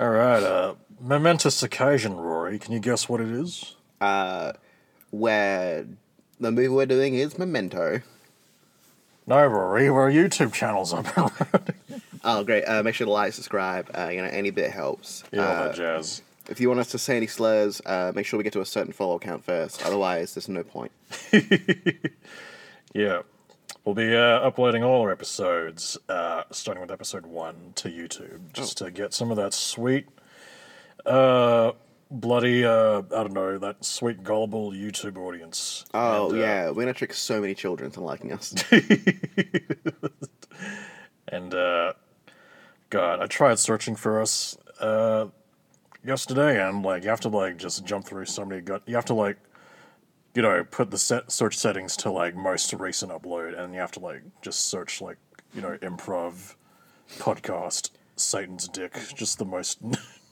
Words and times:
All 0.00 0.08
right, 0.10 0.42
uh, 0.42 0.74
momentous 0.98 1.62
occasion, 1.62 2.16
Rory. 2.16 2.58
Can 2.58 2.72
you 2.72 2.80
guess 2.80 3.06
what 3.08 3.20
it 3.20 3.28
is? 3.28 3.76
Uh, 4.00 4.54
where 5.10 5.84
the 6.40 6.50
movie 6.50 6.68
we're 6.68 6.86
doing 6.86 7.14
is 7.14 7.38
Memento. 7.38 8.00
No, 9.26 9.46
Rory, 9.46 9.88
our 9.88 10.10
YouTube 10.10 10.52
channel's 10.54 10.94
up 10.94 11.06
and 11.16 11.30
running. 11.52 12.02
Oh, 12.24 12.42
great. 12.44 12.64
Uh, 12.64 12.82
make 12.82 12.94
sure 12.94 13.04
to 13.06 13.10
like, 13.12 13.32
subscribe. 13.34 13.90
Uh, 13.96 14.08
you 14.08 14.22
know, 14.22 14.28
any 14.28 14.50
bit 14.50 14.70
helps. 14.70 15.22
Yeah, 15.32 15.46
all 15.46 15.52
Uh, 15.54 15.64
that 15.68 15.74
jazz. 15.76 16.22
if 16.48 16.60
you 16.60 16.68
want 16.68 16.80
us 16.80 16.88
to 16.92 16.98
say 16.98 17.16
any 17.18 17.26
slurs, 17.26 17.80
uh, 17.84 18.12
make 18.14 18.24
sure 18.26 18.38
we 18.38 18.44
get 18.44 18.54
to 18.54 18.60
a 18.62 18.66
certain 18.66 18.92
follow 18.94 19.18
count 19.18 19.44
first. 19.44 19.84
Otherwise, 19.84 20.34
there's 20.34 20.48
no 20.48 20.62
point. 20.64 20.92
Yeah. 22.92 23.22
We'll 23.84 23.94
be 23.94 24.14
uh, 24.14 24.20
uploading 24.20 24.82
all 24.84 25.00
our 25.02 25.10
episodes, 25.10 25.96
uh, 26.08 26.42
starting 26.50 26.82
with 26.82 26.90
episode 26.90 27.24
one, 27.26 27.72
to 27.76 27.88
YouTube, 27.88 28.52
just 28.52 28.76
to 28.78 28.90
get 28.90 29.14
some 29.14 29.30
of 29.30 29.36
that 29.38 29.54
sweet, 29.54 30.06
uh, 31.06 31.72
bloody, 32.10 32.64
uh, 32.64 32.98
I 32.98 33.22
don't 33.22 33.32
know, 33.32 33.58
that 33.58 33.82
sweet, 33.84 34.22
gullible 34.22 34.72
YouTube 34.72 35.16
audience. 35.16 35.86
Oh, 35.94 36.26
And, 36.30 36.34
uh, 36.38 36.40
yeah. 36.42 36.66
We're 36.68 36.74
going 36.74 36.86
to 36.88 36.92
trick 36.94 37.14
so 37.14 37.40
many 37.40 37.54
children 37.54 37.86
into 37.86 38.00
liking 38.00 38.32
us. 38.32 38.54
And, 41.32 41.54
uh, 41.54 41.92
God, 42.90 43.20
I 43.20 43.26
tried 43.26 43.60
searching 43.60 43.94
for 43.94 44.20
us 44.20 44.58
uh, 44.80 45.26
yesterday, 46.04 46.60
and, 46.66 46.82
like, 46.84 47.04
you 47.04 47.08
have 47.10 47.20
to, 47.20 47.28
like, 47.28 47.56
just 47.56 47.84
jump 47.84 48.04
through 48.04 48.24
so 48.24 48.44
many. 48.44 48.60
Gut- 48.62 48.82
you 48.86 48.96
have 48.96 49.04
to, 49.04 49.14
like, 49.14 49.36
you 50.34 50.42
know, 50.42 50.64
put 50.64 50.90
the 50.90 50.98
set 50.98 51.32
search 51.32 51.56
settings 51.56 51.96
to, 51.98 52.10
like, 52.10 52.34
most 52.36 52.72
recent 52.74 53.10
upload, 53.12 53.58
and 53.58 53.74
you 53.74 53.80
have 53.80 53.90
to, 53.92 54.00
like, 54.00 54.22
just 54.42 54.66
search, 54.66 55.00
like, 55.00 55.16
you 55.54 55.60
know, 55.60 55.76
improv, 55.82 56.54
podcast, 57.18 57.90
Satan's 58.16 58.68
Dick, 58.68 58.96
just 59.14 59.38
the 59.38 59.44
most 59.44 59.78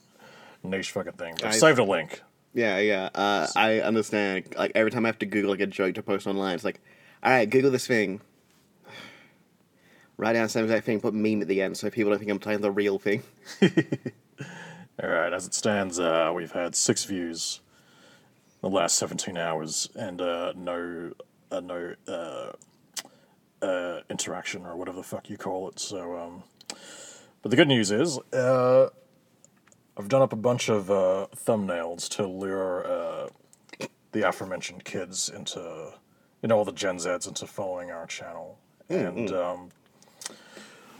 niche 0.63 0.91
fucking 0.91 1.13
thing. 1.13 1.33
I've 1.43 1.49
I- 1.53 1.57
saved 1.57 1.79
a 1.79 1.83
link. 1.83 2.21
yeah, 2.53 2.77
yeah. 2.79 3.09
Uh, 3.13 3.47
I 3.55 3.79
understand. 3.81 4.53
Like, 4.57 4.71
every 4.75 4.91
time 4.91 5.05
I 5.05 5.09
have 5.09 5.19
to 5.19 5.25
Google, 5.25 5.51
like, 5.51 5.59
a 5.59 5.67
joke 5.67 5.95
to 5.95 6.03
post 6.03 6.27
online, 6.27 6.55
it's 6.55 6.63
like, 6.63 6.79
all 7.21 7.31
right, 7.31 7.49
Google 7.49 7.71
this 7.71 7.85
thing. 7.87 8.21
Write 10.17 10.33
down 10.33 10.43
the 10.43 10.49
same 10.49 10.65
exact 10.65 10.85
thing, 10.85 10.99
put 10.99 11.13
meme 11.13 11.41
at 11.41 11.47
the 11.47 11.61
end 11.61 11.77
so 11.77 11.89
people 11.89 12.09
don't 12.11 12.19
think 12.19 12.29
I'm 12.31 12.39
playing 12.39 12.59
the 12.61 12.71
real 12.71 12.99
thing. 12.99 13.23
All 15.01 15.09
right, 15.09 15.31
as 15.31 15.47
it 15.47 15.53
stands, 15.53 15.97
uh, 15.97 16.33
we've 16.35 16.51
had 16.51 16.75
six 16.75 17.05
views 17.05 17.61
the 18.61 18.69
last 18.69 18.97
17 18.97 19.37
hours 19.37 19.89
and 19.95 20.21
uh, 20.21 20.53
no, 20.55 21.11
uh, 21.51 21.59
no 21.59 21.95
uh, 22.07 22.51
uh, 23.65 24.01
interaction 24.09 24.65
or 24.65 24.75
whatever 24.75 24.97
the 24.97 25.03
fuck 25.03 25.29
you 25.29 25.37
call 25.37 25.69
it. 25.69 25.79
So, 25.79 26.17
um, 26.17 26.43
but 27.41 27.51
the 27.51 27.57
good 27.57 27.67
news 27.67 27.91
is, 27.91 28.19
uh, 28.33 28.89
I've 29.97 30.07
done 30.07 30.21
up 30.21 30.33
a 30.33 30.37
bunch 30.37 30.69
of 30.69 30.89
uh, 30.89 31.27
thumbnails 31.35 32.07
to 32.09 32.25
lure 32.25 32.85
uh, 32.85 33.27
the 34.11 34.27
aforementioned 34.27 34.85
kids 34.85 35.29
into, 35.29 35.93
you 36.41 36.47
know, 36.47 36.57
all 36.57 36.65
the 36.65 36.71
Gen 36.71 36.97
Zs 36.97 37.27
into 37.27 37.45
following 37.45 37.91
our 37.91 38.05
channel. 38.05 38.57
And, 38.89 39.31
um, 39.31 39.69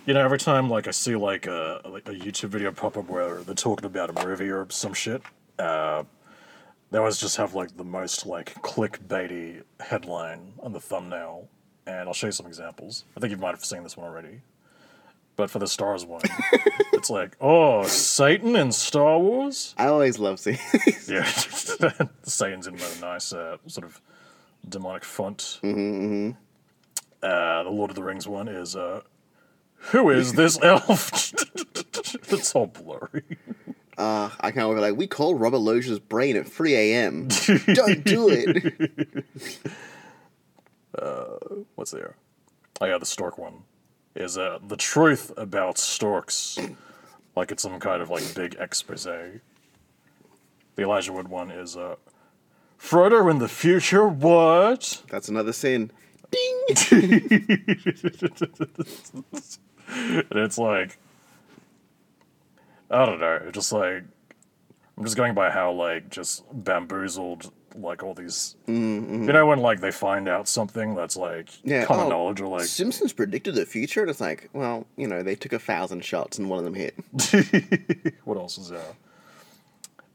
you 0.06 0.14
know, 0.14 0.24
every 0.24 0.38
time 0.38 0.70
like 0.70 0.88
I 0.88 0.92
see 0.92 1.16
like 1.16 1.48
a 1.48 1.82
a 1.86 2.12
YouTube 2.12 2.50
video 2.50 2.72
pop 2.72 2.98
up 2.98 3.10
where 3.10 3.42
they're 3.42 3.56
talking 3.56 3.86
about 3.86 4.10
a 4.10 4.26
movie 4.26 4.50
or 4.50 4.66
some 4.70 4.94
shit, 4.94 5.22
uh, 5.58 6.04
they 6.92 6.98
always 6.98 7.18
just 7.18 7.38
have 7.38 7.54
like 7.56 7.78
the 7.78 7.84
most 7.84 8.26
like 8.26 8.54
clickbaity 8.62 9.64
headline 9.80 10.54
on 10.62 10.74
the 10.74 10.80
thumbnail, 10.80 11.48
and 11.86 12.08
I'll 12.08 12.14
show 12.14 12.28
you 12.28 12.32
some 12.32 12.48
examples. 12.48 13.06
I 13.16 13.20
think 13.20 13.32
you 13.32 13.38
might 13.38 13.52
have 13.52 13.64
seen 13.66 13.84
this 13.84 13.96
one 13.98 14.08
already, 14.08 14.42
but 15.36 15.50
for 15.50 15.60
the 15.60 15.68
Stars 15.68 16.06
one, 16.06 16.22
it's 16.94 17.10
like, 17.10 17.36
oh, 17.42 17.84
Satan 17.86 18.56
in 18.56 18.72
Star 18.72 19.20
Wars. 19.20 19.74
I 19.78 19.88
always 19.88 20.20
love 20.20 20.40
seeing 20.40 20.58
Yeah, 21.08 21.24
Satan's 22.24 22.68
in 22.68 22.76
a 22.76 23.00
nice 23.02 23.34
uh, 23.34 23.58
sort 23.68 23.86
of 23.86 24.02
demonic 24.68 25.04
font. 25.04 25.60
Mm-hmm, 25.64 26.32
Uh, 27.24 27.64
the 27.64 27.70
Lord 27.70 27.90
of 27.92 27.96
the 27.96 28.04
Rings 28.04 28.28
one 28.28 28.48
is, 28.48 28.76
uh, 28.76 29.02
who 29.76 30.10
is 30.10 30.34
this 30.34 30.60
elf? 30.62 31.34
it's 32.32 32.54
all 32.56 32.68
blurry. 32.68 33.24
Uh, 34.00 34.30
I 34.40 34.52
can't 34.52 34.68
remember, 34.68 34.82
like, 34.82 34.96
we 34.98 35.08
called 35.08 35.42
Robert 35.42 35.58
Loja's 35.58 36.00
brain 36.00 36.38
at 36.38 36.48
3 36.48 36.74
a.m. 36.74 37.28
Don't 37.74 38.04
do 38.04 38.30
it. 38.30 39.26
Uh, 40.98 41.38
What's 41.76 41.92
there? 41.92 42.16
Oh 42.82 42.86
yeah, 42.88 42.98
the 42.98 43.06
stork 43.06 43.38
one 43.38 43.62
is 44.16 44.40
uh, 44.40 44.58
the 44.68 44.76
truth 44.76 45.32
about 45.38 45.78
storks, 45.78 46.58
like 47.36 47.52
it's 47.52 47.62
some 47.62 47.80
kind 47.80 48.02
of 48.02 48.10
like 48.10 48.34
big 48.34 48.56
expose. 48.60 49.04
The 49.04 49.40
Elijah 50.80 51.14
Wood 51.14 51.28
one 51.28 51.52
is 51.52 51.78
uh, 51.78 51.96
Frodo 52.80 53.30
in 53.30 53.38
the 53.38 53.48
future. 53.48 54.08
What? 54.08 55.04
That's 55.12 55.30
another 55.30 55.54
sin. 55.54 55.92
Ding! 56.32 56.66
And 59.92 60.40
it's 60.40 60.58
like, 60.58 60.98
I 62.92 63.06
don't 63.06 63.20
know, 63.20 63.50
just 63.52 63.72
like, 63.72 64.04
I'm 64.98 65.04
just 65.04 65.16
going 65.16 65.34
by 65.34 65.50
how 65.50 65.72
like 65.72 66.10
just 66.10 66.44
bamboozled 66.52 67.52
like 67.76 68.02
all 68.04 68.16
these, 68.16 68.56
you 68.68 68.74
know, 68.74 69.46
when 69.46 69.60
like 69.60 69.80
they 69.80 69.92
find 69.92 70.28
out 70.28 70.48
something 70.48 70.96
that's 70.96 71.16
like 71.16 71.46
Mm-hmm. 71.48 71.70
Yeah, 71.70 71.86
common 71.86 72.08
oh, 72.08 72.10
knowledge 72.10 72.42
or 72.42 72.48
like, 72.48 72.66
Simpsons 72.66 73.14
predicted 73.14 73.56
the 73.56 73.66
future, 73.66 74.02
and 74.02 74.10
it's 74.10 74.20
like, 74.20 74.50
well, 74.54 74.88
you 74.98 75.08
know, 75.08 75.22
they 75.24 75.36
took 75.36 75.54
a 75.54 75.60
thousand 75.60 76.04
shots 76.04 76.40
and 76.40 76.50
one 76.50 76.60
of 76.60 76.66
them 76.66 76.74
hit. 76.74 76.96
what 78.26 78.38
else 78.38 78.58
is 78.58 78.70
there? 78.70 78.82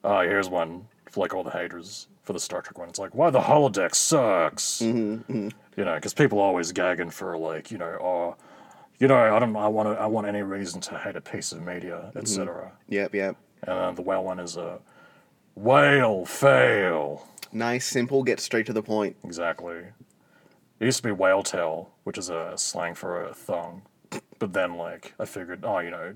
Oh, 0.02 0.20
here's 0.20 0.48
one 0.48 0.86
for 1.06 1.20
like 1.20 1.32
all 1.32 1.44
the 1.44 1.50
haters 1.50 2.08
for 2.24 2.32
the 2.32 2.40
Star 2.40 2.60
Trek 2.60 2.78
one. 2.78 2.88
It's 2.88 2.98
like, 2.98 3.14
why 3.14 3.30
the 3.30 3.40
holodeck 3.40 3.94
sucks. 3.94 4.80
Mm-hmm, 4.82 5.48
You 5.76 5.84
know, 5.84 5.94
because 5.94 6.12
people 6.14 6.40
are 6.40 6.46
always 6.46 6.72
gagging 6.72 7.10
for 7.10 7.38
like, 7.38 7.70
you 7.70 7.78
know, 7.78 7.96
oh, 8.00 8.36
you 8.98 9.08
know, 9.08 9.16
I 9.16 9.38
don't, 9.38 9.54
I 9.56 9.68
want 9.68 9.88
to, 9.88 10.00
I 10.00 10.06
want 10.06 10.26
any 10.26 10.42
reason 10.42 10.80
to 10.82 10.98
hate 10.98 11.16
a 11.16 11.20
piece 11.20 11.52
of 11.52 11.62
media, 11.62 12.06
Mm-hmm. 12.10 12.18
etc. 12.18 12.72
Yep, 12.88 13.14
yep. 13.14 13.36
And 13.62 13.70
uh, 13.78 13.92
the 13.92 14.02
whale 14.02 14.24
one 14.24 14.38
is 14.40 14.56
a 14.56 14.78
whale 15.54 16.24
fail. 16.24 17.26
Nice, 17.52 17.86
simple, 17.86 18.22
get 18.22 18.40
straight 18.40 18.66
to 18.66 18.72
the 18.72 18.82
point. 18.82 19.16
Exactly. 19.24 19.76
It 20.80 20.84
used 20.84 20.98
to 20.98 21.02
be 21.04 21.12
whale 21.12 21.42
tail, 21.42 21.90
which 22.04 22.18
is 22.18 22.28
a 22.28 22.54
slang 22.56 22.94
for 22.94 23.24
a 23.24 23.32
thong. 23.32 23.82
But 24.38 24.52
then, 24.52 24.76
like, 24.76 25.14
I 25.18 25.24
figured, 25.24 25.60
oh, 25.64 25.78
you 25.78 25.90
know, 25.90 26.14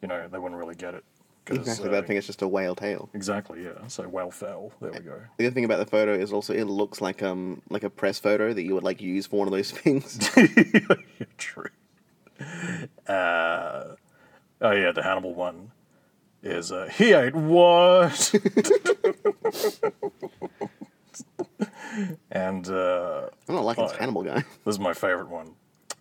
you 0.00 0.08
know, 0.08 0.28
they 0.28 0.38
wouldn't 0.38 0.58
really 0.58 0.76
get 0.76 0.94
it. 0.94 1.04
'Cause, 1.48 1.58
Exactly, 1.58 1.88
uh, 1.88 1.92
but 1.92 2.04
I 2.04 2.06
think 2.06 2.18
it's 2.18 2.26
just 2.26 2.42
a 2.42 2.48
whale 2.48 2.74
tail. 2.74 3.08
Exactly, 3.14 3.64
yeah. 3.64 3.86
So 3.88 4.06
whale 4.08 4.30
fell. 4.30 4.72
There 4.80 4.92
we 4.92 4.98
go. 5.00 5.20
The 5.38 5.46
other 5.46 5.54
thing 5.54 5.64
about 5.64 5.78
the 5.78 5.86
photo 5.86 6.12
is 6.14 6.32
also 6.32 6.52
it 6.54 6.64
looks 6.64 7.00
like 7.00 7.22
um 7.22 7.62
like 7.70 7.82
a 7.82 7.90
press 7.90 8.18
photo 8.18 8.52
that 8.52 8.62
you 8.62 8.74
would 8.74 8.84
like 8.84 9.00
use 9.00 9.26
for 9.26 9.38
one 9.38 9.48
of 9.48 9.52
those 9.52 9.70
things. 9.80 10.18
yeah, 10.36 11.26
true. 11.38 11.70
Uh, 13.06 13.94
oh 14.60 14.70
yeah, 14.70 14.92
the 14.92 15.02
Hannibal 15.02 15.34
one 15.34 15.72
is 16.42 16.70
uh, 16.70 16.88
he 16.92 17.12
ate 17.12 17.34
what? 17.34 18.32
and 22.30 22.68
uh, 22.68 23.28
I'm 23.48 23.54
not 23.54 23.64
liking 23.64 23.84
this 23.84 23.92
Oh, 23.94 23.98
Hannibal 23.98 24.22
guy. 24.22 24.44
this 24.64 24.74
is 24.74 24.78
my 24.78 24.94
favorite 24.94 25.28
one. 25.28 25.54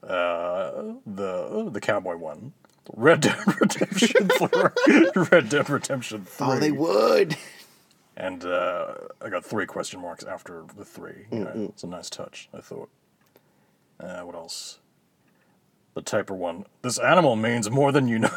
Uh, 0.04 0.94
the 1.06 1.70
the 1.72 1.82
cowboy 1.82 2.16
one. 2.18 2.54
Red 2.96 3.22
Dead 3.22 3.38
Redemption 3.60 4.30
3. 4.30 5.12
Red 5.32 5.50
Dead 5.50 5.70
Redemption 5.70 6.26
3. 6.26 6.48
Oh, 6.48 6.60
they 6.60 6.72
would. 6.72 7.36
And 8.16 8.44
uh, 8.46 8.94
I 9.22 9.30
got 9.30 9.46
three 9.46 9.66
question 9.68 10.02
marks 10.02 10.24
after 10.24 10.64
the 10.76 10.84
three. 10.84 11.28
You 11.32 11.40
know, 11.40 11.52
it's 11.70 11.84
a 11.84 11.88
nice 11.88 12.10
touch, 12.10 12.50
I 12.52 12.62
thought. 12.62 12.90
Uh, 14.00 14.22
what 14.22 14.34
else? 14.34 14.80
The 15.94 16.02
Tapir 16.02 16.36
one. 16.36 16.66
This 16.82 16.98
animal 16.98 17.36
means 17.36 17.70
more 17.70 17.92
than 17.92 18.08
you 18.08 18.18
know. 18.20 18.30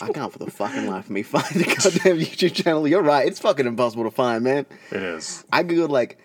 I 0.00 0.10
can't 0.12 0.32
for 0.32 0.38
the 0.38 0.50
fucking 0.50 0.88
life 0.88 1.04
of 1.04 1.10
me 1.10 1.22
find 1.22 1.44
the 1.54 1.64
goddamn 1.64 2.18
YouTube 2.18 2.54
channel. 2.54 2.86
You're 2.88 3.02
right, 3.02 3.26
it's 3.26 3.38
fucking 3.40 3.66
impossible 3.66 4.04
to 4.04 4.10
find, 4.10 4.42
man. 4.44 4.66
it 4.90 5.02
is. 5.02 5.44
I 5.52 5.62
googled 5.62 5.90
like 5.90 6.18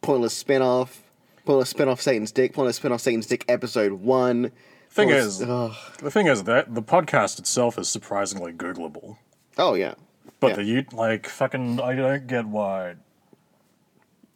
pointless 0.00 0.34
spin-off, 0.34 1.02
pointless 1.44 1.70
spin-off 1.70 2.00
Satan's 2.00 2.32
Dick, 2.32 2.52
pointless 2.54 2.76
spin-off 2.76 3.00
Satan's 3.00 3.26
Dick 3.26 3.44
episode 3.48 3.92
one. 3.92 4.50
Thing 4.94 5.10
is, 5.10 5.42
ugh. 5.42 5.74
the 5.98 6.10
thing 6.10 6.28
is 6.28 6.44
that 6.44 6.74
the 6.74 6.82
podcast 6.82 7.38
itself 7.40 7.76
is 7.78 7.88
surprisingly 7.88 8.52
Googleable. 8.52 9.16
oh 9.58 9.74
yeah, 9.74 9.94
But 10.40 10.50
Yeah. 10.50 10.56
the 10.56 10.64
you 10.64 10.84
like 10.92 11.28
fucking 11.28 11.80
I 11.80 11.96
don't 11.96 12.26
get 12.28 12.46
why 12.46 12.94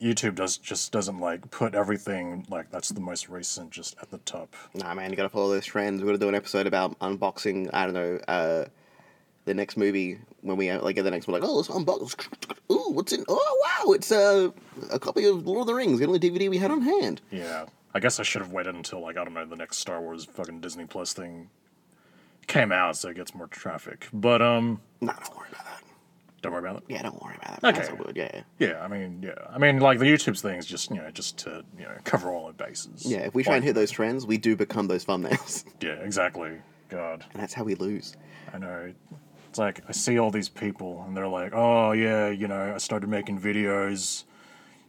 YouTube 0.03 0.35
does 0.37 0.57
just 0.57 0.91
doesn't 0.93 1.19
like 1.21 1.51
put 1.51 1.75
everything 1.75 2.45
like 2.49 2.71
that's 2.71 2.89
the 2.89 3.01
most 3.01 3.29
recent 3.29 3.71
just 3.71 3.97
at 4.03 4.11
the 4.11 4.19
top. 4.19 4.55
nah, 4.75 4.95
man, 4.95 5.11
you 5.11 5.17
gotta 5.17 5.29
follow 5.29 5.49
those 5.51 5.65
trends. 5.67 6.01
We're 6.03 6.07
gonna 6.09 6.19
do 6.19 6.29
an 6.29 6.35
episode 6.35 6.67
about 6.67 6.99
unboxing. 6.99 7.71
I 7.73 7.85
don't 7.85 7.95
know, 7.95 8.19
uh, 8.27 8.65
the 9.45 9.55
next 9.55 9.77
movie 9.77 10.19
when 10.43 10.57
we 10.57 10.73
like 10.73 10.97
get 10.97 11.03
the 11.05 11.11
next 11.11 11.27
one. 11.29 11.41
Like, 11.41 11.49
oh, 11.49 11.55
let's 11.55 11.69
unbox. 11.69 12.27
Ooh, 12.73 12.91
what's 12.93 13.13
in? 13.13 13.25
Oh 13.29 13.63
wow, 13.87 13.93
it's 13.93 14.11
uh, 14.13 14.51
a 14.91 14.99
copy 14.99 15.25
of 15.25 15.47
Lord 15.47 15.61
of 15.63 15.67
the 15.69 15.75
Rings, 15.75 16.01
the 16.01 16.07
only 16.07 16.19
DVD 16.19 16.51
we 16.51 16.59
had 16.59 16.71
on 16.73 16.83
hand. 16.83 17.21
Yeah. 17.31 17.67
I 17.95 18.01
guess 18.01 18.21
I 18.21 18.23
should 18.23 18.43
have 18.43 18.53
waited 18.53 18.75
until 18.75 19.01
like 19.01 19.17
I 19.17 19.25
don't 19.25 19.35
know 19.35 19.45
the 19.47 19.57
next 19.57 19.79
Star 19.79 20.01
Wars 20.01 20.25
fucking 20.25 20.61
Disney 20.61 20.85
Plus 20.85 21.13
thing 21.13 21.51
came 22.47 22.73
out, 22.73 22.97
so 22.97 23.09
it 23.11 23.15
gets 23.17 23.35
more 23.35 23.47
traffic. 23.47 24.09
But 24.13 24.41
um, 24.43 24.81
Nah, 25.01 25.13
don't 25.15 25.37
worry 25.37 25.49
about 25.53 25.65
that. 25.67 25.83
don't 26.43 26.53
worry 26.53 26.61
about 26.69 26.77
it. 26.79 26.83
Yeah, 26.89 27.03
don't 27.03 27.23
worry 27.23 27.37
about 27.43 27.61
that. 27.61 27.77
Okay. 27.77 27.97
Good. 27.97 28.17
Yeah. 28.17 28.43
Yeah, 28.59 28.83
I 28.83 28.89
mean, 28.89 29.23
yeah, 29.23 29.35
I 29.51 29.59
mean, 29.59 29.81
like 29.81 29.99
the 29.99 30.05
YouTube's 30.07 30.41
thing 30.43 30.59
is 30.59 30.67
just 30.67 30.91
you 30.91 30.97
know 30.97 31.11
just 31.11 31.39
to 31.39 31.65
you 31.79 31.85
know 31.85 31.97
cover 32.05 32.31
all 32.33 32.47
the 32.49 32.53
bases. 32.53 33.05
Yeah, 33.07 33.19
if 33.21 33.35
we 33.35 33.43
try 33.43 33.53
Like, 33.53 33.57
and 33.59 33.65
hit 33.65 33.75
those 33.75 33.91
trends, 33.91 34.27
we 34.27 34.39
do 34.39 34.57
become 34.57 34.87
those 34.87 35.05
thumbnails. 35.05 35.65
Yeah, 35.81 35.93
exactly. 35.95 36.53
God, 36.89 37.25
and 37.33 37.43
that's 37.43 37.53
how 37.55 37.65
we 37.65 37.75
lose. 37.75 38.17
I 38.53 38.59
know. 38.59 38.93
It's 39.51 39.59
like 39.59 39.81
I 39.89 39.93
see 39.93 40.19
all 40.19 40.31
these 40.31 40.49
people, 40.49 41.05
and 41.07 41.17
they're 41.17 41.29
like, 41.29 41.53
"Oh 41.55 41.93
yeah, 41.93 42.29
you 42.29 42.49
know, 42.49 42.73
I 42.75 42.79
started 42.79 43.09
making 43.09 43.41
videos." 43.41 44.25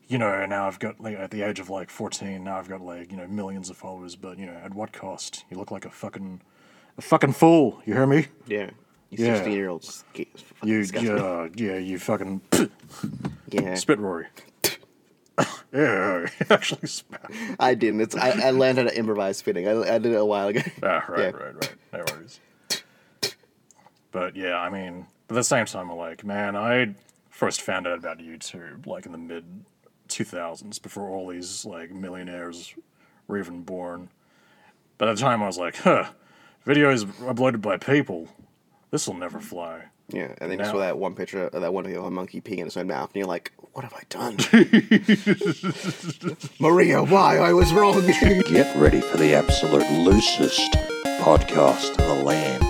You 0.09 0.17
know, 0.17 0.43
now 0.47 0.65
I've 0.67 0.79
got 0.79 0.99
like 0.99 1.15
at 1.17 1.29
the 1.31 1.43
age 1.43 1.59
of 1.59 1.69
like 1.69 1.89
fourteen. 1.91 2.43
Now 2.43 2.57
I've 2.57 2.67
got 2.67 2.81
like 2.81 3.11
you 3.11 3.17
know 3.17 3.27
millions 3.27 3.69
of 3.69 3.77
followers, 3.77 4.15
but 4.15 4.37
you 4.39 4.47
know 4.47 4.53
at 4.63 4.73
what 4.73 4.91
cost? 4.91 5.45
You 5.51 5.57
look 5.57 5.69
like 5.69 5.85
a 5.85 5.91
fucking, 5.91 6.41
a 6.97 7.01
fucking 7.01 7.33
fool. 7.33 7.79
You 7.85 7.93
hear 7.93 8.07
me? 8.07 8.25
Yeah. 8.47 8.71
You 9.11 9.25
Yeah. 9.25 9.35
16 9.35 9.53
year 9.53 9.69
olds. 9.69 10.03
You, 10.15 10.25
yeah, 10.93 11.47
yeah, 11.55 11.77
you 11.77 11.97
fucking 11.99 12.41
Yeah. 13.51 13.75
spit, 13.75 13.99
Rory. 13.99 14.27
yeah, 15.73 16.27
actually 16.49 16.87
spat. 16.87 17.31
I 17.59 17.73
didn't. 17.75 18.01
It's 18.01 18.15
I, 18.15 18.47
I 18.47 18.51
learned 18.51 18.79
how 18.79 18.83
to 18.85 18.95
improvise 18.97 19.37
spitting. 19.37 19.67
I, 19.67 19.95
I 19.95 19.97
did 19.99 20.11
it 20.11 20.15
a 20.15 20.25
while 20.25 20.47
ago. 20.49 20.61
Ah, 20.83 21.05
right, 21.07 21.19
Yeah. 21.19 21.25
right, 21.31 21.55
right. 21.55 21.75
No 21.93 22.03
worries. 22.11 22.39
But 24.11 24.35
yeah, 24.35 24.57
I 24.59 24.69
mean, 24.69 25.05
at 25.29 25.35
the 25.35 25.43
same 25.43 25.65
time, 25.65 25.89
I'm 25.91 25.97
like, 25.97 26.23
man, 26.25 26.55
I 26.55 26.95
first 27.29 27.61
found 27.61 27.85
out 27.87 27.97
about 27.99 28.17
YouTube 28.19 28.87
like 28.87 29.05
in 29.05 29.11
the 29.11 29.17
mid 29.19 29.45
2000s, 30.09 30.81
before 30.81 31.09
all 31.09 31.27
these 31.27 31.65
like 31.65 31.91
millionaires 31.91 32.73
were 33.27 33.37
even 33.37 33.61
born. 33.61 34.09
By 34.97 35.07
the 35.07 35.15
time 35.15 35.41
I 35.41 35.47
was 35.47 35.57
like, 35.57 35.77
huh, 35.77 36.09
videos 36.65 37.05
uploaded 37.05 37.61
by 37.61 37.77
people, 37.77 38.27
this 38.91 39.07
will 39.07 39.15
never 39.15 39.39
fly. 39.39 39.85
Yeah, 40.11 40.33
and 40.39 40.51
then 40.51 40.59
you 40.59 40.65
saw 40.65 40.79
that 40.79 40.97
one 40.97 41.13
picture 41.13 41.45
of 41.47 41.61
that 41.61 41.71
one 41.71 41.85
of 41.85 42.03
a 42.03 42.09
monkey 42.09 42.41
peeing 42.41 42.57
in 42.59 42.67
its 42.67 42.75
own 42.77 42.87
mouth, 42.87 43.11
and 43.13 43.17
you're 43.17 43.27
like, 43.27 43.51
"What 43.73 43.83
have 43.83 43.93
I 43.93 44.01
done?" 44.09 44.37
Maria, 46.59 47.03
why 47.03 47.37
I 47.37 47.53
was 47.53 47.71
wrong. 47.71 48.01
Get 48.07 48.75
ready 48.75 49.01
for 49.01 49.17
the 49.17 49.35
absolute 49.35 49.87
loosest 49.91 50.71
podcast 51.21 51.89
in 51.99 52.07
the 52.07 52.23
land. 52.23 52.63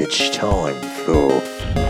It's 0.00 0.30
time 0.36 0.82
for 1.04 1.83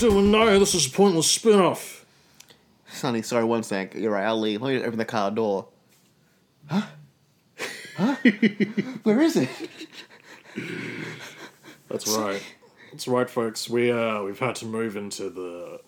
doing 0.00 0.30
now? 0.30 0.58
This 0.58 0.74
is 0.74 0.86
a 0.86 0.90
pointless 0.90 1.30
spin 1.30 1.60
off. 1.60 2.06
Sonny, 2.88 3.20
sorry, 3.20 3.44
one 3.44 3.62
sec. 3.62 3.94
You're 3.94 4.12
right. 4.12 4.24
I'll 4.24 4.40
leave. 4.40 4.62
Let 4.62 4.74
me 4.74 4.82
open 4.82 4.98
the 4.98 5.04
car 5.04 5.30
door. 5.30 5.68
Huh? 6.68 6.82
Huh? 7.96 8.16
Where 9.02 9.20
is 9.20 9.36
it? 9.36 9.48
That's 11.88 12.08
right. 12.16 12.42
That's 12.90 13.06
right, 13.06 13.28
folks. 13.28 13.68
We 13.68 13.92
uh 13.92 14.22
we've 14.22 14.38
had 14.38 14.54
to 14.56 14.66
move 14.66 14.96
into 14.96 15.28
the 15.28 15.80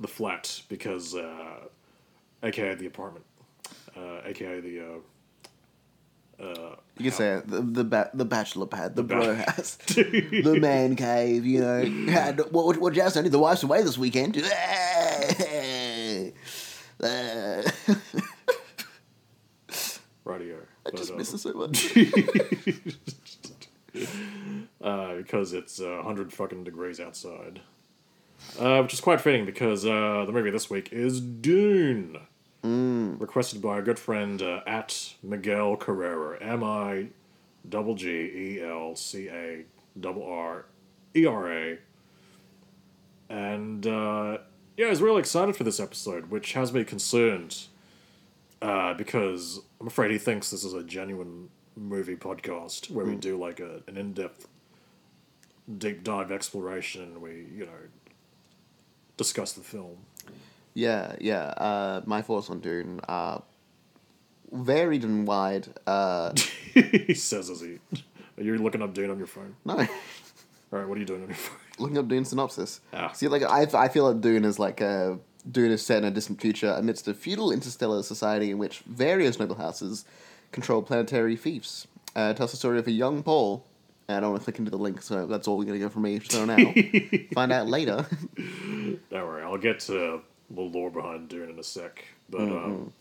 the 0.00 0.08
flat 0.08 0.62
because 0.68 1.14
uh 1.14 1.66
aka 2.42 2.74
the 2.74 2.86
apartment. 2.86 3.26
Uh 3.94 4.20
aka 4.24 4.60
the 4.60 4.80
uh 4.80 4.98
You 6.42 7.04
can 7.04 7.12
say 7.12 7.28
it. 7.34 7.48
The 7.48 7.60
the, 7.60 7.84
ba- 7.84 8.10
the 8.12 8.24
bachelor 8.24 8.66
pad, 8.66 8.96
the, 8.96 9.02
ba- 9.02 9.14
bro 9.14 9.34
house, 9.34 9.76
the 9.86 10.58
man 10.60 10.96
cave. 10.96 11.46
You 11.46 11.60
know, 11.60 11.84
had 12.12 12.40
what 12.52 12.76
what, 12.78 12.92
Jazz 12.92 13.16
only 13.16 13.30
the 13.30 13.38
wife's 13.38 13.62
away 13.62 13.82
this 13.82 13.98
weekend. 13.98 14.36
Uh, 17.02 17.62
radio. 20.24 20.56
I 20.86 20.90
just 20.96 21.12
uh, 21.12 21.16
miss 21.16 21.32
it 21.34 21.38
so 21.38 21.52
much. 21.52 21.96
uh, 24.80 25.16
because 25.16 25.52
it's 25.52 25.80
uh, 25.80 25.96
100 25.96 26.32
fucking 26.32 26.62
degrees 26.62 27.00
outside. 27.00 27.60
Uh, 28.58 28.82
which 28.82 28.92
is 28.92 29.00
quite 29.00 29.20
fitting 29.20 29.44
because 29.46 29.84
uh, 29.84 30.24
the 30.26 30.32
movie 30.32 30.50
this 30.50 30.70
week 30.70 30.92
is 30.92 31.20
Dune. 31.20 32.18
Requested 32.62 33.60
by 33.60 33.70
our 33.70 33.82
good 33.82 33.98
friend 33.98 34.40
uh, 34.40 34.60
at 34.66 35.14
Miguel 35.22 35.76
Carrera. 35.76 36.38
M 36.40 36.62
I 36.62 37.08
double 37.68 37.94
G 37.94 38.08
E 38.08 38.62
L 38.62 38.94
C 38.94 39.28
A 39.28 39.64
double 39.98 40.24
R 40.24 40.66
E 41.16 41.26
R 41.26 41.52
A. 41.52 41.78
And 43.28 43.86
uh, 43.86 44.38
yeah, 44.76 44.86
I 44.86 44.90
was 44.90 45.02
really 45.02 45.20
excited 45.20 45.56
for 45.56 45.64
this 45.64 45.80
episode, 45.80 46.30
which 46.30 46.52
has 46.52 46.72
me 46.72 46.84
concerned 46.84 47.64
uh, 48.60 48.94
because 48.94 49.60
I'm 49.80 49.86
afraid 49.86 50.10
he 50.10 50.18
thinks 50.18 50.50
this 50.50 50.64
is 50.64 50.72
a 50.72 50.84
genuine 50.84 51.48
movie 51.76 52.16
podcast 52.16 52.90
where 52.90 53.04
we 53.04 53.16
do 53.16 53.38
like 53.38 53.58
a, 53.60 53.82
an 53.88 53.96
in 53.96 54.12
depth, 54.12 54.46
deep 55.78 56.04
dive 56.04 56.30
exploration 56.30 57.02
and 57.02 57.22
we, 57.22 57.46
you 57.52 57.66
know, 57.66 57.72
discuss 59.16 59.52
the 59.52 59.62
film. 59.62 59.98
Yeah, 60.74 61.16
yeah. 61.20 61.42
Uh, 61.44 62.02
my 62.06 62.22
thoughts 62.22 62.48
on 62.50 62.60
Dune 62.60 63.00
are 63.08 63.42
varied 64.52 65.04
and 65.04 65.26
wide. 65.26 65.68
Uh, 65.86 66.32
he 66.74 67.14
says 67.14 67.50
as 67.50 67.60
he. 67.60 67.78
Are 68.38 68.42
you 68.42 68.56
looking 68.58 68.82
up 68.82 68.94
Dune 68.94 69.10
on 69.10 69.18
your 69.18 69.26
phone? 69.26 69.54
no, 69.64 69.74
All 69.74 69.78
right, 70.78 70.88
what 70.88 70.96
are 70.96 71.00
you 71.00 71.06
doing 71.06 71.22
on 71.22 71.28
your 71.28 71.36
phone? 71.36 71.58
looking 71.78 71.98
up 71.98 72.08
Dune 72.08 72.24
synopsis. 72.24 72.80
Ah. 72.92 73.12
See, 73.12 73.28
like 73.28 73.42
I, 73.42 73.66
I 73.74 73.88
feel 73.88 74.10
like 74.10 74.20
Dune 74.20 74.44
is 74.44 74.58
like 74.58 74.80
a 74.80 75.18
Dune 75.50 75.70
is 75.72 75.84
set 75.84 75.98
in 75.98 76.04
a 76.04 76.10
distant 76.10 76.40
future 76.40 76.70
amidst 76.76 77.08
a 77.08 77.14
feudal 77.14 77.50
interstellar 77.52 78.02
society 78.02 78.50
in 78.50 78.58
which 78.58 78.80
various 78.86 79.38
noble 79.38 79.56
houses 79.56 80.04
control 80.52 80.82
planetary 80.82 81.36
fiefs. 81.36 81.86
Uh, 82.16 82.30
it 82.32 82.36
tells 82.36 82.50
the 82.52 82.56
story 82.56 82.78
of 82.78 82.86
a 82.86 82.92
young 82.92 83.22
Paul. 83.22 83.66
And 84.08 84.16
I 84.16 84.20
don't 84.20 84.30
want 84.30 84.42
to 84.42 84.44
click 84.44 84.58
into 84.58 84.70
the 84.70 84.76
link, 84.78 85.00
so 85.00 85.26
that's 85.26 85.46
all 85.46 85.56
we're 85.56 85.64
gonna 85.64 85.78
go 85.78 85.88
from 85.88 86.02
me 86.02 86.18
for 86.18 86.44
now. 86.44 86.56
Find 87.34 87.52
out 87.52 87.68
later. 87.68 88.04
Don't 88.36 89.00
worry, 89.12 89.42
I'll 89.44 89.56
get 89.56 89.78
to 89.80 90.20
the 90.54 90.60
lore 90.60 90.90
behind 90.90 91.28
Dune 91.28 91.50
in 91.50 91.58
a 91.58 91.62
sec. 91.62 92.04
But, 92.28 92.42
um, 92.42 92.92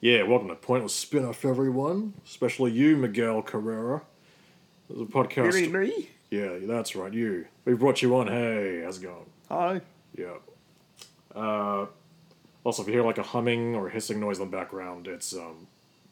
yeah, 0.00 0.22
welcome 0.22 0.48
to 0.48 0.54
Pointless 0.54 0.94
Spin 0.94 1.24
Off, 1.24 1.44
everyone. 1.44 2.14
Especially 2.24 2.72
you, 2.72 2.96
Miguel 2.96 3.42
Carrera. 3.42 4.02
A 4.90 5.04
podcast. 5.04 5.70
me. 5.70 6.08
Yeah, 6.30 6.58
that's 6.62 6.96
right, 6.96 7.12
you. 7.12 7.46
We 7.64 7.74
brought 7.74 8.02
you 8.02 8.16
on. 8.16 8.28
Hey, 8.28 8.82
how's 8.84 8.98
it 8.98 9.02
going? 9.02 9.26
Hi. 9.48 9.80
Yeah. 10.16 10.34
Uh, 11.34 11.86
also, 12.64 12.82
if 12.82 12.88
you 12.88 12.94
hear 12.94 13.04
like 13.04 13.18
a 13.18 13.22
humming 13.22 13.74
or 13.74 13.88
hissing 13.88 14.20
noise 14.20 14.38
in 14.38 14.50
the 14.50 14.56
background, 14.56 15.06
it's 15.06 15.34
um, 15.34 15.66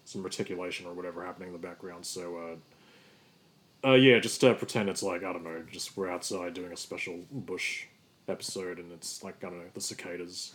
some 0.04 0.22
reticulation 0.22 0.86
or 0.86 0.92
whatever 0.92 1.24
happening 1.24 1.48
in 1.48 1.52
the 1.52 1.58
background. 1.58 2.04
So, 2.06 2.58
uh, 3.84 3.88
uh, 3.88 3.94
yeah, 3.94 4.18
just 4.18 4.42
uh, 4.42 4.54
pretend 4.54 4.88
it's 4.88 5.02
like 5.02 5.22
I 5.22 5.32
don't 5.32 5.44
know, 5.44 5.62
just 5.70 5.96
we're 5.96 6.10
outside 6.10 6.54
doing 6.54 6.72
a 6.72 6.76
special 6.76 7.20
bush 7.30 7.84
episode, 8.28 8.78
and 8.78 8.92
it's 8.92 9.22
like 9.22 9.42
I 9.44 9.48
don't 9.50 9.58
know 9.58 9.64
the 9.74 9.80
cicadas. 9.80 10.52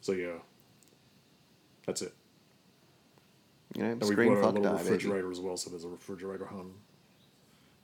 So 0.00 0.12
yeah, 0.12 0.38
that's 1.86 2.02
it. 2.02 2.12
You 3.74 3.82
know, 3.82 3.90
And 3.90 4.00
we 4.02 4.06
screen 4.12 4.32
brought 4.34 4.56
a 4.56 4.60
little 4.60 4.76
refrigerator 4.78 5.30
as 5.30 5.40
well, 5.40 5.56
so 5.56 5.70
there's 5.70 5.84
a 5.84 5.88
refrigerator 5.88 6.46
hum. 6.46 6.74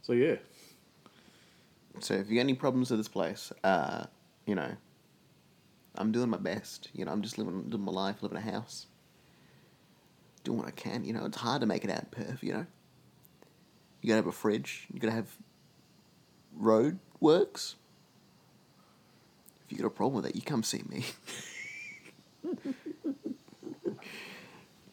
So 0.02 0.12
yeah, 0.12 0.36
So 2.00 2.14
if 2.14 2.28
you 2.28 2.34
get 2.34 2.40
any 2.40 2.54
problems 2.54 2.90
with 2.90 3.00
this 3.00 3.08
place, 3.08 3.52
uh, 3.64 4.06
you 4.46 4.54
know, 4.54 4.70
I'm 5.96 6.12
doing 6.12 6.30
my 6.30 6.38
best. 6.38 6.88
You 6.92 7.04
know, 7.04 7.12
I'm 7.12 7.22
just 7.22 7.38
living, 7.38 7.64
living 7.64 7.84
my 7.84 7.92
life, 7.92 8.22
living 8.22 8.38
a 8.38 8.40
house, 8.40 8.86
doing 10.44 10.58
what 10.58 10.68
I 10.68 10.72
can. 10.72 11.04
You 11.04 11.12
know, 11.12 11.24
it's 11.26 11.36
hard 11.36 11.60
to 11.60 11.66
make 11.66 11.84
it 11.84 11.90
out 11.90 12.10
Perth. 12.10 12.42
You 12.42 12.52
know, 12.54 12.66
you 14.00 14.08
gotta 14.08 14.16
have 14.16 14.26
a 14.26 14.32
fridge. 14.32 14.86
You 14.92 15.00
gotta 15.00 15.14
have 15.14 15.36
road 16.56 16.98
works. 17.20 17.76
You 19.70 19.78
got 19.78 19.86
a 19.86 19.90
problem 19.90 20.22
with 20.22 20.30
it, 20.30 20.36
you 20.36 20.42
come 20.42 20.62
see 20.62 20.82
me. 20.88 21.04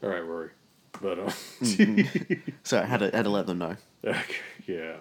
all 0.03 0.09
right, 0.09 0.19
Rory. 0.19 0.51
But 1.01 1.19
uh, 1.19 1.29
so 2.63 2.79
I 2.79 2.85
had 2.85 2.99
to 3.01 3.11
had 3.11 3.23
to 3.23 3.29
let 3.29 3.47
them 3.47 3.57
know. 3.59 3.75
Okay, 4.03 4.35
yeah. 4.65 4.97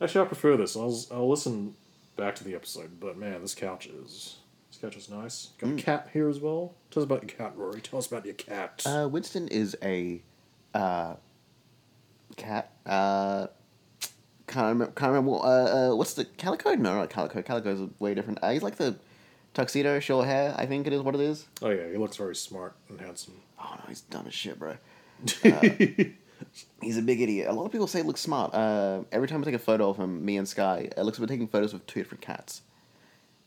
Actually, 0.00 0.24
I 0.24 0.28
prefer 0.28 0.56
this. 0.56 0.76
I'll 0.76 0.98
I'll 1.12 1.28
listen 1.28 1.74
back 2.16 2.34
to 2.36 2.44
the 2.44 2.54
episode. 2.54 3.00
But 3.00 3.16
man, 3.16 3.42
this 3.42 3.54
couch 3.54 3.86
is 3.86 4.38
this 4.70 4.80
couch 4.80 4.96
is 4.96 5.08
nice. 5.08 5.50
Got 5.58 5.70
a 5.70 5.74
cat 5.76 6.08
here 6.12 6.28
as 6.28 6.40
well. 6.40 6.74
Tell 6.90 7.02
us 7.02 7.04
about 7.04 7.22
your 7.22 7.30
cat, 7.30 7.52
Rory. 7.56 7.80
Tell 7.80 7.98
us 7.98 8.06
about 8.06 8.24
your 8.24 8.34
cat. 8.34 8.82
Uh, 8.86 9.08
Winston 9.10 9.48
is 9.48 9.76
a 9.82 10.22
uh, 10.74 11.14
cat. 12.36 12.72
Uh, 12.86 13.48
can't 14.50 14.66
remember. 14.66 14.92
Can't 14.92 15.10
remember. 15.10 15.30
what- 15.30 15.44
Uh, 15.44 15.92
uh, 15.92 15.96
what's 15.96 16.14
the 16.14 16.24
calico? 16.24 16.74
No, 16.74 16.96
not 16.96 17.10
calico. 17.10 17.40
Calico 17.42 17.72
is 17.72 17.80
way 17.98 18.14
different. 18.14 18.38
Uh, 18.42 18.50
he's 18.50 18.62
like 18.62 18.76
the 18.76 18.96
tuxedo, 19.54 19.98
short 20.00 20.26
hair. 20.26 20.54
I 20.58 20.66
think 20.66 20.86
it 20.86 20.92
is 20.92 21.00
what 21.02 21.14
it 21.14 21.20
is. 21.20 21.46
oh 21.62 21.70
yeah, 21.70 21.88
he 21.90 21.96
looks 21.96 22.16
very 22.16 22.36
smart 22.36 22.74
and 22.88 23.00
handsome. 23.00 23.40
Oh 23.58 23.74
no, 23.76 23.84
he's 23.88 24.00
dumb 24.02 24.24
as 24.26 24.34
shit, 24.34 24.58
bro. 24.58 24.76
He's 26.80 26.96
a 26.96 27.02
big 27.02 27.20
idiot. 27.20 27.48
A 27.48 27.52
lot 27.52 27.66
of 27.66 27.72
people 27.72 27.86
say 27.86 28.00
he 28.00 28.06
looks 28.06 28.22
smart. 28.22 28.54
Uh, 28.54 29.02
every 29.12 29.28
time 29.28 29.42
I 29.42 29.44
take 29.44 29.54
a 29.54 29.58
photo 29.58 29.90
of 29.90 29.98
him, 29.98 30.24
me 30.24 30.38
and 30.38 30.48
Sky, 30.48 30.88
it 30.96 31.02
looks 31.02 31.18
like 31.18 31.28
we're 31.28 31.34
taking 31.34 31.46
photos 31.48 31.74
of 31.74 31.86
two 31.86 32.00
different 32.00 32.22
cats. 32.22 32.62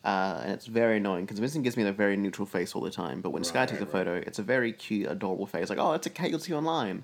Uh, 0.05 0.41
and 0.43 0.51
it's 0.51 0.67
very 0.67 0.97
annoying 0.97 1.25
because 1.25 1.39
Vincent 1.39 1.63
gives 1.63 1.75
me 1.75 1.83
a 1.87 1.91
very 1.91 2.15
neutral 2.15 2.45
face 2.45 2.75
all 2.75 2.81
the 2.81 2.91
time. 2.91 3.21
But 3.21 3.31
when 3.31 3.43
Sky 3.43 3.61
Right, 3.61 3.69
takes 3.69 3.81
a 3.81 3.85
right. 3.85 3.91
photo, 3.91 4.15
it's 4.17 4.37
a 4.37 4.43
very 4.43 4.71
cute, 4.71 5.09
adorable 5.09 5.47
face. 5.47 5.69
Like, 5.69 5.79
oh, 5.79 5.93
it's 5.93 6.05
a 6.05 6.11
cat 6.11 6.29
you'll 6.29 6.39
see 6.39 6.53
online. 6.53 7.03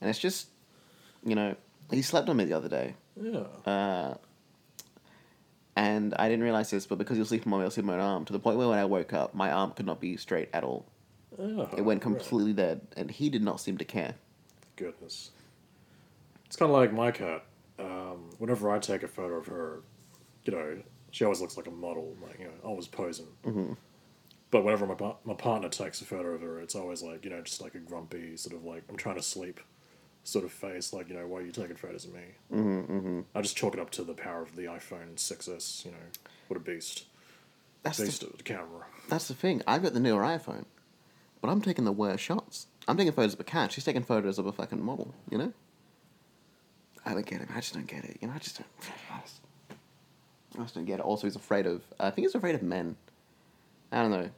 And 0.00 0.08
it's 0.08 0.20
just, 0.20 0.46
you 1.26 1.34
know, 1.34 1.56
he 1.90 2.02
slept 2.02 2.28
on 2.28 2.36
me 2.36 2.44
the 2.44 2.54
other 2.54 2.68
day. 2.68 2.94
Yeah. 3.20 3.44
Uh, 3.70 4.14
and 5.76 6.14
I 6.18 6.28
didn't 6.28 6.44
realize 6.44 6.70
this, 6.70 6.86
but 6.86 6.98
because 6.98 7.16
he 7.16 7.20
was 7.20 7.28
sleeping 7.28 7.52
on 7.52 7.58
me, 7.58 7.64
I 7.64 7.66
was 7.66 7.74
sleeping 7.74 7.90
on 7.90 7.98
my 7.98 8.04
arm 8.04 8.24
to 8.26 8.32
the 8.32 8.38
point 8.38 8.58
where 8.58 8.68
when 8.68 8.78
I 8.78 8.84
woke 8.84 9.12
up, 9.12 9.34
my 9.34 9.50
arm 9.50 9.72
could 9.72 9.86
not 9.86 10.00
be 10.00 10.16
straight 10.16 10.48
at 10.52 10.62
all. 10.62 10.86
Oh, 11.38 11.68
It 11.76 11.82
went 11.82 11.98
right. 11.98 12.02
completely 12.02 12.52
dead, 12.52 12.80
and 12.96 13.10
he 13.10 13.28
did 13.28 13.42
not 13.42 13.60
seem 13.60 13.76
to 13.78 13.84
care. 13.84 14.14
Goodness. 14.76 15.30
It's 16.46 16.56
kind 16.56 16.70
of 16.70 16.76
like 16.76 16.92
my 16.92 17.10
cat. 17.10 17.44
Um, 17.78 18.30
whenever 18.38 18.70
I 18.70 18.78
take 18.78 19.02
a 19.02 19.08
photo 19.08 19.34
of 19.34 19.46
her, 19.46 19.80
you 20.44 20.52
know, 20.52 20.82
she 21.10 21.24
always 21.24 21.40
looks 21.40 21.56
like 21.56 21.66
a 21.66 21.72
model, 21.72 22.14
like, 22.22 22.38
you 22.38 22.44
know, 22.44 22.52
always 22.62 22.86
posing. 22.86 23.26
Mm-hmm. 23.44 23.72
But 24.52 24.64
whenever 24.64 24.86
my, 24.86 24.94
my 25.24 25.34
partner 25.34 25.68
takes 25.68 26.00
a 26.00 26.04
photo 26.04 26.28
of 26.28 26.40
her, 26.42 26.60
it's 26.60 26.76
always 26.76 27.02
like, 27.02 27.24
you 27.24 27.30
know, 27.30 27.40
just 27.40 27.60
like 27.60 27.74
a 27.74 27.80
grumpy, 27.80 28.36
sort 28.36 28.54
of 28.54 28.64
like, 28.64 28.84
I'm 28.88 28.96
trying 28.96 29.16
to 29.16 29.22
sleep 29.22 29.58
sort 30.24 30.44
of 30.44 30.50
face, 30.52 30.92
like, 30.92 31.08
you 31.08 31.14
know, 31.14 31.26
why 31.26 31.38
are 31.38 31.42
you 31.42 31.52
taking 31.52 31.76
photos 31.76 32.04
of 32.06 32.14
me? 32.14 32.20
Mm-hmm, 32.52 32.92
mm-hmm. 32.92 33.20
I 33.34 33.42
just 33.42 33.56
chalk 33.56 33.74
it 33.74 33.80
up 33.80 33.90
to 33.90 34.02
the 34.02 34.14
power 34.14 34.42
of 34.42 34.56
the 34.56 34.62
iPhone 34.62 35.14
6S, 35.16 35.84
you 35.84 35.90
know, 35.92 35.98
what 36.48 36.56
a 36.56 36.60
beast. 36.60 37.04
That's 37.82 38.00
Beast 38.00 38.22
the, 38.22 38.28
of 38.28 38.38
the 38.38 38.42
camera. 38.42 38.86
that's 39.10 39.28
the 39.28 39.34
thing. 39.34 39.62
I've 39.66 39.82
got 39.82 39.92
the 39.92 40.00
newer 40.00 40.22
iPhone, 40.22 40.64
but 41.42 41.50
I'm 41.50 41.60
taking 41.60 41.84
the 41.84 41.92
worst 41.92 42.24
shots. 42.24 42.66
I'm 42.88 42.96
taking 42.96 43.12
photos 43.12 43.34
of 43.34 43.40
a 43.40 43.44
cat. 43.44 43.72
She's 43.72 43.84
taking 43.84 44.02
photos 44.02 44.38
of 44.38 44.46
a 44.46 44.52
fucking 44.52 44.82
model. 44.82 45.14
You 45.30 45.36
know. 45.38 45.52
I 47.04 47.12
don't 47.12 47.26
get 47.26 47.42
it. 47.42 47.48
I 47.54 47.56
just 47.56 47.74
don't 47.74 47.86
get 47.86 48.04
it. 48.04 48.16
You 48.22 48.28
know. 48.28 48.34
I 48.34 48.38
just 48.38 48.56
don't. 48.58 48.68
I 49.12 49.20
just, 49.20 49.40
I 50.58 50.62
just 50.62 50.74
don't 50.74 50.86
get 50.86 50.98
it. 50.98 51.02
Also, 51.02 51.26
he's 51.26 51.36
afraid 51.36 51.66
of. 51.66 51.82
I 52.00 52.08
think 52.10 52.26
he's 52.26 52.34
afraid 52.34 52.54
of 52.54 52.62
men. 52.62 52.96
I 53.92 54.00
don't 54.00 54.10
know. 54.10 54.30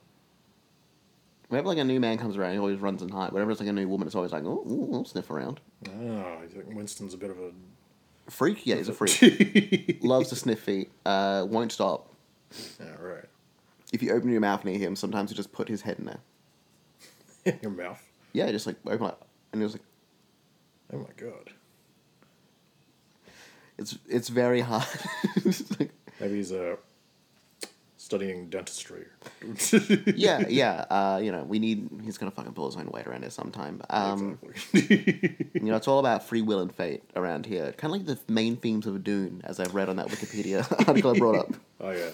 Whenever 1.48 1.68
like 1.68 1.78
a 1.78 1.84
new 1.84 2.00
man 2.00 2.18
comes 2.18 2.36
around, 2.36 2.52
he 2.52 2.58
always 2.58 2.78
runs 2.80 3.02
and 3.02 3.10
hides. 3.10 3.32
Whenever 3.32 3.50
it's 3.52 3.60
like 3.60 3.68
a 3.68 3.72
new 3.72 3.88
woman, 3.88 4.06
it's 4.08 4.16
always 4.16 4.32
like, 4.32 4.42
oh, 4.44 4.64
ooh, 4.68 4.90
I'll 4.92 5.04
sniff 5.04 5.30
around. 5.30 5.60
Oh, 5.88 6.38
I 6.42 6.46
think 6.52 6.74
Winston's 6.74 7.14
a 7.14 7.16
bit 7.18 7.30
of 7.30 7.38
a. 7.38 7.50
Freak? 8.28 8.66
Yeah, 8.66 8.76
he's 8.76 8.88
a 8.88 8.92
freak. 8.92 10.00
Loves 10.02 10.30
to 10.30 10.36
sniff 10.36 10.58
feet. 10.60 10.90
Uh, 11.04 11.46
won't 11.48 11.70
stop. 11.70 12.12
Yeah, 12.80 12.94
right. 13.00 13.24
If 13.92 14.02
you 14.02 14.12
open 14.12 14.30
your 14.30 14.40
mouth 14.40 14.64
near 14.64 14.76
him, 14.78 14.96
sometimes 14.96 15.30
he 15.30 15.36
just 15.36 15.52
put 15.52 15.68
his 15.68 15.82
head 15.82 15.98
in 16.00 16.06
there. 16.06 17.58
Your 17.62 17.70
mouth. 17.70 18.02
Yeah, 18.32 18.50
just 18.50 18.66
like 18.66 18.76
open 18.84 19.06
it, 19.06 19.14
and 19.52 19.62
it 19.62 19.64
was 19.64 19.74
like, 19.74 19.82
Oh 20.92 20.98
my 20.98 21.10
god. 21.16 21.52
it's 23.78 23.96
it's 24.08 24.28
very 24.28 24.60
hard. 24.60 24.84
It's 25.36 25.78
like- 25.78 25.92
Maybe 26.20 26.36
he's 26.36 26.50
uh, 26.50 26.76
studying 28.06 28.48
dentistry. 28.48 29.04
yeah, 30.06 30.44
yeah. 30.48 30.84
Uh, 30.88 31.20
you 31.22 31.32
know, 31.32 31.42
we 31.42 31.58
need. 31.58 31.90
He's 32.04 32.16
gonna 32.16 32.30
fucking 32.30 32.52
pull 32.52 32.66
his 32.66 32.76
own 32.76 32.86
weight 32.86 33.06
around 33.06 33.22
here 33.22 33.30
sometime. 33.30 33.82
Um, 33.90 34.38
exactly. 34.42 35.50
you 35.54 35.62
know, 35.62 35.76
it's 35.76 35.88
all 35.88 35.98
about 35.98 36.22
free 36.22 36.40
will 36.40 36.60
and 36.60 36.72
fate 36.72 37.02
around 37.16 37.46
here. 37.46 37.72
Kind 37.72 37.92
of 37.92 37.98
like 37.98 38.06
the 38.06 38.32
main 38.32 38.56
themes 38.56 38.86
of 38.86 39.02
Dune, 39.02 39.42
as 39.44 39.58
I've 39.58 39.74
read 39.74 39.88
on 39.88 39.96
that 39.96 40.06
Wikipedia 40.06 40.64
article 40.88 41.14
I 41.14 41.18
brought 41.18 41.36
up. 41.36 41.54
oh 41.80 41.90
yeah, 41.90 42.10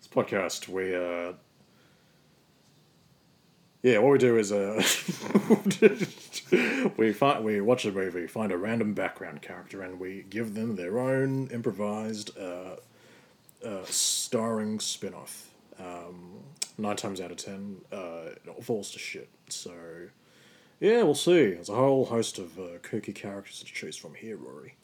this 0.00 0.08
podcast 0.10 0.68
we 0.68 0.94
uh, 0.96 1.34
yeah, 3.82 3.98
what 3.98 4.10
we 4.10 4.18
do 4.18 4.36
is 4.36 4.50
uh, 4.52 4.82
we 6.96 7.12
find 7.12 7.44
we 7.44 7.60
watch 7.60 7.84
a 7.84 7.92
movie, 7.92 8.26
find 8.26 8.50
a 8.50 8.58
random 8.58 8.94
background 8.94 9.42
character, 9.42 9.80
and 9.80 10.00
we 10.00 10.26
give 10.28 10.54
them 10.54 10.74
their 10.74 10.98
own 10.98 11.46
improvised 11.48 12.36
uh, 12.36 12.76
uh, 13.64 13.84
starring 13.84 14.80
spin-off. 14.80 15.50
Um, 15.78 16.40
nine 16.78 16.96
times 16.96 17.20
out 17.20 17.30
of 17.30 17.36
ten, 17.36 17.80
uh, 17.92 18.30
it 18.36 18.48
all 18.48 18.62
falls 18.62 18.90
to 18.92 18.98
shit. 18.98 19.28
So. 19.48 19.72
Yeah, 20.80 21.02
we'll 21.02 21.14
see. 21.14 21.50
There's 21.50 21.68
a 21.68 21.74
whole 21.74 22.06
host 22.06 22.38
of 22.38 22.58
uh, 22.58 22.78
kooky 22.82 23.14
characters 23.14 23.58
to 23.58 23.66
choose 23.66 23.96
from 23.96 24.14
here, 24.14 24.36
Rory. 24.38 24.76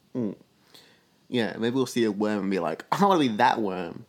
Yeah, 1.27 1.55
maybe 1.57 1.75
we'll 1.75 1.87
see 1.87 2.03
a 2.03 2.11
worm 2.11 2.39
and 2.41 2.51
be 2.51 2.59
like, 2.59 2.85
I 2.91 3.03
want 3.03 3.19
to 3.21 3.27
be 3.27 3.35
that 3.37 3.59
worm. 3.59 4.05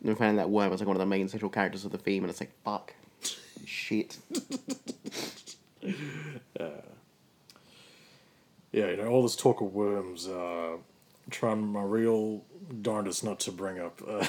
And 0.00 0.08
we 0.08 0.14
find 0.14 0.38
that 0.38 0.48
worm 0.48 0.72
is 0.72 0.80
like 0.80 0.86
one 0.86 0.96
of 0.96 1.00
the 1.00 1.06
main 1.06 1.28
central 1.28 1.50
characters 1.50 1.84
of 1.84 1.92
the 1.92 1.98
theme, 1.98 2.24
and 2.24 2.30
it's 2.30 2.40
like, 2.40 2.52
fuck, 2.64 2.94
shit. 3.66 4.16
Yeah, 8.72 8.90
you 8.90 8.96
know, 8.98 9.06
all 9.06 9.22
this 9.22 9.36
talk 9.36 9.62
of 9.62 9.72
worms, 9.72 10.28
uh, 10.28 10.76
trying 11.30 11.66
my 11.66 11.82
real 11.82 12.44
darndest 12.82 13.24
not 13.24 13.40
to 13.40 13.52
bring 13.52 13.78
up. 13.78 14.00
Uh, 14.06 14.26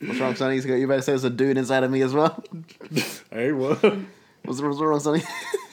What's 0.00 0.20
wrong, 0.20 0.34
Sonny? 0.36 0.56
You 0.56 0.86
better 0.86 1.02
say 1.02 1.12
there's 1.12 1.24
a 1.24 1.30
dude 1.30 1.58
inside 1.58 1.82
of 1.82 1.90
me 1.90 2.02
as 2.02 2.14
well. 2.14 2.42
hey, 3.32 3.50
what? 3.52 3.82
What's, 4.44 4.60
what's 4.60 4.78
wrong, 4.78 5.00
Sonny? 5.00 5.22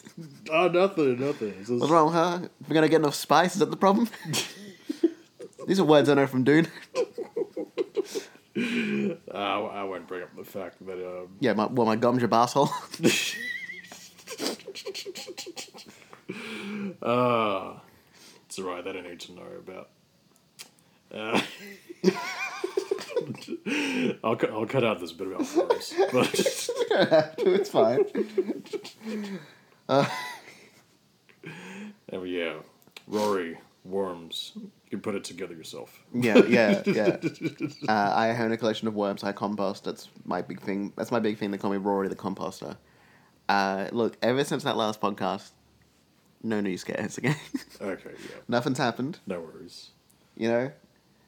oh, 0.51 0.68
nothing, 0.68 1.20
nothing. 1.20 1.54
Just- 1.60 1.72
What's 1.72 1.92
wrong, 1.92 2.12
huh? 2.12 2.39
We're 2.68 2.74
gonna 2.74 2.89
get 2.89 3.01
enough 3.01 3.15
spice. 3.15 3.54
Is 3.54 3.60
that 3.60 3.70
the 3.70 3.77
problem? 3.77 4.10
These 5.68 5.80
are 5.80 5.84
words 5.84 6.10
I 6.10 6.15
know 6.15 6.27
from 6.27 6.44
Dune. 6.44 6.68
Uh, 8.58 9.15
I 9.36 9.84
won't 9.84 10.08
bring 10.08 10.24
up 10.24 10.36
the 10.36 10.44
fact 10.44 10.84
that. 10.86 10.94
Um, 10.94 11.27
Yeah, 11.39 11.54
my 11.54 11.65
well, 11.68 11.86
my 11.86 11.96
gum's 11.96 12.22
your 12.22 12.34
asshole. 12.34 12.70
Uh, 17.01 17.73
it's 18.45 18.59
alright, 18.59 18.83
they 18.83 18.93
don't 18.93 19.03
need 19.03 19.19
to 19.21 19.33
know 19.33 19.47
about. 19.59 19.89
Uh, 21.13 21.41
I'll, 24.23 24.35
cut, 24.35 24.51
I'll 24.51 24.65
cut 24.65 24.83
out 24.83 24.99
this 24.99 25.11
bit 25.11 25.27
about 25.27 25.55
worms. 25.55 25.93
But. 26.11 26.33
it's 27.39 27.69
fine. 27.69 28.05
Oh, 29.87 30.11
yeah. 32.23 32.55
Rory, 33.07 33.57
worms. 33.83 34.51
You 34.55 34.71
can 34.89 35.01
put 35.01 35.15
it 35.15 35.23
together 35.23 35.53
yourself. 35.53 36.03
Yeah, 36.13 36.43
yeah, 36.45 36.81
yeah. 36.85 37.17
Uh, 37.87 37.91
I 37.91 38.35
own 38.37 38.51
a 38.51 38.57
collection 38.57 38.87
of 38.87 38.95
worms. 38.95 39.23
I 39.23 39.31
compost. 39.31 39.83
That's 39.83 40.09
my 40.25 40.41
big 40.41 40.61
thing. 40.61 40.93
That's 40.95 41.11
my 41.11 41.19
big 41.19 41.37
thing. 41.37 41.51
They 41.51 41.57
call 41.57 41.71
me 41.71 41.77
Rory 41.77 42.07
the 42.07 42.15
composter. 42.15 42.77
Uh, 43.47 43.89
look, 43.91 44.17
ever 44.21 44.43
since 44.43 44.63
that 44.63 44.77
last 44.77 45.01
podcast, 45.01 45.51
no 46.45 46.61
new 46.61 46.77
scares 46.77 47.17
again. 47.17 47.35
Okay, 47.81 48.11
yeah. 48.13 48.35
Nothing's 48.47 48.77
happened. 48.77 49.19
No 49.27 49.41
worries. 49.41 49.89
You 50.37 50.47
know, 50.47 50.71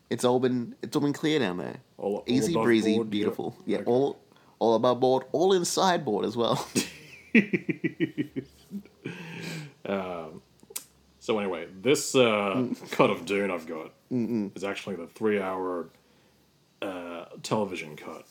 it's 0.10 0.24
all 0.24 0.40
been 0.40 0.76
it's 0.82 0.96
all 0.96 1.02
been 1.02 1.12
clear 1.14 1.40
down 1.40 1.58
there. 1.58 1.78
All- 1.98 2.18
all 2.18 2.24
Easy 2.26 2.54
above 2.54 2.64
breezy, 2.64 2.96
board, 2.96 3.10
beautiful. 3.10 3.56
yeah. 3.66 3.78
Yeah, 3.78 3.82
Okay. 3.82 3.92
all 3.92 4.20
all 4.60 4.76
above 4.76 5.00
board, 5.02 5.24
all 5.34 5.52
inside 5.54 6.06
board 6.06 6.24
as 6.26 6.38
well. 6.38 6.66
So 11.20 11.40
anyway, 11.40 11.68
this 11.82 12.16
uh, 12.16 12.68
cut 12.92 13.10
of 13.10 13.26
Dune 13.26 13.52
I've 13.52 13.68
got 13.68 13.92
is 14.10 14.64
actually 14.64 14.96
the 14.96 15.08
three-hour 15.08 15.90
uh, 16.82 17.26
television 17.44 17.98
cut, 17.98 18.26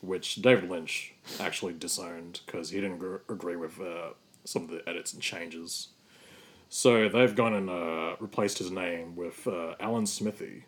which 0.00 0.36
David 0.36 0.70
Lynch 0.70 1.12
actually 1.40 1.74
disowned 1.74 2.40
because 2.46 2.70
he 2.70 2.80
didn't 2.80 2.96
gr- 2.98 3.16
agree 3.28 3.56
with 3.56 3.78
uh, 3.80 4.10
some 4.44 4.62
of 4.62 4.70
the 4.70 4.82
edits 4.88 5.12
and 5.12 5.20
changes. 5.20 5.88
So 6.74 7.06
they've 7.06 7.34
gone 7.34 7.52
and 7.52 7.68
uh, 7.68 8.16
replaced 8.18 8.56
his 8.56 8.70
name 8.70 9.14
with 9.14 9.46
uh, 9.46 9.74
Alan 9.78 10.06
Smithee, 10.06 10.64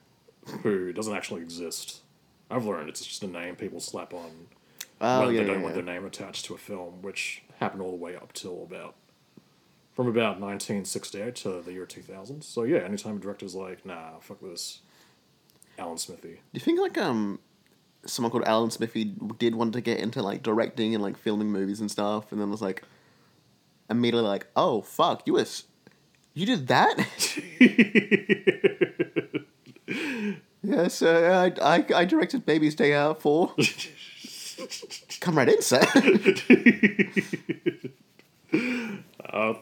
who 0.62 0.92
doesn't 0.92 1.14
actually 1.14 1.40
exist. 1.40 2.02
I've 2.50 2.66
learned 2.66 2.90
it's 2.90 3.06
just 3.06 3.22
a 3.22 3.26
name 3.26 3.56
people 3.56 3.80
slap 3.80 4.12
on 4.12 4.48
Oh 5.00 5.24
when 5.24 5.34
yeah, 5.34 5.40
they 5.40 5.46
don't 5.46 5.56
yeah, 5.56 5.62
want 5.62 5.74
yeah. 5.74 5.80
their 5.82 5.94
name 5.94 6.04
attached 6.04 6.44
to 6.44 6.54
a 6.54 6.58
film, 6.58 7.00
which 7.00 7.42
happened 7.58 7.80
all 7.80 7.90
the 7.90 7.96
way 7.96 8.14
up 8.16 8.34
till 8.34 8.64
about 8.64 8.96
from 9.94 10.06
about 10.06 10.38
1968 10.38 11.34
to 11.36 11.62
the 11.62 11.72
year 11.72 11.86
2000. 11.86 12.42
So 12.42 12.64
yeah, 12.64 12.80
anytime 12.80 13.16
a 13.16 13.20
director's 13.20 13.54
like, 13.54 13.86
nah, 13.86 14.18
fuck 14.20 14.42
this, 14.42 14.80
Alan 15.78 15.96
Smithee. 15.96 16.34
Do 16.34 16.40
you 16.52 16.60
think 16.60 16.80
like 16.80 16.98
um 16.98 17.40
someone 18.04 18.30
called 18.30 18.44
Alan 18.44 18.70
Smithee 18.70 19.14
did 19.38 19.54
want 19.54 19.72
to 19.72 19.80
get 19.80 20.00
into 20.00 20.20
like 20.20 20.42
directing 20.42 20.94
and 20.94 21.02
like 21.02 21.16
filming 21.16 21.50
movies 21.50 21.80
and 21.80 21.90
stuff, 21.90 22.30
and 22.30 22.38
then 22.38 22.50
was 22.50 22.60
like 22.60 22.82
immediately 23.88 24.28
like, 24.28 24.48
oh 24.54 24.82
fuck, 24.82 25.22
you 25.24 25.32
was 25.32 25.64
you 26.34 26.46
did 26.46 26.66
that? 26.68 26.96
yes, 30.62 31.02
uh, 31.02 31.52
I, 31.62 31.76
I 31.76 31.84
I 31.94 32.04
directed 32.04 32.44
Baby's 32.46 32.74
Day 32.74 32.94
Out 32.94 33.20
four. 33.22 33.54
Come 35.20 35.36
right 35.38 35.48
in, 35.48 35.62
sir. 35.62 35.80
Uh, 39.32 39.54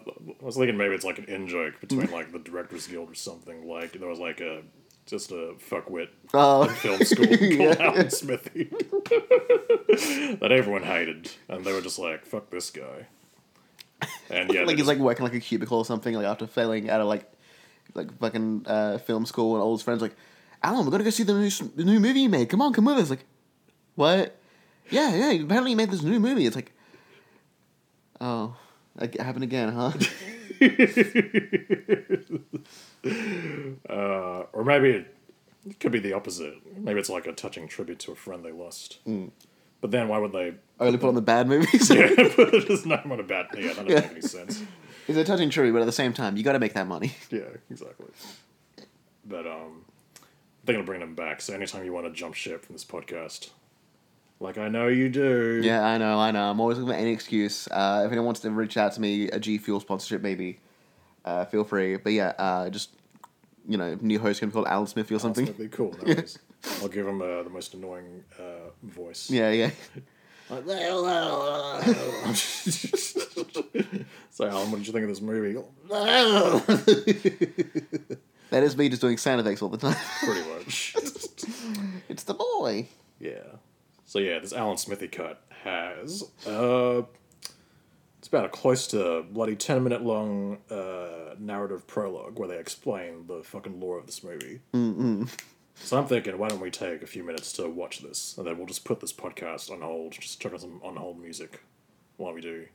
I 0.43 0.45
was 0.45 0.57
thinking 0.59 0.77
maybe 0.77 0.95
it's 0.95 1.05
like 1.05 1.17
an 1.17 1.25
in 1.25 1.49
joke 1.49 1.81
between 1.81 2.11
like 2.11 2.31
the 2.31 2.39
Directors 2.39 2.87
Guild 2.89 3.11
or 3.11 3.15
something. 3.15 3.67
Like 3.67 3.93
there 3.99 4.07
was 4.09 4.19
like 4.19 4.43
a 4.43 4.61
just 5.07 5.31
a 5.31 5.55
fuckwit 5.71 6.09
Oh. 6.35 6.67
film 6.67 6.99
school 7.05 7.27
called 7.57 7.79
Alan 7.81 8.11
Smithee 8.11 8.65
that 10.41 10.49
everyone 10.53 10.83
hated, 10.83 11.31
and 11.49 11.65
they 11.65 11.73
were 11.73 11.81
just 11.81 11.99
like, 11.99 12.27
"Fuck 12.27 12.51
this 12.51 12.69
guy." 12.69 13.07
And 14.31 14.51
yeah, 14.53 14.65
like 14.65 14.77
he's 14.77 14.87
like 14.87 14.99
working 14.99 15.25
like 15.25 15.35
a 15.35 15.41
cubicle 15.41 15.79
or 15.79 15.85
something, 15.85 16.15
like 16.15 16.27
after 16.27 16.47
failing 16.47 16.91
out 16.91 17.01
of 17.01 17.07
like 17.07 17.31
like 17.95 18.17
fucking 18.19 18.65
uh, 18.67 18.99
film 18.99 19.27
school, 19.27 19.55
and 19.55 19.63
all 19.63 19.73
his 19.73 19.83
friends 19.83 20.03
like, 20.03 20.17
Alan, 20.63 20.85
we're 20.85 20.91
gonna 20.91 21.05
go 21.05 21.11
see 21.11 21.23
the 21.23 21.35
new 21.35 21.51
the 21.51 21.85
new 21.85 22.01
movie 22.01 22.21
you 22.21 22.29
made. 22.29 22.49
Come 22.49 22.63
on, 22.63 22.73
come 22.73 22.85
with 22.85 22.99
us. 22.99 23.11
Like, 23.11 23.25
what? 23.95 24.37
Yeah, 24.91 25.15
yeah. 25.15 25.43
Apparently, 25.43 25.73
you 25.73 25.77
made 25.77 25.91
this 25.91 26.03
new 26.03 26.21
movie. 26.21 26.47
It's 26.47 26.57
like, 26.57 26.73
oh, 28.21 28.57
it 29.01 29.21
happened 29.21 29.45
again, 29.45 29.73
huh? 29.73 29.93
uh, 33.89 34.45
or 34.53 34.65
maybe 34.65 34.91
it, 34.91 35.17
it 35.69 35.81
could 35.81 35.93
be 35.93 35.99
the 35.99 36.13
opposite. 36.13 36.55
Maybe 36.77 37.01
it's 37.01 37.11
like 37.11 37.27
a 37.27 37.33
touching 37.33 37.67
tribute 37.69 37.99
to 38.01 38.13
a 38.13 38.15
friend 38.15 38.45
they 38.45 38.53
lost. 38.53 38.99
Hmm. 39.05 39.29
But 39.81 39.91
then 39.91 40.09
why 40.09 40.19
would 40.19 40.33
they? 40.33 40.55
Only 40.87 40.99
put 40.99 41.09
on 41.09 41.15
the 41.15 41.23
bad 41.23 41.49
movies. 41.49 41.91
Yeah, 41.91 42.09
put 42.35 42.69
his 42.69 42.85
name 42.87 43.11
on 43.11 43.21
a 43.21 43.23
bad. 43.23 43.47
Yeah, 43.55 43.73
that 43.75 43.87
doesn't 43.87 43.89
make 43.89 44.11
any 44.11 44.21
sense. 44.21 44.63
It's 45.09 45.19
a 45.19 45.25
touching 45.25 45.51
true, 45.51 45.73
but 45.73 45.83
at 45.83 45.87
the 45.87 45.93
same 45.93 46.13
time, 46.13 46.37
you 46.37 46.43
got 46.43 46.53
to 46.53 46.59
make 46.59 46.75
that 46.75 46.87
money. 46.87 47.15
Yeah, 47.31 47.41
exactly. 47.71 48.07
But 49.25 49.47
um, 49.47 49.85
I 50.17 50.67
think 50.67 50.79
I'll 50.79 50.85
bring 50.85 51.01
them 51.01 51.15
back. 51.15 51.41
So 51.41 51.55
anytime 51.55 51.85
you 51.85 51.93
want 51.93 52.07
to 52.07 52.13
jump 52.13 52.35
ship 52.35 52.65
from 52.65 52.75
this 52.75 52.85
podcast, 52.85 53.51
like 54.41 54.59
I 54.59 54.69
know 54.69 54.89
you 54.89 55.09
do. 55.09 55.61
Yeah, 55.63 55.85
I 55.85 55.99
know, 55.99 56.19
I 56.19 56.31
know. 56.31 56.51
I'm 56.51 56.61
always 56.61 56.79
looking 56.79 56.93
for 56.93 56.99
any 56.99 57.13
excuse. 57.13 57.69
Uh, 57.69 58.03
if 58.05 58.13
anyone 58.13 58.27
wants 58.27 58.41
to 58.41 58.51
reach 58.51 58.77
out 58.77 58.93
to 58.93 59.01
me, 59.01 59.29
a 59.29 59.39
G 59.39 59.59
Fuel 59.59 59.81
sponsorship, 59.81 60.23
maybe, 60.23 60.59
uh, 61.25 61.45
feel 61.47 61.65
free. 61.65 61.97
But 61.97 62.13
yeah, 62.13 62.33
uh, 62.39 62.71
just 62.71 62.91
you 63.69 63.77
know, 63.77 63.97
new 64.01 64.19
host 64.19 64.41
gonna 64.41 64.51
be 64.51 64.55
called 64.55 64.67
Alan 64.67 64.87
Smithee 64.87 65.15
or 65.15 65.21
something. 65.21 65.45
gonna 65.47 65.59
be 65.59 65.69
cool. 65.69 65.95
No 66.03 66.15
worries. 66.15 66.39
I'll 66.81 66.89
give 66.89 67.07
him 67.07 67.21
uh, 67.21 67.43
the 67.43 67.51
most 67.51 67.75
annoying 67.75 68.25
uh, 68.39 68.71
voice. 68.83 69.31
Yeah, 69.31 69.51
yeah. 69.51 69.71
so 74.31 74.47
Alan, 74.47 74.71
what 74.71 74.79
did 74.79 74.87
you 74.87 74.93
think 74.93 75.05
of 75.05 75.09
this 75.09 75.21
movie? 75.21 75.61
That 78.53 78.65
is 78.65 78.77
me 78.77 78.91
just 78.91 79.01
doing 79.01 79.17
sound 79.17 79.41
effects 79.41 79.63
all 79.63 79.71
the 79.71 79.79
time. 79.79 79.97
Pretty 80.23 80.47
much. 80.51 80.95
it's 82.11 82.25
the 82.25 82.35
boy. 82.35 82.87
Yeah. 83.19 83.39
So 84.05 84.19
yeah, 84.19 84.41
this 84.41 84.53
Alan 84.53 84.77
Smithee 84.77 85.09
cut 85.09 85.43
has 85.65 86.23
uh, 86.47 87.01
it's 88.19 88.29
about 88.29 88.45
a 88.45 88.49
close 88.51 88.87
to 88.89 89.25
bloody 89.31 89.57
ten 89.57 89.83
minute 89.83 90.03
long 90.03 90.59
uh, 90.71 91.35
narrative 91.39 91.87
prologue 91.87 92.39
where 92.39 92.49
they 92.49 92.59
explain 92.59 93.27
the 93.27 93.43
fucking 93.43 93.81
lore 93.81 93.99
of 93.99 94.05
this 94.05 94.23
movie. 94.23 94.61
Mm-mm. 94.75 95.31
So 95.75 95.99
I'm 95.99 96.07
thinking, 96.07 96.39
why 96.39 96.49
don't 96.49 96.61
we 96.61 96.71
take 96.71 97.03
a 97.03 97.07
few 97.07 97.25
minutes 97.25 97.53
to 97.55 97.69
watch 97.69 98.01
this, 98.01 98.37
and 98.39 98.47
then 98.47 98.57
we'll 98.57 98.67
just 98.67 98.85
put 98.85 99.01
this 99.01 99.13
podcast 99.13 99.71
on 99.71 99.81
hold, 99.81 100.13
just 100.13 100.41
chuck 100.41 100.53
on 100.53 100.59
some 100.59 100.81
on 100.85 100.97
hold 100.97 101.21
music 101.21 101.61
while 102.19 102.33
we 102.33 102.41
do, 102.41 102.67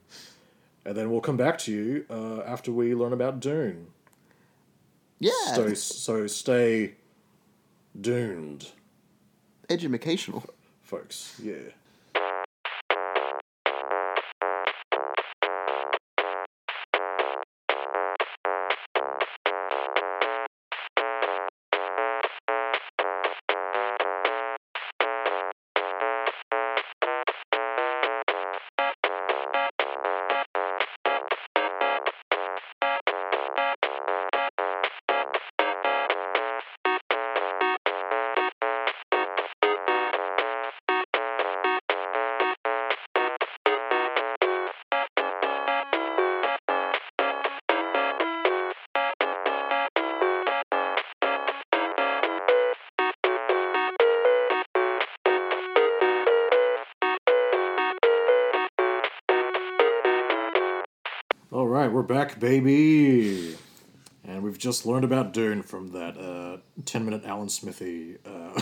and 0.84 0.96
then 0.96 1.10
we'll 1.10 1.20
come 1.20 1.36
back 1.36 1.58
to 1.58 1.72
you 1.72 2.04
uh, 2.10 2.42
after 2.42 2.70
we 2.72 2.94
learn 2.94 3.12
about 3.12 3.40
Dune. 3.40 3.88
Yeah. 5.20 5.30
So 5.54 5.74
so 5.74 6.26
stay 6.26 6.94
duned, 7.98 8.70
Educational. 9.70 10.44
folks. 10.82 11.40
Yeah. 11.42 11.54
Back, 62.08 62.40
baby. 62.40 63.54
And 64.24 64.42
we've 64.42 64.56
just 64.56 64.86
learned 64.86 65.04
about 65.04 65.34
Dune 65.34 65.62
from 65.62 65.88
that 65.88 66.16
uh, 66.16 66.56
10 66.86 67.04
minute 67.04 67.26
Alan 67.26 67.50
Smithee 67.50 68.16
uh, 68.24 68.58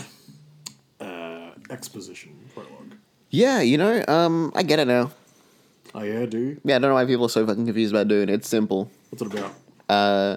uh, 1.03 1.51
exposition 1.69 2.37
prologue. 2.53 2.95
Yeah, 3.29 3.61
you 3.61 3.77
know, 3.77 4.03
um, 4.09 4.51
I 4.53 4.63
get 4.63 4.79
it 4.79 4.87
now. 4.89 5.11
Oh, 5.95 6.01
yeah, 6.01 6.25
do? 6.25 6.59
Yeah, 6.65 6.75
I 6.75 6.79
don't 6.79 6.89
know 6.89 6.95
why 6.95 7.05
people 7.05 7.27
are 7.27 7.29
so 7.29 7.47
fucking 7.47 7.65
confused 7.65 7.93
about 7.93 8.09
Dune. 8.09 8.27
It's 8.27 8.49
simple. 8.49 8.91
What's 9.11 9.21
it 9.21 9.33
about? 9.33 9.53
Uh, 9.87 10.35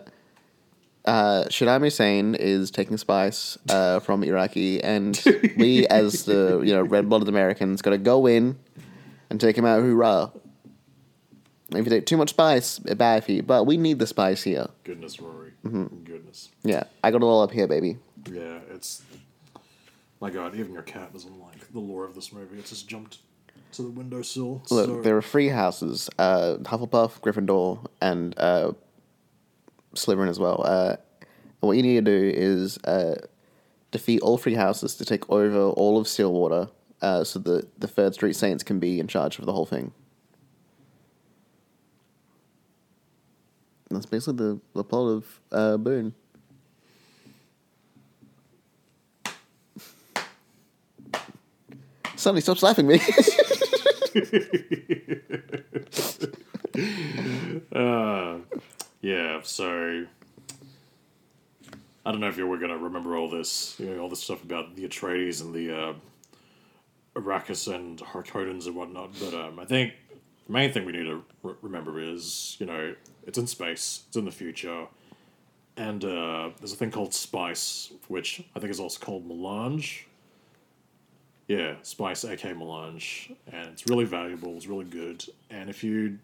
uh, 1.05 1.45
Saddam 1.49 1.81
Hussein 1.81 2.37
is 2.37 2.71
taking 2.71 2.97
spice 2.97 3.59
uh, 3.69 3.99
from 4.07 4.23
Iraqi, 4.23 4.81
and 4.85 5.21
we, 5.57 5.85
as 5.89 6.27
the 6.27 6.63
you 6.65 6.73
know 6.73 6.83
red-blooded 6.83 7.27
Americans, 7.29 7.83
got 7.83 7.91
to 7.91 7.99
go 7.99 8.27
in 8.27 8.57
and 9.31 9.41
take 9.41 9.59
him 9.59 9.65
out. 9.65 9.83
Hoorah! 9.83 10.31
If 11.73 11.85
you 11.85 11.91
take 11.91 12.07
too 12.07 12.17
much 12.17 12.31
spice, 12.31 12.81
it's 12.85 12.95
bad 12.95 13.25
for 13.25 13.33
you. 13.33 13.43
But 13.43 13.65
we 13.65 13.77
need 13.77 13.99
the 13.99 14.07
spice 14.07 14.43
here. 14.43 14.67
Goodness, 14.85 15.21
Rory. 15.21 15.53
Goodness. 15.63 16.49
Yeah, 16.63 16.85
I 17.05 17.11
got 17.11 17.19
it 17.19 17.25
all 17.25 17.43
up 17.43 17.53
here, 17.53 17.67
baby. 17.67 17.99
Yeah, 18.31 18.59
it's. 18.75 19.03
My 20.21 20.31
god, 20.31 20.55
even 20.55 20.73
your 20.73 20.83
cat 20.83 21.13
doesn't 21.13 21.41
like 21.41 21.73
the 21.73 21.79
lore 21.79 22.05
of 22.05 22.15
this 22.15 22.33
movie. 22.33 22.59
It 22.59 22.67
just 22.67 22.89
jumped 22.89 23.19
to 23.73 23.83
the 23.83 23.89
windowsill. 23.91 24.63
Look, 24.71 24.87
so, 24.87 25.03
there 25.03 25.17
are 25.17 25.23
three 25.23 25.49
houses: 25.49 26.11
uh, 26.19 26.57
Hufflepuff, 26.63 27.21
Gryffindor, 27.21 27.87
and 28.03 28.35
uh, 28.39 28.73
Slytherin 29.95 30.29
as 30.29 30.39
well. 30.39 30.63
Uh, 30.65 30.97
what 31.61 31.77
you 31.77 31.83
need 31.83 32.05
to 32.05 32.11
do 32.11 32.33
is 32.37 32.79
uh, 32.85 33.15
defeat 33.91 34.21
all 34.21 34.39
three 34.39 34.55
houses 34.55 34.97
to 34.97 35.05
take 35.05 35.29
over 35.31 35.71
all 35.71 35.99
of 35.99 36.07
Stillwater, 36.09 36.69
uh, 37.01 37.25
so 37.25 37.39
that 37.39 37.81
the 37.81 37.89
Third 37.89 38.15
Street 38.15 38.35
Saints 38.37 38.63
can 38.63 38.79
be 38.79 38.99
in 39.01 39.09
charge 39.09 39.39
of 39.39 39.47
the 39.47 39.53
whole 39.53 39.67
thing. 39.67 39.93
That's 43.91 44.07
basically 44.07 44.37
the, 44.37 44.61
the 44.75 44.85
plot 44.85 45.09
of 45.09 45.41
uh, 45.53 45.77
Boone. 45.77 46.15
Suddenly, 52.17 52.43
stop 52.43 52.59
slapping 52.59 52.87
me. 52.87 53.01
Uh, 57.73 58.39
yeah, 59.01 59.41
so. 59.43 60.07
I 62.05 62.13
don't 62.13 62.21
know 62.21 62.29
if 62.29 62.39
you 62.39 62.47
were 62.47 62.57
going 62.59 62.71
to 62.71 62.79
remember 62.79 63.17
all 63.17 63.29
this, 63.29 63.77
you 63.79 63.87
know, 63.87 64.01
all 64.03 64.09
this 64.09 64.23
stuff 64.23 64.43
about 64.43 64.75
the 64.75 64.89
Atreides 64.89 65.43
and 65.43 65.55
the 65.55 65.77
uh, 65.77 65.93
Arrakis 67.15 67.73
and 67.73 67.99
Harkonnens 67.99 68.67
and 68.67 68.75
whatnot, 68.75 69.11
but 69.21 69.35
um, 69.35 69.59
I 69.59 69.65
think 69.67 69.93
the 70.47 70.53
main 70.53 70.73
thing 70.73 70.85
we 70.87 70.93
need 70.93 71.05
to 71.05 71.23
re- 71.43 71.55
remember 71.61 72.01
is, 72.01 72.57
you 72.59 72.67
know, 72.67 72.95
it's 73.27 73.39
in 73.39 73.47
space, 73.47 74.05
it's 74.09 74.17
in 74.17 74.25
the 74.25 74.31
future, 74.31 74.87
and 75.77 76.05
uh, 76.05 76.51
there's 76.59 76.73
a 76.73 76.77
thing 76.77 76.91
called 76.91 77.15
spice, 77.15 77.93
which 78.09 78.43
I 78.55 78.61
think 78.61 78.71
is 78.71 78.81
also 78.81 78.99
called 79.05 79.27
melange. 79.27 80.07
Yeah, 81.49 81.75
spice, 81.83 82.25
aka 82.25 82.53
melange, 82.53 83.33
and 83.53 83.69
it's 83.69 83.89
really 83.89 84.05
valuable. 84.05 84.57
It's 84.57 84.67
really 84.67 84.85
good, 84.85 85.25
and 85.51 85.69
if 85.69 85.83
you 85.83 86.19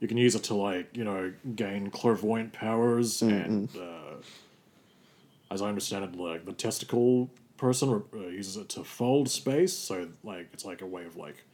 you 0.00 0.08
can 0.08 0.16
use 0.16 0.34
it 0.34 0.42
to 0.44 0.54
like 0.54 0.96
you 0.96 1.04
know 1.04 1.32
gain 1.54 1.90
clairvoyant 1.90 2.52
powers, 2.52 3.20
and 3.22 3.68
uh, 3.76 4.16
as 5.50 5.62
I 5.62 5.68
understand 5.68 6.04
it, 6.04 6.16
like 6.16 6.44
the 6.44 6.52
testicle 6.52 7.30
person 7.56 8.02
uh, 8.12 8.18
uses 8.26 8.56
it 8.56 8.68
to 8.70 8.84
fold 8.84 9.28
space. 9.28 9.72
So 9.72 10.08
like 10.22 10.48
it's 10.52 10.64
like 10.64 10.82
a 10.82 10.86
way 10.86 11.04
of 11.04 11.16
like 11.16 11.44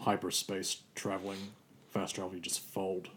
hyperspace 0.00 0.82
traveling, 0.94 1.38
fast 1.88 2.14
travel. 2.14 2.34
You 2.34 2.40
just 2.40 2.60
fold 2.60 3.08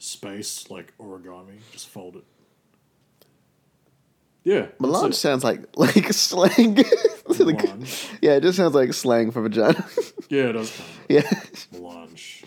space 0.00 0.68
like 0.70 0.92
origami. 0.98 1.58
Just 1.70 1.88
fold 1.88 2.16
it. 2.16 2.24
Yeah, 4.42 4.68
Melange 4.80 5.14
sounds 5.14 5.44
like 5.44 5.66
like 5.76 6.12
slang. 6.12 6.76
Like- 7.28 7.62
yeah, 8.22 8.32
it 8.32 8.42
just 8.42 8.56
sounds 8.56 8.74
like 8.74 8.92
slang 8.94 9.30
for 9.30 9.42
vagina. 9.42 9.86
Yeah, 10.30 10.50
it 10.50 10.52
does. 10.52 10.70
Kind 10.70 10.88
of 10.88 11.06
yeah, 11.08 11.40
melange. 11.72 12.44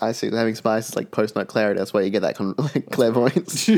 I 0.00 0.10
see. 0.10 0.34
Having 0.34 0.56
spice 0.56 0.88
is 0.88 0.96
like 0.96 1.12
post 1.12 1.36
nut 1.36 1.46
clarity. 1.46 1.78
That's 1.78 1.94
why 1.94 2.00
you 2.00 2.10
get 2.10 2.22
that 2.22 2.34
con- 2.34 2.56
like 2.58 2.90
clairvoyance. 2.90 3.68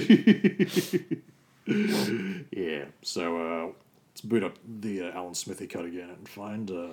yeah. 2.50 2.86
So 3.02 3.36
uh, 3.36 3.72
let's 4.08 4.22
boot 4.22 4.42
up 4.42 4.56
the 4.66 5.02
uh, 5.02 5.12
Alan 5.12 5.34
Smithee 5.34 5.66
cut 5.66 5.84
again 5.84 6.08
and 6.08 6.26
find. 6.26 6.70
Uh... 6.70 6.88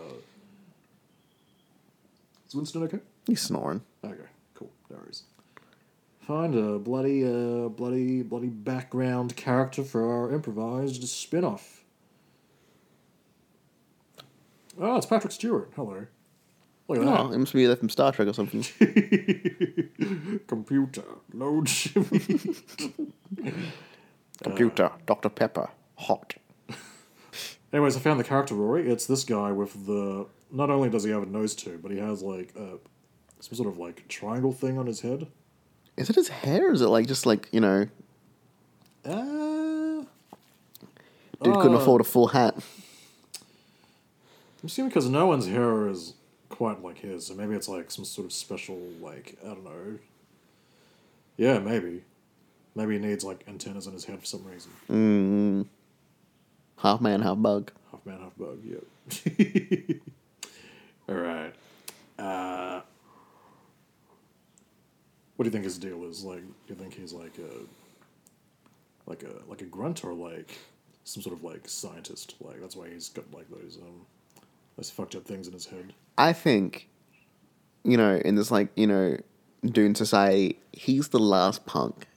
Is 2.49 2.53
Winston 2.53 2.83
okay? 2.83 2.99
He's 3.25 3.39
snoring. 3.41 3.81
Okay, 4.03 4.27
cool. 4.53 4.69
No 4.89 4.97
worries. 4.97 5.23
Find 6.27 6.53
a 6.55 6.77
bloody, 6.77 7.23
uh, 7.23 7.69
bloody, 7.69 8.21
bloody 8.21 8.49
background 8.49 9.37
character 9.37 9.81
for 9.81 10.11
our 10.11 10.33
improvised 10.33 11.07
spin 11.07 11.45
off. 11.45 11.85
Oh, 14.77 14.97
it's 14.97 15.05
Patrick 15.05 15.31
Stewart. 15.31 15.71
Hello. 15.73 16.05
Look 16.89 16.97
at 16.97 17.05
that. 17.05 17.19
Oh, 17.21 17.31
it 17.31 17.37
must 17.37 17.53
be 17.53 17.65
there 17.65 17.77
from 17.77 17.87
Star 17.87 18.11
Trek 18.11 18.27
or 18.27 18.33
something. 18.33 18.61
Computer, 20.47 21.03
load. 21.31 21.69
Computer, 24.43 24.91
Dr. 25.05 25.29
Pepper, 25.29 25.69
hot. 25.95 26.33
Anyways, 27.71 27.95
I 27.95 28.01
found 28.01 28.19
the 28.19 28.25
character 28.25 28.53
Rory. 28.53 28.89
It's 28.89 29.05
this 29.05 29.23
guy 29.23 29.53
with 29.53 29.85
the. 29.85 30.27
Not 30.51 30.69
only 30.69 30.89
does 30.89 31.05
he 31.05 31.11
have 31.11 31.23
a 31.23 31.27
nose 31.27 31.55
tube, 31.55 31.81
but 31.81 31.91
he 31.91 31.99
has 31.99 32.21
like 32.21 32.51
uh, 32.59 32.79
some 33.39 33.55
sort 33.55 33.69
of 33.69 33.77
like 33.77 34.09
triangle 34.09 34.51
thing 34.51 34.77
on 34.77 34.87
his 34.87 34.99
head. 34.99 35.27
Is 35.97 36.09
it 36.09 36.15
his 36.15 36.29
hair 36.29 36.69
or 36.69 36.73
is 36.73 36.81
it 36.81 36.87
like 36.87 37.07
just 37.07 37.25
like, 37.25 37.49
you 37.51 37.59
know, 37.59 37.87
Uh, 39.05 40.03
dude 41.43 41.53
couldn't 41.55 41.75
Uh, 41.75 41.79
afford 41.79 42.01
a 42.01 42.03
full 42.03 42.27
hat? 42.27 42.55
I'm 42.55 42.61
assuming 44.65 44.89
because 44.89 45.09
no 45.09 45.27
one's 45.27 45.47
hair 45.47 45.87
is 45.87 46.13
quite 46.49 46.83
like 46.83 46.97
his, 46.99 47.27
so 47.27 47.35
maybe 47.35 47.55
it's 47.55 47.67
like 47.69 47.89
some 47.91 48.05
sort 48.05 48.25
of 48.25 48.33
special, 48.33 48.77
like 49.01 49.37
I 49.43 49.47
don't 49.49 49.63
know. 49.63 49.99
Yeah, 51.37 51.59
maybe. 51.59 52.03
Maybe 52.75 52.93
he 52.93 52.99
needs 52.99 53.23
like 53.23 53.43
antennas 53.47 53.87
on 53.87 53.93
his 53.93 54.05
head 54.05 54.19
for 54.19 54.25
some 54.25 54.43
reason. 54.45 54.71
Mm. 54.89 55.65
Half 56.77 57.01
man, 57.01 57.21
half 57.21 57.41
bug. 57.41 57.71
Half 57.91 58.05
man, 58.05 58.19
half 58.19 58.35
bug. 58.37 58.59
Yep. 58.63 58.83
All 61.09 61.15
right. 61.15 61.53
Uh, 62.19 62.21
what 65.37 65.43
do 65.43 65.47
you 65.47 65.51
think 65.51 65.63
his 65.63 65.77
deal 65.77 66.03
is? 66.05 66.23
Like, 66.23 66.41
do 66.41 66.73
you 66.73 66.75
think 66.75 66.95
he's 66.95 67.13
like 67.13 67.37
a, 67.37 69.09
like 69.09 69.23
a 69.23 69.49
like 69.49 69.61
a 69.61 69.65
grunt 69.65 70.03
or 70.03 70.13
like 70.13 70.57
some 71.03 71.23
sort 71.23 71.35
of 71.35 71.43
like 71.43 71.69
scientist? 71.69 72.35
Like 72.41 72.59
that's 72.59 72.75
why 72.75 72.89
he's 72.89 73.09
got 73.09 73.31
like 73.31 73.49
those 73.49 73.77
um, 73.81 74.05
those 74.77 74.89
fucked 74.89 75.15
up 75.15 75.25
things 75.25 75.47
in 75.47 75.53
his 75.53 75.67
head. 75.67 75.93
I 76.17 76.33
think, 76.33 76.89
you 77.83 77.97
know, 77.97 78.15
in 78.15 78.35
this 78.35 78.49
like, 78.49 78.69
you 78.75 78.87
know, 78.87 79.17
Dune 79.63 79.95
society, 79.95 80.59
he's 80.71 81.09
the 81.09 81.19
last 81.19 81.65
punk. 81.65 82.07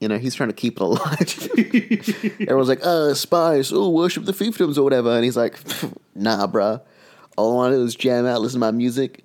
You 0.00 0.08
know, 0.08 0.18
he's 0.18 0.34
trying 0.34 0.48
to 0.48 0.54
keep 0.54 0.76
it 0.76 0.82
alive. 0.82 1.50
Everyone's 2.40 2.68
like, 2.68 2.80
oh, 2.82 3.12
spies, 3.12 3.70
oh, 3.72 3.90
worship 3.90 4.24
the 4.24 4.32
fiefdoms 4.32 4.78
or 4.78 4.82
whatever. 4.82 5.10
And 5.14 5.24
he's 5.24 5.36
like, 5.36 5.58
nah, 6.14 6.46
bruh. 6.46 6.80
All 7.36 7.52
I 7.52 7.54
want 7.54 7.72
to 7.72 7.76
do 7.78 7.84
is 7.84 7.94
jam 7.94 8.26
out, 8.26 8.40
listen 8.40 8.60
to 8.60 8.66
my 8.66 8.70
music, 8.70 9.24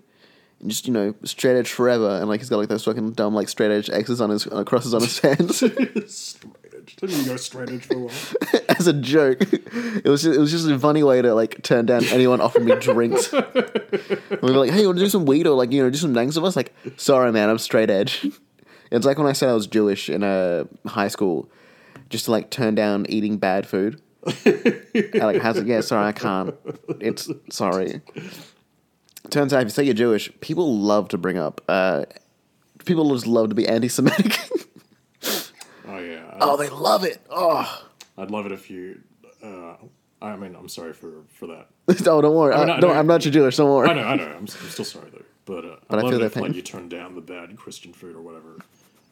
and 0.61 0.69
just, 0.69 0.87
you 0.87 0.93
know, 0.93 1.13
straight 1.23 1.57
edge 1.57 1.69
forever. 1.71 2.17
And 2.19 2.27
like, 2.27 2.39
he's 2.39 2.49
got 2.49 2.57
like 2.57 2.69
those 2.69 2.83
fucking 2.83 3.11
dumb, 3.13 3.33
like, 3.35 3.49
straight 3.49 3.71
edge 3.71 3.89
X's 3.89 4.21
on 4.21 4.29
his, 4.29 4.47
uh, 4.47 4.63
crosses 4.63 4.93
on 4.93 5.01
his 5.01 5.19
hands. 5.21 5.57
straight 5.57 6.75
edge. 6.75 6.95
Didn't 6.97 7.17
you 7.17 7.25
go 7.25 7.35
straight 7.37 7.69
edge 7.69 7.85
for 7.85 7.95
a 7.95 7.99
while? 7.99 8.61
As 8.69 8.87
a 8.87 8.93
joke. 8.93 9.41
It 9.41 10.05
was, 10.05 10.23
just, 10.23 10.37
it 10.37 10.39
was 10.39 10.51
just 10.51 10.67
a 10.67 10.77
funny 10.79 11.03
way 11.03 11.21
to, 11.21 11.33
like, 11.33 11.61
turn 11.63 11.85
down 11.85 12.03
anyone 12.05 12.41
offering 12.41 12.65
me 12.65 12.75
drinks. 12.75 13.33
And 14.29 14.41
we 14.41 14.51
were 14.51 14.57
like, 14.59 14.71
hey, 14.71 14.81
you 14.81 14.87
want 14.87 14.99
to 14.99 15.05
do 15.05 15.09
some 15.09 15.25
weed 15.25 15.47
or, 15.47 15.55
like, 15.55 15.71
you 15.71 15.81
know, 15.81 15.89
do 15.89 15.97
some 15.97 16.13
nangs 16.13 16.35
of 16.35 16.43
us? 16.43 16.55
Like, 16.55 16.73
sorry, 16.97 17.31
man, 17.31 17.49
I'm 17.49 17.57
straight 17.57 17.89
edge. 17.89 18.27
It's 18.91 19.05
like 19.05 19.17
when 19.17 19.27
I 19.27 19.33
said 19.33 19.49
I 19.49 19.53
was 19.53 19.67
Jewish 19.67 20.09
in 20.09 20.23
uh, 20.23 20.65
high 20.85 21.07
school, 21.07 21.49
just 22.09 22.25
to 22.25 22.31
like 22.31 22.49
turn 22.49 22.75
down 22.75 23.05
eating 23.09 23.37
bad 23.37 23.65
food. 23.67 24.01
I 24.25 25.11
like 25.13 25.41
has 25.41 25.57
it? 25.57 25.67
Yeah, 25.67 25.81
sorry, 25.81 26.07
I 26.07 26.11
can't. 26.11 26.55
It's 26.99 27.29
sorry. 27.49 28.01
Turns 29.29 29.53
out, 29.53 29.61
if 29.61 29.65
you 29.65 29.69
say 29.71 29.83
you're 29.83 29.93
Jewish, 29.93 30.31
people 30.41 30.77
love 30.77 31.09
to 31.09 31.17
bring 31.17 31.37
up. 31.37 31.61
Uh, 31.67 32.05
people 32.85 33.09
just 33.13 33.27
love 33.27 33.49
to 33.49 33.55
be 33.55 33.67
anti-Semitic. 33.67 34.37
Oh 35.87 35.99
yeah. 35.99 36.37
oh, 36.41 36.57
they 36.57 36.67
love 36.69 37.03
it. 37.03 37.19
Oh, 37.29 37.83
I'd 38.17 38.31
love 38.31 38.47
it 38.47 38.51
if 38.51 38.71
you. 38.71 39.01
Uh, 39.43 39.75
I 40.21 40.35
mean, 40.35 40.55
I'm 40.55 40.67
sorry 40.67 40.93
for 40.93 41.21
for 41.27 41.45
that. 41.47 41.67
oh, 42.07 42.21
don't 42.21 42.33
worry. 42.35 42.55
mean, 42.57 42.69
I, 42.69 42.77
I- 42.77 42.79
don't, 42.79 42.89
no. 42.91 42.97
I'm 42.99 43.05
not 43.07 43.23
your 43.23 43.31
Jewish. 43.31 43.55
Don't 43.57 43.69
worry. 43.69 43.87
I 43.89 43.93
know, 43.93 44.01
I 44.01 44.15
know. 44.15 44.25
I'm, 44.25 44.37
I'm 44.39 44.47
still 44.47 44.83
sorry 44.83 45.11
though, 45.11 45.21
but 45.45 45.63
uh, 45.63 45.75
But 45.87 45.99
I 45.99 46.01
love 46.01 46.11
feel 46.11 46.19
their 46.19 46.27
if 46.27 46.35
like 46.37 46.55
you 46.55 46.63
turn 46.63 46.89
down 46.89 47.13
the 47.13 47.21
bad 47.21 47.55
Christian 47.55 47.93
food 47.93 48.15
or 48.15 48.21
whatever, 48.21 48.57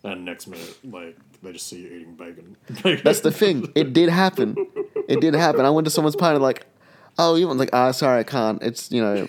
and 0.04 0.26
next 0.26 0.48
minute 0.48 0.76
like 0.84 1.16
they 1.44 1.52
just 1.54 1.68
see 1.68 1.82
you 1.82 1.88
eating 1.90 2.16
bacon. 2.16 2.58
That's 3.04 3.20
the 3.20 3.32
thing. 3.32 3.72
It 3.76 3.94
did 3.94 4.10
happen. 4.10 4.56
It 5.08 5.22
did 5.22 5.36
happen. 5.36 5.66
I 5.66 5.70
went 5.70 5.86
to 5.86 5.92
someone's 5.92 6.16
party 6.16 6.40
like, 6.40 6.66
oh, 7.18 7.36
you 7.36 7.48
want 7.48 7.60
like, 7.60 7.70
ah, 7.74 7.92
sorry, 7.92 8.20
I 8.20 8.24
can't. 8.24 8.62
It's 8.64 8.92
you 8.92 9.02
know, 9.02 9.28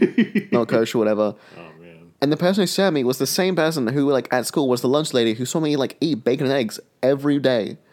not 0.52 0.68
kosher, 0.74 0.98
or 0.98 1.00
whatever. 1.00 1.34
oh 1.56 1.72
man. 1.80 2.12
And 2.20 2.32
the 2.32 2.36
person 2.36 2.62
who 2.62 2.66
served 2.66 2.94
me 2.94 3.04
was 3.04 3.18
the 3.18 3.26
same 3.26 3.56
person 3.56 3.86
who, 3.88 4.10
like, 4.10 4.32
at 4.32 4.46
school 4.46 4.68
was 4.68 4.80
the 4.80 4.88
lunch 4.88 5.12
lady 5.12 5.34
who 5.34 5.44
saw 5.44 5.60
me, 5.60 5.76
like, 5.76 5.96
eat 6.00 6.24
bacon 6.24 6.46
and 6.46 6.54
eggs 6.54 6.80
every 7.02 7.38
day. 7.38 7.78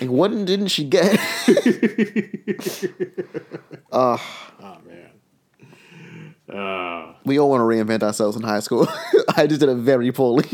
Like, 0.00 0.08
what 0.08 0.30
didn't 0.30 0.68
she 0.68 0.84
get? 0.84 1.18
Oh 3.92 4.20
man. 4.86 5.10
Uh, 6.48 7.14
we 7.24 7.38
all 7.40 7.50
want 7.50 7.60
to 7.60 7.64
reinvent 7.64 8.02
ourselves 8.04 8.36
in 8.36 8.42
high 8.42 8.60
school. 8.60 8.86
I 9.36 9.46
just 9.46 9.60
did 9.60 9.68
it 9.68 9.76
very 9.76 10.12
poorly. 10.12 10.48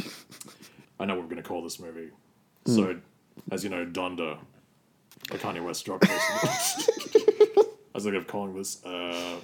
I 0.99 1.05
know 1.05 1.15
what 1.17 1.25
we're 1.25 1.31
gonna 1.31 1.43
call 1.43 1.63
this 1.63 1.79
movie. 1.79 2.09
Hmm. 2.67 2.75
So, 2.75 2.97
as 3.51 3.65
you 3.65 3.71
know, 3.71 3.85
Donda, 3.85 4.39
the 5.31 5.39
Kanye 5.39 5.63
West 5.65 5.87
recently. 5.87 7.30
I 7.93 7.99
was 7.99 8.05
thinking 8.05 8.21
of 8.21 8.27
calling 8.29 8.55
this 8.57 8.85
uh, 8.85 9.37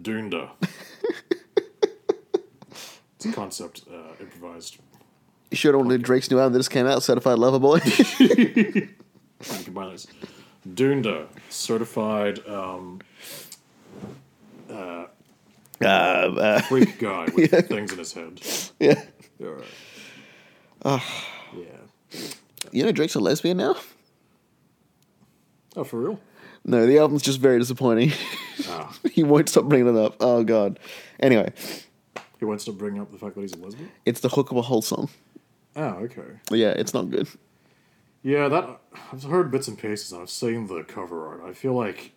Duneda. 0.00 0.50
It's 3.16 3.26
a 3.26 3.32
concept 3.32 3.82
uh, 3.92 4.14
improvised. 4.18 4.78
You 5.50 5.56
should 5.56 5.74
have 5.74 5.84
wanted 5.84 6.02
Drake's 6.02 6.30
new 6.30 6.38
album 6.38 6.54
that 6.54 6.60
just 6.60 6.70
came 6.70 6.86
out, 6.86 7.02
Certified 7.02 7.38
Lover 7.38 7.58
Boy. 7.58 7.80
You 9.40 9.64
combine 9.64 9.92
this. 9.92 10.06
Duneda, 10.74 11.26
certified 11.48 12.46
um, 12.46 13.00
uh, 14.70 15.06
uh, 15.82 16.60
freak 16.68 16.98
guy 16.98 17.26
with 17.34 17.50
things 17.68 17.92
in 17.92 17.98
his 17.98 18.12
head. 18.12 18.40
yeah. 18.78 19.02
Yeah, 19.38 19.48
right. 20.84 21.02
yeah. 21.56 22.20
You 22.70 22.84
know 22.84 22.92
Drake's 22.92 23.14
a 23.14 23.20
lesbian 23.20 23.56
now? 23.56 23.76
Oh, 25.74 25.84
for 25.84 25.98
real? 26.00 26.20
No, 26.64 26.86
the 26.86 26.98
album's 26.98 27.22
just 27.22 27.40
very 27.40 27.58
disappointing. 27.58 28.12
Ah, 28.68 28.94
he 29.12 29.22
won't 29.22 29.48
stop 29.48 29.64
bringing 29.64 29.88
it 29.94 29.98
up. 29.98 30.16
Oh, 30.20 30.44
God. 30.44 30.78
Anyway, 31.18 31.52
he 32.38 32.44
wants 32.44 32.64
to 32.66 32.72
bring 32.72 32.98
up 33.00 33.10
the 33.10 33.18
fact 33.18 33.34
that 33.34 33.40
he's 33.40 33.52
a 33.52 33.58
lesbian. 33.58 33.90
it's 34.04 34.20
the 34.20 34.28
hook 34.28 34.50
of 34.50 34.56
a 34.56 34.62
whole 34.62 34.82
song. 34.82 35.08
Oh, 35.76 35.82
okay. 35.82 36.22
Yeah, 36.50 36.70
it's 36.70 36.92
not 36.92 37.10
good. 37.10 37.28
Yeah, 38.22 38.48
that 38.48 38.80
I've 39.12 39.22
heard 39.22 39.50
bits 39.50 39.68
and 39.68 39.78
pieces 39.78 40.12
and 40.12 40.20
I've 40.20 40.30
seen 40.30 40.66
the 40.66 40.82
cover 40.82 41.28
art. 41.28 41.42
I 41.46 41.54
feel 41.54 41.72
like 41.72 42.12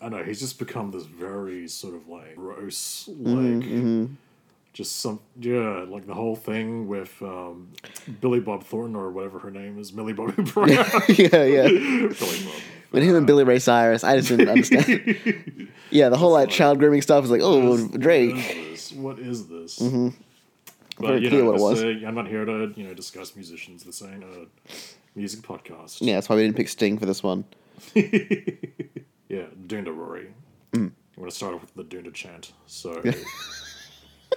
I 0.00 0.08
don't 0.08 0.18
know 0.18 0.24
he's 0.24 0.40
just 0.40 0.58
become 0.58 0.90
this 0.90 1.04
very 1.04 1.66
sort 1.68 1.94
of 1.94 2.06
like 2.08 2.36
gross, 2.36 3.08
like 3.08 3.64
just 4.74 5.00
some 5.00 5.20
yeah, 5.40 5.86
like 5.88 6.06
the 6.06 6.12
whole 6.14 6.36
thing 6.36 6.86
with 6.86 7.14
um, 7.22 7.70
Billy 8.20 8.40
Bob 8.40 8.64
Thornton 8.64 8.96
or 8.96 9.10
whatever 9.10 9.38
her 9.38 9.50
name 9.50 9.78
is, 9.78 9.92
Millie 9.92 10.12
Bobby 10.12 10.42
Brown. 10.42 10.68
yeah, 11.08 11.44
yeah. 11.44 11.68
Billy 11.68 12.12
Bob. 12.44 12.54
When 12.94 13.02
him 13.02 13.16
and 13.16 13.26
Billy 13.26 13.44
Ray 13.44 13.58
Cyrus, 13.58 14.04
I 14.04 14.16
just 14.16 14.28
didn't 14.28 14.48
understand. 14.48 15.68
yeah, 15.90 16.08
the 16.08 16.16
whole 16.16 16.30
like 16.32 16.48
child 16.48 16.78
grooming 16.78 17.02
stuff 17.02 17.24
is 17.24 17.30
like, 17.30 17.40
oh, 17.42 17.70
What 17.90 18.00
Drake. 18.00 18.34
What 18.94 19.18
is 19.18 19.48
this? 19.48 19.78
Very 19.78 20.12
But 20.98 21.20
you 21.22 21.28
clear 21.28 21.42
know, 21.42 21.50
what 21.50 21.60
it 21.60 21.62
was. 21.62 21.82
uh, 21.82 22.06
I'm 22.06 22.14
not 22.14 22.28
here 22.28 22.44
to 22.44 22.72
you 22.76 22.84
know 22.84 22.94
discuss 22.94 23.34
musicians. 23.34 23.82
This 23.84 24.00
ain't 24.02 24.22
a 24.22 24.46
music 25.16 25.40
podcast. 25.42 25.98
Yeah, 26.00 26.14
that's 26.14 26.28
why 26.28 26.36
we 26.36 26.42
didn't 26.42 26.56
pick 26.56 26.68
Sting 26.68 26.98
for 26.98 27.06
this 27.06 27.22
one. 27.22 27.44
Yeah, 29.28 29.46
Duneda 29.66 29.90
Rory. 29.90 30.28
Mm. 30.72 30.78
I'm 30.82 30.92
going 31.16 31.30
to 31.30 31.34
start 31.34 31.54
off 31.54 31.62
with 31.62 31.74
the 31.74 31.82
Duneda 31.82 32.12
chant. 32.12 32.52
So, 32.66 32.92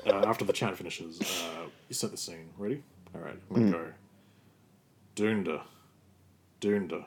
uh, 0.08 0.12
after 0.26 0.46
the 0.46 0.54
chant 0.54 0.78
finishes, 0.78 1.20
uh, 1.22 1.65
you 1.89 1.93
set 1.93 2.10
the 2.12 2.17
scene. 2.17 2.50
Ready? 2.58 2.82
All 3.13 3.22
right, 3.22 3.36
I'm 3.52 3.56
Mm. 3.56 3.60
going 3.60 3.72
to 3.74 3.78
go. 3.78 3.86
Duneda. 5.15 5.62
Duneda. 6.62 7.06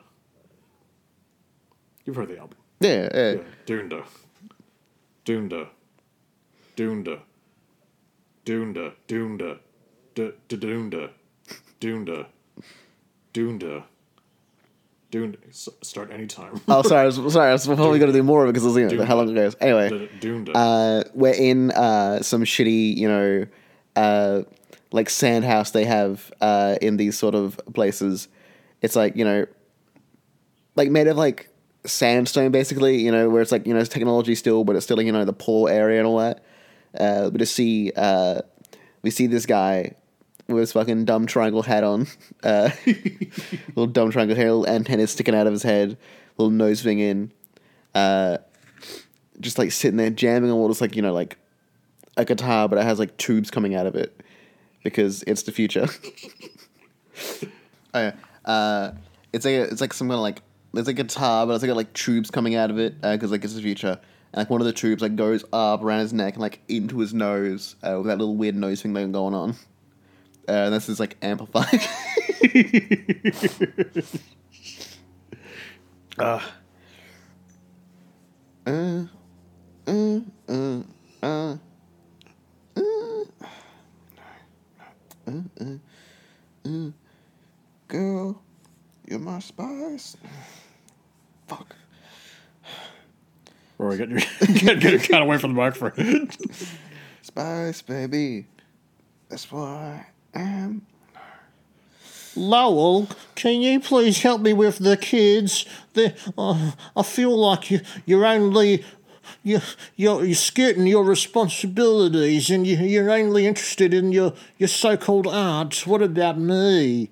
You've 2.05 2.15
heard 2.15 2.29
the 2.29 2.37
album. 2.39 2.57
Yeah, 2.79 3.09
yeah. 3.13 3.31
Yeah. 3.33 3.37
Duneda. 3.65 4.03
Duneda. 5.25 5.67
Duneda. 6.75 7.19
Duneda. 8.45 8.93
Duneda. 9.07 9.59
D- 10.15 10.31
Duneda. 10.47 11.09
Duneda. 11.79 12.27
Duneda. 13.33 13.83
Duneda. 15.11 15.37
S- 15.49 15.69
Start 15.83 16.11
anytime. 16.11 16.59
Oh, 16.67 16.81
sorry, 16.81 17.01
I 17.03 17.05
was, 17.05 17.33
sorry. 17.33 17.49
I 17.49 17.53
was 17.53 17.65
probably 17.67 17.99
going 17.99 18.11
to 18.11 18.17
do 18.17 18.23
more 18.23 18.43
of 18.43 18.49
it 18.49 18.53
because 18.53 18.63
I 18.65 18.67
was 18.81 18.91
you 18.91 18.97
know, 18.97 19.05
how 19.05 19.17
long 19.17 19.29
it 19.29 19.35
goes. 19.35 19.55
Anyway, 19.61 20.09
Duneda. 20.19 20.57
uh, 20.57 21.03
we're 21.13 21.33
in 21.33 21.71
uh, 21.71 22.21
some 22.23 22.43
shitty, 22.43 22.97
you 22.97 23.07
know, 23.07 23.45
uh, 23.95 24.41
like 24.91 25.09
sand 25.09 25.45
house 25.45 25.71
they 25.71 25.85
have 25.85 26.31
uh, 26.41 26.77
in 26.81 26.97
these 26.97 27.17
sort 27.17 27.35
of 27.35 27.59
places, 27.73 28.27
It's 28.81 28.95
like 28.95 29.15
you 29.15 29.23
know, 29.25 29.45
like 30.75 30.89
made 30.89 31.07
of 31.07 31.15
like 31.17 31.49
sandstone, 31.85 32.51
basically. 32.51 32.97
You 32.97 33.11
know, 33.11 33.29
where 33.29 33.41
it's 33.41 33.51
like 33.51 33.65
you 33.67 33.73
know, 33.73 33.83
technology 33.83 34.35
still, 34.35 34.63
but 34.63 34.75
it's 34.75 34.85
still 34.85 35.01
you 35.01 35.11
know 35.11 35.25
the 35.25 35.33
poor 35.33 35.69
area 35.69 35.99
and 35.99 36.07
all 36.07 36.17
that. 36.19 36.43
Uh, 36.97 37.29
we 37.31 37.39
just 37.39 37.55
see 37.55 37.91
uh, 37.95 38.41
we 39.01 39.09
see 39.09 39.27
this 39.27 39.45
guy 39.45 39.95
with 40.47 40.59
his 40.61 40.71
fucking 40.73 41.05
dumb 41.05 41.25
triangle 41.25 41.63
hat 41.63 41.83
on, 41.83 42.07
uh, 42.43 42.69
little 43.69 43.87
dumb 43.87 44.11
triangle 44.11 44.35
hair, 44.35 44.51
little 44.51 44.67
antennas 44.67 45.11
sticking 45.11 45.35
out 45.35 45.47
of 45.47 45.53
his 45.53 45.63
head, 45.63 45.97
little 46.37 46.51
nose 46.51 46.81
thing 46.81 46.99
in, 46.99 47.31
uh, 47.95 48.37
just 49.39 49.57
like 49.57 49.71
sitting 49.71 49.97
there 49.97 50.09
jamming 50.09 50.51
on 50.51 50.57
what 50.57 50.67
looks 50.67 50.81
like 50.81 50.95
you 50.95 51.01
know 51.01 51.13
like 51.13 51.37
a 52.17 52.25
guitar, 52.25 52.67
but 52.67 52.77
it 52.77 52.83
has 52.83 52.99
like 52.99 53.17
tubes 53.17 53.49
coming 53.49 53.75
out 53.75 53.85
of 53.85 53.95
it 53.95 54.21
because 54.83 55.23
it's 55.23 55.43
the 55.43 55.51
future. 55.51 55.87
oh 57.93 57.99
yeah, 57.99 58.13
uh, 58.45 58.91
it's 59.33 59.45
like 59.45 59.55
a, 59.55 59.63
it's 59.63 59.81
like 59.81 59.93
some 59.93 60.07
kind 60.07 60.15
of 60.15 60.21
like 60.21 60.41
there's 60.73 60.87
a 60.87 60.93
guitar, 60.93 61.45
but 61.45 61.53
it's 61.53 61.63
like 61.63 61.69
got 61.69 61.77
like 61.77 61.93
tubes 61.93 62.31
coming 62.31 62.55
out 62.55 62.69
of 62.69 62.79
it 62.79 63.01
because 63.01 63.31
like 63.31 63.43
it's 63.43 63.53
the 63.53 63.61
future. 63.61 63.99
And 64.33 64.37
like 64.37 64.49
one 64.49 64.61
of 64.61 64.67
the 64.67 64.73
tubes 64.73 65.01
like 65.01 65.15
goes 65.15 65.43
up 65.51 65.83
around 65.83 65.99
his 65.99 66.13
neck 66.13 66.33
and 66.35 66.41
like 66.41 66.61
into 66.67 66.99
his 66.99 67.13
nose 67.13 67.75
uh, 67.83 67.95
with 67.97 68.07
that 68.07 68.17
little 68.17 68.35
weird 68.35 68.55
nose 68.55 68.81
thing 68.81 68.93
going 68.93 69.15
on. 69.15 69.51
Uh, 70.47 70.51
and 70.53 70.73
this 70.73 70.89
is 70.89 70.99
like 70.99 71.17
amplified. 71.21 71.81
uh. 76.17 76.39
Uh, 78.65 79.03
uh, 79.87 80.19
uh, 80.47 80.81
uh. 81.21 81.57
Girl, 87.87 88.41
you're 89.07 89.19
my 89.19 89.39
spice. 89.39 90.15
Fuck. 91.47 91.75
Rory, 93.91 93.97
get 93.97 94.09
your 94.39 94.57
get, 94.57 94.79
get 94.79 94.91
your 94.91 94.99
cat 94.99 95.21
away 95.21 95.37
from 95.37 95.53
the 95.53 95.57
microphone. 95.57 96.29
Spice, 97.21 97.81
baby. 97.81 98.47
That's 99.29 99.51
why 99.51 100.07
I 100.33 100.39
am. 100.39 100.85
Lowell, 102.35 103.09
can 103.35 103.61
you 103.61 103.79
please 103.79 104.21
help 104.21 104.41
me 104.41 104.53
with 104.53 104.77
the 104.79 104.95
kids? 104.95 105.65
The, 105.93 106.15
uh, 106.37 106.71
I 106.95 107.03
feel 107.03 107.37
like 107.37 107.69
you, 107.69 107.81
you're 108.05 108.25
only 108.25 108.85
you, 109.43 109.59
you're, 109.95 110.23
you're 110.23 110.35
skirting 110.35 110.87
your 110.87 111.03
responsibilities 111.03 112.49
and 112.49 112.65
you, 112.65 112.77
you're 112.77 113.11
only 113.11 113.45
interested 113.45 113.93
in 113.93 114.11
your, 114.11 114.33
your 114.57 114.69
so-called 114.69 115.27
art. 115.27 115.85
What 115.85 116.01
about 116.01 116.37
me? 116.37 117.09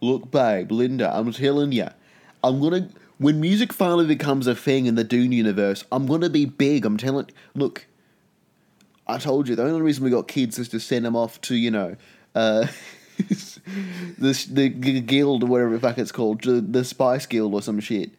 Look, 0.00 0.30
babe, 0.30 0.70
Linda, 0.70 1.12
I'm 1.12 1.32
telling 1.32 1.72
you, 1.72 1.88
I'm 2.42 2.60
gonna. 2.60 2.88
When 3.22 3.40
music 3.40 3.72
finally 3.72 4.04
becomes 4.04 4.48
a 4.48 4.54
thing 4.56 4.86
in 4.86 4.96
the 4.96 5.04
Dune 5.04 5.30
universe, 5.30 5.84
I'm 5.92 6.06
gonna 6.06 6.28
be 6.28 6.44
big. 6.44 6.84
I'm 6.84 6.96
telling. 6.96 7.30
Look, 7.54 7.86
I 9.06 9.18
told 9.18 9.46
you 9.46 9.54
the 9.54 9.62
only 9.62 9.80
reason 9.80 10.02
we 10.02 10.10
got 10.10 10.26
kids 10.26 10.58
is 10.58 10.68
to 10.70 10.80
send 10.80 11.04
them 11.04 11.14
off 11.14 11.40
to 11.42 11.54
you 11.54 11.70
know, 11.70 11.94
uh, 12.34 12.66
the 13.18 14.44
the 14.50 15.00
guild 15.00 15.44
or 15.44 15.46
whatever 15.46 15.74
the 15.74 15.78
fuck 15.78 15.98
it's 15.98 16.10
called, 16.10 16.42
the, 16.42 16.60
the 16.60 16.84
Spice 16.84 17.26
Guild 17.26 17.54
or 17.54 17.62
some 17.62 17.78
shit. 17.78 18.10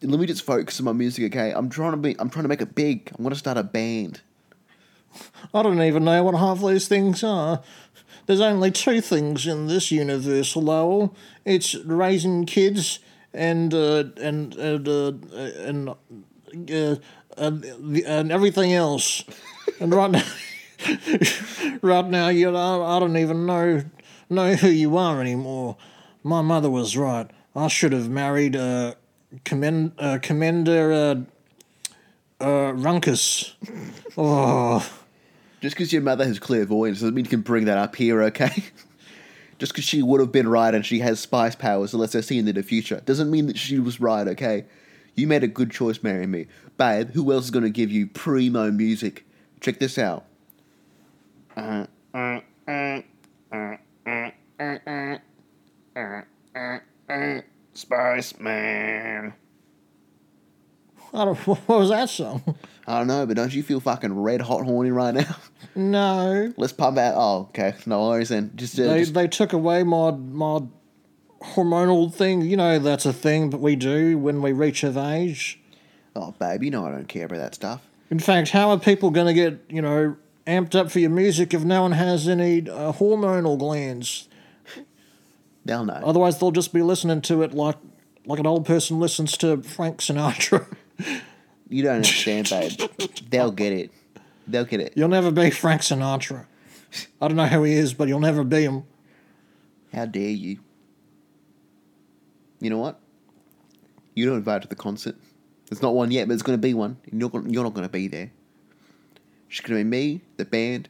Let 0.00 0.18
me 0.18 0.24
just 0.24 0.44
focus 0.44 0.80
on 0.80 0.86
my 0.86 0.92
music, 0.92 1.34
okay? 1.34 1.52
I'm 1.52 1.68
trying 1.68 1.90
to 1.90 1.98
be. 1.98 2.16
I'm 2.18 2.30
trying 2.30 2.44
to 2.44 2.48
make 2.48 2.62
it 2.62 2.74
big. 2.74 3.10
I'm 3.18 3.22
gonna 3.22 3.34
start 3.34 3.58
a 3.58 3.64
band. 3.64 4.22
I 5.52 5.62
don't 5.62 5.82
even 5.82 6.04
know 6.04 6.24
what 6.24 6.34
half 6.34 6.60
those 6.60 6.88
things 6.88 7.22
are. 7.22 7.62
There's 8.24 8.40
only 8.40 8.70
two 8.70 9.02
things 9.02 9.46
in 9.46 9.66
this 9.66 9.90
universe, 9.90 10.56
Lowell. 10.56 11.14
It's 11.44 11.74
raising 11.74 12.46
kids 12.46 12.98
and 13.36 13.72
uh, 13.74 14.04
and 14.20 14.54
and 14.56 14.88
uh, 14.88 15.12
and, 15.62 15.88
uh, 15.90 16.96
and 17.36 17.64
and 18.06 18.32
everything 18.32 18.72
else. 18.72 19.22
And 19.78 19.94
right 19.94 20.10
now, 20.10 20.24
right 21.82 22.06
now, 22.06 22.28
you 22.28 22.50
know, 22.50 22.84
I 22.84 22.98
don't 22.98 23.16
even 23.16 23.46
know 23.46 23.82
know 24.30 24.54
who 24.54 24.68
you 24.68 24.96
are 24.96 25.20
anymore. 25.20 25.76
My 26.22 26.42
mother 26.42 26.70
was 26.70 26.96
right. 26.96 27.30
I 27.54 27.68
should 27.68 27.92
have 27.92 28.08
married 28.08 28.56
uh, 28.56 28.94
commend, 29.44 29.92
uh, 29.98 30.18
Commander 30.20 30.92
uh, 30.92 31.14
uh, 32.40 32.72
Runkus. 32.72 33.52
Oh. 34.18 34.78
Just 35.60 35.76
because 35.76 35.92
your 35.92 36.00
mother 36.00 36.24
has 36.24 36.38
clairvoyance 36.38 37.00
doesn't 37.00 37.14
mean 37.14 37.26
you 37.26 37.30
can 37.30 37.42
bring 37.42 37.66
that 37.66 37.76
up 37.76 37.94
here, 37.96 38.22
okay? 38.22 38.64
Just 39.58 39.72
because 39.72 39.84
she 39.84 40.02
would 40.02 40.20
have 40.20 40.32
been 40.32 40.48
right 40.48 40.74
and 40.74 40.84
she 40.84 40.98
has 40.98 41.18
spice 41.18 41.54
powers, 41.54 41.94
let's 41.94 42.12
say 42.12 42.20
see 42.20 42.38
into 42.38 42.52
the 42.52 42.62
future, 42.62 43.00
doesn't 43.06 43.30
mean 43.30 43.46
that 43.46 43.56
she 43.56 43.78
was 43.78 44.00
right, 44.00 44.28
okay? 44.28 44.66
You 45.14 45.26
made 45.26 45.42
a 45.42 45.48
good 45.48 45.70
choice 45.70 46.02
marrying 46.02 46.30
me. 46.30 46.46
Babe, 46.76 47.10
who 47.10 47.32
else 47.32 47.46
is 47.46 47.50
going 47.50 47.64
to 47.64 47.70
give 47.70 47.90
you 47.90 48.06
primo 48.06 48.70
music? 48.70 49.24
Check 49.60 49.78
this 49.78 49.96
out. 49.96 50.26
Spice 57.72 58.38
Man. 58.38 59.34
I 61.14 61.24
don't, 61.24 61.36
what 61.46 61.68
was 61.68 61.88
that 61.90 62.08
song? 62.10 62.42
I 62.86 62.98
don't 62.98 63.06
know, 63.08 63.26
but 63.26 63.36
don't 63.36 63.54
you 63.54 63.62
feel 63.62 63.80
fucking 63.80 64.12
red 64.20 64.40
hot 64.42 64.64
horny 64.64 64.90
right 64.90 65.14
now? 65.14 65.36
No. 65.74 66.54
Let's 66.56 66.72
pump 66.72 66.96
out. 66.96 67.14
Oh, 67.16 67.38
okay. 67.50 67.74
No 67.84 68.08
worries 68.08 68.30
then. 68.30 68.52
Just, 68.54 68.78
uh, 68.80 68.84
They, 68.84 69.00
just 69.00 69.12
they 69.12 69.28
took 69.28 69.52
away 69.52 69.82
my, 69.82 70.10
my 70.10 70.60
hormonal 71.42 72.10
thing. 72.12 72.40
You 72.42 72.56
know, 72.56 72.78
that's 72.78 73.04
a 73.04 73.12
thing 73.12 73.50
that 73.50 73.58
we 73.58 73.76
do 73.76 74.16
when 74.16 74.40
we 74.40 74.52
reach 74.52 74.84
of 74.84 74.96
age. 74.96 75.60
oh, 76.14 76.32
baby, 76.38 76.70
no, 76.70 76.86
I 76.86 76.90
don't 76.92 77.08
care 77.08 77.26
about 77.26 77.38
that 77.40 77.54
stuff. 77.54 77.82
In 78.10 78.18
fact, 78.18 78.50
how 78.50 78.70
are 78.70 78.78
people 78.78 79.10
going 79.10 79.26
to 79.26 79.34
get, 79.34 79.60
you 79.68 79.82
know, 79.82 80.16
amped 80.46 80.74
up 80.74 80.90
for 80.90 80.98
your 80.98 81.10
music 81.10 81.52
if 81.52 81.62
no 81.62 81.82
one 81.82 81.92
has 81.92 82.26
any 82.26 82.60
uh, 82.70 82.92
hormonal 82.92 83.58
glands? 83.58 84.28
They'll 85.66 85.84
know. 85.84 86.00
Otherwise, 86.04 86.38
they'll 86.38 86.52
just 86.52 86.72
be 86.72 86.80
listening 86.82 87.20
to 87.22 87.42
it 87.42 87.52
like 87.52 87.76
like 88.24 88.38
an 88.38 88.46
old 88.46 88.64
person 88.64 88.98
listens 88.98 89.36
to 89.38 89.62
Frank 89.62 89.98
Sinatra. 89.98 90.66
You 91.68 91.82
don't 91.82 91.96
understand, 91.96 92.48
babe. 92.48 92.72
They'll 93.28 93.50
get 93.50 93.72
it. 93.72 93.90
They'll 94.46 94.64
get 94.64 94.80
it. 94.80 94.92
You'll 94.96 95.08
never 95.08 95.30
be 95.30 95.50
Frank 95.50 95.82
Sinatra. 95.82 96.46
I 97.20 97.28
don't 97.28 97.36
know 97.36 97.46
who 97.46 97.64
he 97.64 97.72
is, 97.72 97.94
but 97.94 98.08
you'll 98.08 98.20
never 98.20 98.44
be 98.44 98.62
him. 98.62 98.84
How 99.92 100.06
dare 100.06 100.28
you? 100.28 100.60
You 102.60 102.70
know 102.70 102.78
what? 102.78 103.00
You're 104.14 104.30
not 104.30 104.36
invited 104.36 104.62
to 104.62 104.68
the 104.68 104.76
concert. 104.76 105.16
There's 105.68 105.82
not 105.82 105.94
one 105.94 106.10
yet, 106.10 106.24
but 106.24 106.28
there's 106.30 106.42
going 106.42 106.58
to 106.58 106.62
be 106.62 106.74
one. 106.74 106.96
And 107.10 107.20
you're, 107.20 107.30
you're 107.48 107.64
not 107.64 107.74
going 107.74 107.86
to 107.86 107.92
be 107.92 108.08
there. 108.08 108.30
It's 109.50 109.60
going 109.60 109.78
to 109.78 109.84
be 109.84 109.88
me, 109.88 110.20
the 110.36 110.44
band, 110.44 110.88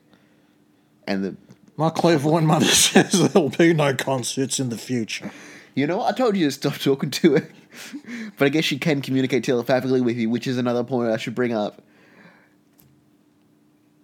and 1.07 1.25
the. 1.25 1.37
My 1.77 1.91
clairvoyant 1.91 2.47
mother 2.47 2.67
says 2.67 3.33
there'll 3.33 3.51
be 3.51 3.73
no 3.73 3.95
concerts 3.95 4.61
in 4.61 4.69
the 4.69 4.79
future. 4.79 5.31
You 5.77 5.87
know? 5.87 6.03
I 6.03 6.11
told 6.11 6.37
you 6.37 6.47
to 6.47 6.51
stop 6.51 6.79
talking 6.79 7.13
to 7.13 7.37
her. 7.37 7.49
but 8.39 8.47
I 8.47 8.49
guess 8.49 8.65
she 8.65 8.79
can 8.79 9.03
communicate 9.03 9.45
telepathically 9.45 10.01
with 10.01 10.17
you, 10.17 10.29
which 10.29 10.49
is 10.49 10.59
another 10.59 10.83
point 10.83 11.13
I 11.13 11.19
should 11.19 11.37
bring 11.37 11.53
up. 11.53 11.83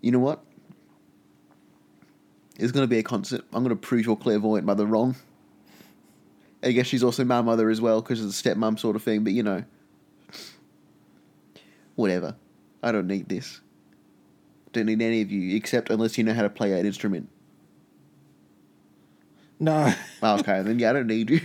You 0.00 0.12
know 0.12 0.20
what? 0.20 0.44
It's 2.56 2.70
going 2.70 2.84
to 2.84 2.88
be 2.88 2.98
a 2.98 3.02
concert. 3.02 3.44
I'm 3.52 3.64
going 3.64 3.74
to 3.74 3.80
prove 3.80 4.04
your 4.04 4.16
clairvoyant 4.16 4.66
mother 4.66 4.86
wrong. 4.86 5.16
I 6.62 6.70
guess 6.70 6.86
she's 6.86 7.02
also 7.02 7.24
my 7.24 7.40
mother 7.40 7.70
as 7.70 7.80
well 7.80 8.02
because 8.02 8.24
it's 8.24 8.40
a 8.40 8.48
stepmom 8.48 8.78
sort 8.78 8.94
of 8.94 9.02
thing, 9.02 9.24
but 9.24 9.32
you 9.32 9.42
know. 9.42 9.64
Whatever. 11.96 12.36
I 12.82 12.92
don't 12.92 13.06
need 13.06 13.28
this. 13.28 13.60
Don't 14.72 14.86
need 14.86 15.02
any 15.02 15.22
of 15.22 15.30
you, 15.30 15.56
except 15.56 15.90
unless 15.90 16.18
you 16.18 16.24
know 16.24 16.34
how 16.34 16.42
to 16.42 16.50
play 16.50 16.78
an 16.78 16.86
instrument. 16.86 17.28
No, 19.62 19.94
Oh, 20.22 20.38
okay, 20.40 20.60
then 20.62 20.78
yeah, 20.80 20.90
I 20.90 20.92
don't 20.94 21.06
need 21.06 21.30
you. 21.34 21.40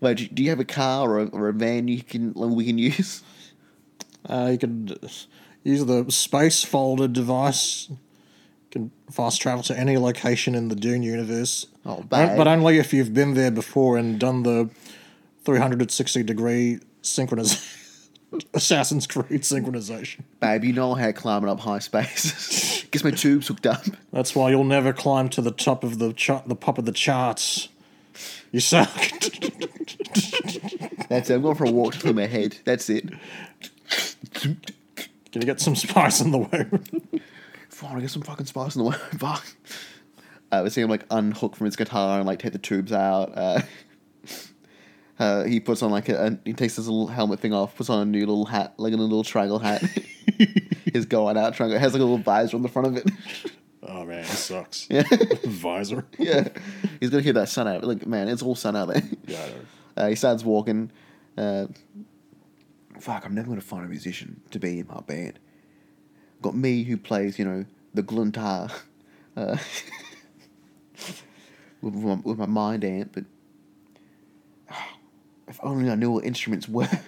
Wait, 0.00 0.34
do- 0.34 0.42
you 0.42 0.50
have 0.50 0.60
a 0.60 0.64
car 0.64 1.10
or 1.10 1.18
a, 1.20 1.26
or 1.28 1.48
a 1.48 1.52
van 1.52 1.88
you 1.88 2.02
can 2.02 2.32
we 2.34 2.66
can 2.66 2.78
use? 2.78 3.22
uh, 4.28 4.50
you 4.52 4.58
can 4.58 4.94
use 5.64 5.84
the 5.86 6.04
space 6.10 6.62
folder 6.64 7.08
device. 7.08 7.88
You 7.90 7.96
can 8.70 8.90
fast 9.10 9.40
travel 9.40 9.62
to 9.64 9.78
any 9.78 9.96
location 9.96 10.54
in 10.54 10.68
the 10.68 10.76
Dune 10.76 11.02
universe. 11.02 11.66
Oh, 11.86 12.04
but, 12.06 12.36
but 12.36 12.46
only 12.46 12.76
if 12.78 12.92
you've 12.92 13.14
been 13.14 13.32
there 13.32 13.50
before 13.50 13.96
and 13.96 14.20
done 14.20 14.42
the 14.42 14.68
360 15.44 16.22
degree 16.24 16.78
synchronization. 17.02 17.74
Assassin's 18.54 19.06
Creed 19.06 19.40
synchronization. 19.42 20.20
Babe, 20.40 20.64
you 20.64 20.74
know 20.74 20.94
how 20.94 21.10
climbing 21.12 21.48
up 21.48 21.60
high 21.60 21.78
space. 21.78 22.77
Gets 22.90 23.04
my 23.04 23.10
tubes 23.10 23.48
hooked 23.48 23.66
up. 23.66 23.84
That's 24.12 24.34
why 24.34 24.50
you'll 24.50 24.64
never 24.64 24.92
climb 24.92 25.28
to 25.30 25.42
the 25.42 25.50
top 25.50 25.84
of 25.84 25.98
the 25.98 26.12
chart, 26.12 26.48
the 26.48 26.54
top 26.54 26.78
of 26.78 26.86
the 26.86 26.92
charts. 26.92 27.68
You 28.50 28.60
suck. 28.60 28.88
That's 31.08 31.30
it. 31.30 31.34
I'm 31.34 31.42
going 31.42 31.54
for 31.56 31.64
a 31.64 31.70
walk 31.70 31.94
to 31.94 32.00
clear 32.00 32.14
my 32.14 32.26
head. 32.26 32.58
That's 32.64 32.88
it. 32.88 33.10
Can 34.34 34.60
you 35.34 35.40
get 35.42 35.60
some 35.60 35.76
spice 35.76 36.20
in 36.20 36.30
the 36.30 36.38
way? 36.38 36.66
Fine, 37.68 37.96
I 37.96 38.00
get 38.00 38.10
some 38.10 38.22
fucking 38.22 38.46
spice 38.46 38.74
in 38.74 38.82
the 38.82 38.88
way. 38.88 38.96
Fuck. 39.18 39.46
Uh, 40.50 40.62
we 40.64 40.70
see 40.70 40.80
him 40.80 40.88
like 40.88 41.04
unhook 41.10 41.54
from 41.56 41.66
his 41.66 41.76
guitar 41.76 42.18
and 42.18 42.26
like 42.26 42.38
take 42.38 42.52
the 42.52 42.58
tubes 42.58 42.92
out. 42.92 43.36
Uh, 43.36 43.60
Uh, 45.18 45.44
he 45.44 45.58
puts 45.60 45.82
on 45.82 45.90
like 45.90 46.08
a, 46.08 46.26
a 46.26 46.38
he 46.44 46.52
takes 46.52 46.76
his 46.76 46.86
little 46.88 47.08
helmet 47.08 47.40
thing 47.40 47.52
off, 47.52 47.74
puts 47.76 47.90
on 47.90 48.00
a 48.00 48.04
new 48.04 48.20
little 48.20 48.44
hat, 48.46 48.74
like 48.76 48.92
a 48.92 48.96
little 48.96 49.24
triangle 49.24 49.58
hat. 49.58 49.82
He's 50.92 51.06
going 51.06 51.36
out 51.36 51.54
triangle. 51.54 51.76
It 51.76 51.80
has 51.80 51.92
like 51.92 52.00
a 52.00 52.04
little 52.04 52.18
visor 52.18 52.56
on 52.56 52.62
the 52.62 52.68
front 52.68 52.88
of 52.88 52.96
it. 52.96 53.10
Oh 53.90 54.04
man, 54.04 54.18
it 54.18 54.26
sucks. 54.26 54.86
yeah, 54.90 55.04
Visor. 55.44 56.04
yeah. 56.18 56.48
He's 57.00 57.08
gonna 57.08 57.22
hear 57.22 57.32
that 57.34 57.48
sun 57.48 57.66
out. 57.66 57.84
Like 57.84 58.06
man, 58.06 58.28
it's 58.28 58.42
all 58.42 58.54
sun 58.54 58.76
out 58.76 58.88
there. 58.88 59.02
Yeah. 59.26 59.46
Uh, 59.96 60.08
he 60.08 60.14
starts 60.14 60.44
walking. 60.44 60.90
Uh, 61.38 61.68
fuck, 63.00 63.24
I'm 63.24 63.34
never 63.34 63.48
gonna 63.48 63.62
find 63.62 63.86
a 63.86 63.88
musician 63.88 64.42
to 64.50 64.58
be 64.58 64.80
in 64.80 64.88
my 64.88 65.00
band. 65.00 65.38
Got 66.42 66.54
me 66.54 66.82
who 66.82 66.98
plays, 66.98 67.38
you 67.38 67.46
know, 67.46 67.64
the 67.94 68.02
gluntar, 68.02 68.70
uh, 69.36 69.56
with, 71.80 71.94
my, 71.94 72.14
with 72.24 72.36
my 72.38 72.46
mind 72.46 72.84
amp, 72.84 73.12
but 73.14 73.24
if 75.48 75.58
only 75.62 75.90
I 75.90 75.94
knew 75.94 76.10
what 76.10 76.24
instruments 76.24 76.68
were. 76.68 76.88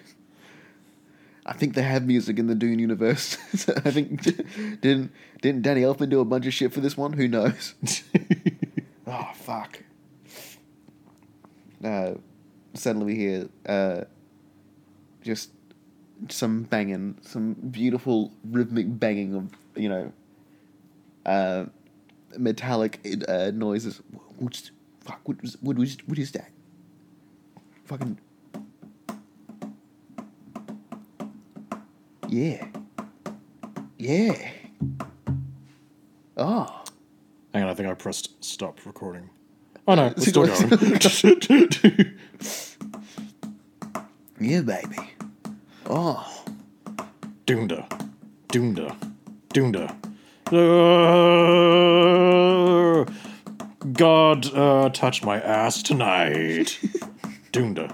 I 1.47 1.53
think 1.55 1.75
they 1.75 1.83
have 1.83 2.07
music 2.07 2.39
in 2.39 2.47
the 2.47 2.55
Dune 2.55 2.79
universe. 2.79 3.37
I 3.85 3.91
think 3.91 4.23
didn't 4.81 5.13
didn't 5.43 5.63
Danny 5.63 5.83
Elfman 5.83 6.09
do 6.09 6.21
a 6.21 6.25
bunch 6.25 6.47
of 6.47 6.55
shit 6.55 6.73
for 6.73 6.81
this 6.81 6.97
one? 6.97 7.15
Who 7.15 7.29
knows? 7.29 7.75
oh 9.07 9.31
fuck. 9.35 9.83
Uh, 11.83 12.13
suddenly 12.75 13.07
we 13.07 13.17
hear 13.17 13.49
uh, 13.67 14.05
just 15.23 15.51
some 16.29 16.65
banging, 16.65 17.17
some 17.23 17.55
beautiful 17.55 18.33
rhythmic 18.45 18.99
banging 19.01 19.35
of 19.35 19.51
you 19.75 19.89
know 19.89 20.13
uh, 21.25 21.65
metallic 22.39 23.01
uh, 23.29 23.51
noises. 23.53 24.03
What 24.39 24.71
what 25.63 25.79
was 25.79 25.97
what 26.07 26.19
is 26.19 26.33
that? 26.33 26.51
Fucking 27.87 28.19
yeah, 32.31 32.67
yeah. 33.99 34.51
Oh, 36.37 36.85
Hang 37.53 37.65
on, 37.65 37.69
I 37.69 37.75
think 37.75 37.89
I 37.89 37.95
pressed 37.95 38.45
stop 38.45 38.79
recording. 38.87 39.29
Oh 39.89 39.97
no, 39.97 40.07
it's 40.17 40.29
still 40.29 40.47
going. 40.47 40.71
yeah, 44.41 44.61
baby. 44.61 44.97
Oh, 45.87 46.45
Dunda. 47.47 47.89
Dunda. 48.49 48.97
Dunda. 49.49 49.91
Uh, 50.53 53.05
God 53.93 54.55
uh, 54.55 54.89
touched 54.91 55.25
my 55.25 55.41
ass 55.41 55.83
tonight. 55.83 56.79
Dunda. 57.53 57.89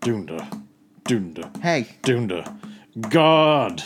Dunda. 0.00 0.48
Dunda. 1.04 1.50
hey, 1.62 1.86
Dunda. 2.02 2.56
God 3.00 3.84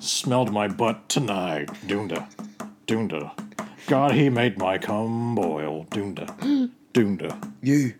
smelled 0.00 0.52
my 0.52 0.68
butt 0.68 1.08
tonight. 1.08 1.68
Dunda. 1.86 2.28
Dunda. 2.86 3.32
God, 3.86 4.12
he 4.12 4.28
made 4.28 4.58
my 4.58 4.78
cum 4.78 5.34
boil. 5.34 5.84
Dunda. 5.90 6.70
Dunda. 6.92 7.52
you. 7.62 7.94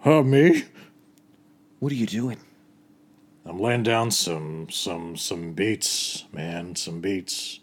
Huh, 0.00 0.22
me? 0.22 0.64
What 1.78 1.92
are 1.92 1.96
you 1.96 2.06
doing? 2.06 2.38
I'm 3.46 3.58
laying 3.60 3.82
down 3.82 4.10
some 4.10 4.68
some 4.70 5.16
some 5.16 5.52
beats, 5.52 6.24
man, 6.32 6.76
some 6.76 7.00
beats. 7.00 7.60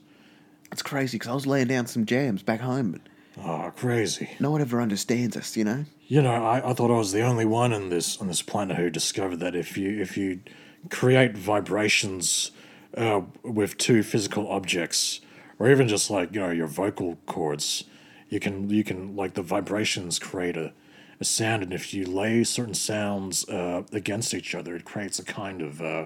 It's 0.71 0.81
crazy 0.83 1.17
because 1.17 1.29
I 1.31 1.33
was 1.33 1.47
laying 1.47 1.67
down 1.67 1.87
some 1.87 2.05
jams 2.05 2.43
back 2.43 2.61
home, 2.61 2.91
but 2.91 3.01
Oh, 3.43 3.71
crazy. 3.75 4.29
no 4.39 4.51
one 4.51 4.61
ever 4.61 4.81
understands 4.81 5.35
us, 5.37 5.55
you 5.57 5.63
know. 5.63 5.85
You 6.07 6.21
know, 6.21 6.31
I, 6.45 6.69
I 6.69 6.73
thought 6.73 6.91
I 6.91 6.97
was 6.97 7.11
the 7.13 7.21
only 7.21 7.45
one 7.45 7.73
on 7.73 7.89
this 7.89 8.17
on 8.21 8.27
this 8.27 8.41
planet 8.41 8.77
who 8.77 8.89
discovered 8.89 9.37
that 9.37 9.55
if 9.55 9.75
you 9.77 9.99
if 10.01 10.17
you 10.17 10.41
create 10.89 11.37
vibrations 11.37 12.51
uh, 12.97 13.21
with 13.43 13.77
two 13.77 14.03
physical 14.03 14.47
objects, 14.47 15.21
or 15.59 15.69
even 15.69 15.87
just 15.87 16.09
like 16.09 16.33
you 16.33 16.41
know 16.41 16.49
your 16.49 16.67
vocal 16.67 17.17
cords, 17.25 17.85
you 18.29 18.39
can 18.39 18.69
you 18.69 18.83
can 18.83 19.15
like 19.15 19.33
the 19.33 19.41
vibrations 19.41 20.19
create 20.19 20.57
a, 20.57 20.73
a 21.19 21.25
sound, 21.25 21.63
and 21.63 21.73
if 21.73 21.93
you 21.93 22.05
lay 22.05 22.43
certain 22.43 22.73
sounds 22.73 23.47
uh, 23.49 23.83
against 23.91 24.33
each 24.33 24.55
other, 24.55 24.75
it 24.75 24.85
creates 24.85 25.19
a 25.19 25.23
kind 25.23 25.61
of 25.61 25.81
uh, 25.81 26.05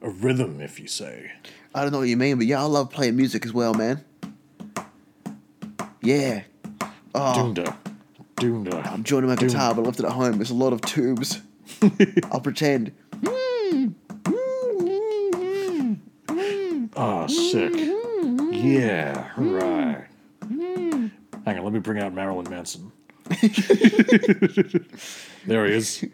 a 0.00 0.10
rhythm, 0.10 0.60
if 0.60 0.78
you 0.80 0.88
say. 0.88 1.32
I 1.74 1.82
don't 1.82 1.92
know 1.92 1.98
what 1.98 2.08
you 2.08 2.16
mean, 2.16 2.36
but 2.36 2.46
yeah, 2.46 2.60
I 2.60 2.64
love 2.64 2.90
playing 2.90 3.16
music 3.16 3.46
as 3.46 3.52
well, 3.52 3.74
man. 3.74 4.04
Yeah. 6.02 6.42
Oh, 7.14 7.34
dunda. 7.36 7.76
I'm 8.92 9.04
joining 9.04 9.28
my 9.28 9.36
guitar, 9.36 9.74
but 9.74 9.82
I 9.82 9.84
left 9.84 10.00
it 10.00 10.06
at 10.06 10.12
home. 10.12 10.36
There's 10.38 10.50
a 10.50 10.54
lot 10.54 10.72
of 10.72 10.80
tubes. 10.80 11.40
I'll 12.32 12.40
pretend. 12.40 12.92
Oh, 17.04 17.26
sick. 17.26 17.72
Yeah, 18.52 19.28
right. 19.36 20.06
Hang 20.48 21.10
on, 21.58 21.64
let 21.64 21.72
me 21.72 21.80
bring 21.80 22.00
out 22.00 22.14
Marilyn 22.14 22.48
Manson. 22.48 22.92
there 25.44 25.66
he 25.66 25.72
is. 25.72 26.04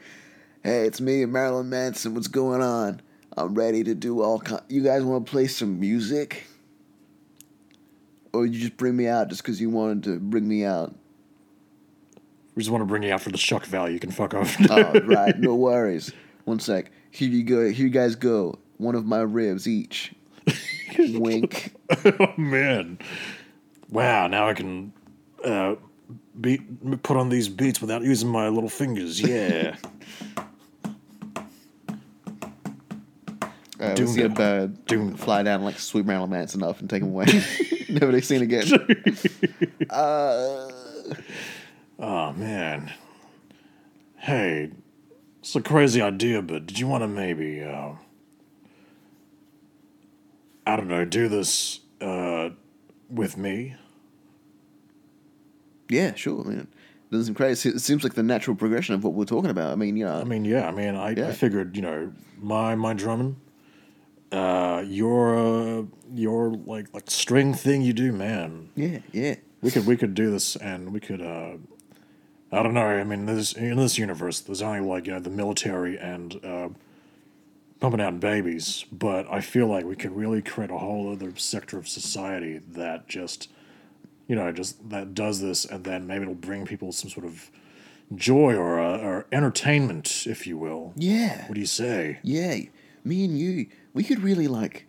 Hey, 0.64 0.87
it's 0.87 0.98
me, 0.98 1.27
Marilyn 1.27 1.68
Manson. 1.68 2.14
What's 2.14 2.29
going 2.29 2.62
on? 2.62 3.03
I'm 3.37 3.53
ready 3.55 3.85
to 3.85 3.94
do 3.94 4.22
all 4.22 4.40
kind. 4.40 4.62
You 4.70 4.83
guys 4.83 5.03
want 5.03 5.27
to 5.27 5.31
play 5.31 5.46
some 5.46 5.79
music? 5.79 6.46
Or 8.33 8.46
you 8.46 8.59
just 8.59 8.79
bring 8.79 8.96
me 8.96 9.09
out 9.09 9.29
just 9.29 9.42
because 9.42 9.61
you 9.61 9.68
wanted 9.68 10.05
to 10.05 10.18
bring 10.18 10.48
me 10.48 10.64
out? 10.64 10.94
We 12.55 12.62
just 12.62 12.70
want 12.70 12.81
to 12.81 12.87
bring 12.87 13.03
you 13.03 13.12
out 13.12 13.20
for 13.20 13.31
the 13.31 13.37
shock 13.37 13.66
value. 13.66 13.92
You 13.92 14.01
can 14.01 14.11
fuck 14.11 14.33
off. 14.33 14.57
Oh, 14.70 15.01
right. 15.05 15.38
No 15.38 15.55
worries. 15.55 16.12
One 16.46 16.61
sec. 16.61 16.90
Here 17.11 17.29
you 17.29 17.42
go. 17.42 17.68
Here 17.68 17.85
you 17.85 17.90
guys 17.90 18.14
go. 18.14 18.59
One 18.79 18.94
of 18.94 19.05
my 19.05 19.20
ribs 19.20 19.68
each. 19.68 20.14
Wink. 20.98 21.72
oh, 22.05 22.35
man. 22.37 22.98
Wow, 23.90 24.27
now 24.27 24.48
I 24.48 24.55
can 24.55 24.92
uh, 25.44 25.77
beat, 26.40 27.03
put 27.03 27.16
on 27.16 27.29
these 27.29 27.48
beats 27.48 27.81
without 27.81 28.03
using 28.03 28.29
my 28.29 28.48
little 28.48 28.70
fingers. 28.70 29.20
Yeah. 29.20 29.77
Uh, 33.81 33.94
see 33.94 34.22
a 34.22 34.29
bird 34.29 34.85
Doom. 34.87 35.14
fly 35.14 35.40
down 35.44 35.62
like 35.62 35.79
sweep 35.79 36.05
Marilyn 36.05 36.31
Manson 36.31 36.61
enough 36.62 36.81
and 36.81 36.90
take 36.90 37.01
him 37.01 37.11
away. 37.11 37.27
Never 37.88 38.11
be 38.11 38.20
seen 38.20 38.42
again. 38.42 38.64
uh, 39.88 40.68
oh, 42.01 42.33
man. 42.33 42.92
Hey, 44.16 44.70
it's 45.38 45.55
a 45.55 45.62
crazy 45.62 46.03
idea, 46.03 46.42
but 46.42 46.66
did 46.66 46.81
you 46.81 46.88
want 46.88 47.05
to 47.05 47.09
maybe, 47.09 47.62
uh, 47.62 47.92
I 50.69 50.77
don't 50.77 50.89
know, 50.89 51.05
do 51.05 51.29
this 51.29 51.81
uh, 52.01 52.51
with 53.09 53.37
me? 53.39 53.75
yeah, 55.89 56.15
sure. 56.15 56.45
I 56.45 56.49
mean, 56.49 56.59
it 56.59 56.69
doesn't 57.11 57.27
seem 57.27 57.35
crazy. 57.35 57.71
It 57.71 57.81
seems 57.81 58.05
like 58.05 58.13
the 58.15 58.23
natural 58.23 58.55
progression 58.55 58.95
of 58.95 59.03
what 59.03 59.15
we're 59.15 59.25
talking 59.25 59.51
about. 59.51 59.73
I 59.73 59.77
mean, 59.77 59.97
yeah. 59.97 60.19
I 60.19 60.25
mean, 60.25 60.45
yeah. 60.45 60.69
I 60.69 60.71
mean, 60.71 60.95
I, 60.95 61.11
Yeah. 61.11 61.29
I 61.29 61.33
figured, 61.33 61.75
you 61.75 61.81
know, 61.81 62.13
my 62.39 62.75
my 62.75 62.93
drumming, 62.93 63.37
uh, 64.31 64.85
your 64.87 65.39
uh, 65.39 65.83
your 66.13 66.51
like 66.67 66.93
like 66.93 67.11
string 67.11 67.55
thing 67.55 67.81
you 67.81 67.95
do, 67.95 68.13
man. 68.13 68.69
yeah, 68.75 68.99
yeah. 69.13 69.37
We 69.63 69.71
could 69.71 69.87
we 69.87 69.97
could 69.97 70.15
do 70.15 70.31
this, 70.31 70.55
and 70.57 70.93
we 70.93 71.01
could. 71.01 71.23
Uh, 71.23 71.57
I 72.53 72.63
don't 72.63 72.75
know. 72.75 72.87
I 72.87 73.05
mean, 73.05 73.25
this 73.25 73.55
in 73.55 73.77
this 73.79 73.97
universe, 73.97 74.41
there's 74.41 74.61
only 74.63 74.81
like 74.81 75.07
you 75.07 75.15
know 75.15 75.21
the 75.21 75.31
military 75.31 75.99
and 75.99 76.39
uh, 76.45 76.69
pumping 77.81 78.01
out 78.01 78.19
babies, 78.21 78.85
but 78.91 79.31
I 79.31 79.41
feel 79.41 79.67
like 79.67 79.85
we 79.85 79.97
could 79.97 80.17
really 80.17 80.43
create 80.43 80.71
a 80.71 80.79
whole 80.79 81.12
other 81.12 81.35
sector 81.37 81.79
of 81.79 81.88
society 81.88 82.59
that 82.73 83.09
just, 83.09 83.49
you 84.27 84.35
know, 84.35 84.51
just 84.53 84.91
that 84.91 85.14
does 85.14 85.41
this, 85.41 85.64
and 85.64 85.85
then 85.85 86.07
maybe 86.07 86.23
it'll 86.23 86.35
bring 86.35 86.67
people 86.67 86.91
some 86.93 87.11
sort 87.11 87.25
of 87.27 87.51
joy 88.14 88.55
or 88.55 88.81
uh, 88.81 88.99
or 88.99 89.27
entertainment, 89.33 90.25
if 90.27 90.47
you 90.47 90.57
will. 90.59 90.93
Yeah. 90.97 91.47
What 91.47 91.55
do 91.55 91.61
you 91.61 91.67
say? 91.67 92.19
Yeah. 92.23 92.57
Me 93.05 93.25
and 93.25 93.38
you, 93.38 93.67
we 93.95 94.03
could 94.03 94.21
really 94.23 94.49
like 94.49 94.87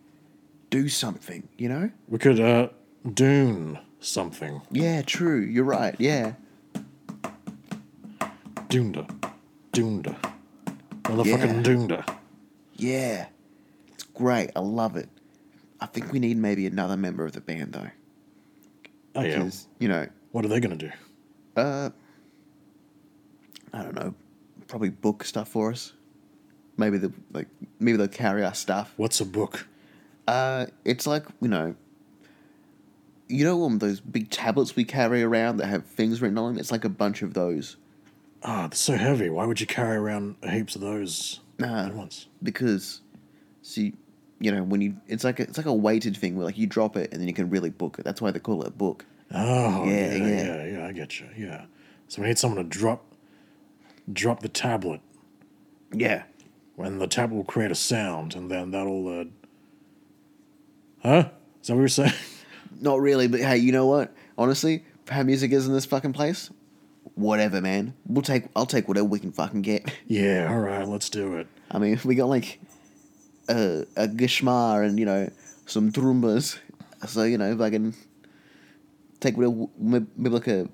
do 0.69 0.89
something, 0.89 1.47
you 1.57 1.69
know? 1.69 1.89
We 2.07 2.17
could 2.17 2.39
uh, 2.39 2.69
dune 3.13 3.79
something. 3.99 4.61
Yeah, 4.71 5.01
true. 5.03 5.39
You're 5.39 5.63
right. 5.63 5.95
Yeah. 5.99 6.33
Dunda, 8.69 9.07
dunda, 9.73 10.15
motherfucking 11.03 11.25
Yeah. 11.25 11.63
dunda. 11.63 12.18
Yeah. 12.79 13.27
It's 13.93 14.03
great. 14.03 14.51
I 14.55 14.59
love 14.59 14.95
it. 14.95 15.09
I 15.81 15.85
think 15.85 16.11
we 16.11 16.19
need 16.19 16.37
maybe 16.37 16.65
another 16.65 16.97
member 16.97 17.25
of 17.25 17.31
the 17.33 17.41
band 17.41 17.73
though. 17.73 17.89
Oh 19.15 19.21
yeah. 19.21 19.37
Because, 19.39 19.67
you 19.79 19.87
know, 19.87 20.07
What 20.31 20.45
are 20.45 20.47
they 20.47 20.59
gonna 20.59 20.75
do? 20.75 20.91
uh 21.55 21.89
I 23.73 23.83
don't 23.83 23.93
know, 23.95 24.13
probably 24.67 24.89
book 24.89 25.23
stuff 25.23 25.49
for 25.49 25.71
us. 25.71 25.93
Maybe 26.77 26.97
the 26.97 27.11
like 27.31 27.47
maybe 27.79 27.97
they'll 27.97 28.07
carry 28.07 28.43
our 28.43 28.53
stuff. 28.53 28.93
What's 28.97 29.19
a 29.21 29.25
book? 29.25 29.67
Uh, 30.27 30.67
it's 30.85 31.05
like 31.07 31.25
you 31.41 31.47
know, 31.49 31.75
you 33.27 33.43
know, 33.45 33.63
um, 33.65 33.79
those 33.79 33.99
big 33.99 34.29
tablets 34.29 34.75
we 34.75 34.83
carry 34.85 35.21
around 35.23 35.57
that 35.57 35.67
have 35.67 35.85
things 35.85 36.21
written 36.21 36.37
on 36.37 36.53
them. 36.53 36.59
It's 36.59 36.71
like 36.71 36.85
a 36.85 36.89
bunch 36.89 37.21
of 37.21 37.33
those, 37.33 37.77
Ah, 38.43 38.67
they're 38.67 38.75
so 38.77 38.95
heavy. 38.95 39.29
Why 39.29 39.45
would 39.45 39.59
you 39.59 39.67
carry 39.67 39.97
around 39.97 40.35
heaps 40.47 40.75
of 40.75 40.81
those 40.81 41.39
Nah. 41.59 41.85
at 41.85 41.93
once? 41.93 42.27
because 42.41 43.01
see 43.61 43.93
you 44.39 44.51
know 44.51 44.63
when 44.63 44.81
you 44.81 44.95
it's 45.07 45.23
like 45.23 45.39
a, 45.39 45.43
it's 45.43 45.57
like 45.57 45.65
a 45.65 45.73
weighted 45.73 46.15
thing 46.15 46.35
where 46.35 46.45
like 46.45 46.57
you 46.57 46.67
drop 46.67 46.95
it 46.95 47.11
and 47.11 47.21
then 47.21 47.27
you 47.27 47.33
can 47.33 47.49
really 47.49 47.69
book 47.69 47.97
it 47.99 48.05
that's 48.05 48.21
why 48.21 48.31
they 48.31 48.39
call 48.39 48.61
it 48.61 48.67
a 48.67 48.71
book 48.71 49.05
Oh, 49.31 49.85
Yeah, 49.85 50.15
yeah, 50.15 50.15
yeah. 50.15 50.43
yeah, 50.43 50.65
yeah, 50.65 50.87
I 50.87 50.91
get 50.91 51.19
you. 51.19 51.27
Yeah. 51.37 51.65
So 52.07 52.23
we 52.23 52.29
need 52.29 52.39
someone 52.39 52.63
to 52.63 52.67
drop 52.67 53.05
drop 54.11 54.39
the 54.39 54.49
tablet, 54.49 55.01
yeah 55.93 56.23
and 56.79 56.99
the 56.99 57.07
tablet 57.07 57.35
will 57.35 57.43
create 57.43 57.69
a 57.71 57.75
sound, 57.75 58.35
and 58.35 58.49
then 58.49 58.71
that'll. 58.71 59.07
Uh... 59.07 59.25
Huh? 61.03 61.29
Is 61.61 61.67
that 61.67 61.75
what 61.75 61.81
you're 61.81 61.87
saying? 61.89 62.13
not 62.81 62.99
really 63.01 63.27
but 63.27 63.39
hey 63.41 63.57
you 63.57 63.71
know 63.71 63.87
what 63.87 64.13
honestly 64.37 64.85
how 65.09 65.23
music 65.23 65.51
is 65.51 65.67
in 65.67 65.73
this 65.73 65.85
fucking 65.85 66.13
place 66.13 66.49
whatever 67.19 67.61
man 67.61 67.93
we'll 68.07 68.21
take 68.21 68.45
i'll 68.55 68.65
take 68.65 68.87
whatever 68.87 69.05
we 69.05 69.19
can 69.19 69.31
fucking 69.31 69.61
get 69.61 69.91
yeah. 70.07 70.47
All 70.49 70.59
right. 70.59 70.87
Let's 70.87 71.09
do 71.09 71.35
it. 71.37 71.47
i 71.71 71.77
mean 71.77 71.99
we 72.05 72.15
got 72.15 72.29
like 72.29 72.59
a, 73.49 73.85
a 73.95 74.07
gishmar 74.07 74.85
and 74.85 74.99
you 74.99 75.05
know 75.05 75.29
some 75.65 75.91
trumbas 75.91 76.57
so 77.07 77.23
you 77.23 77.37
know 77.37 77.51
if 77.51 77.61
i 77.61 77.69
can 77.69 77.93
take 79.19 79.37
whatever 79.37 79.67
maybe 79.77 80.29
like 80.29 80.47
a 80.47 80.67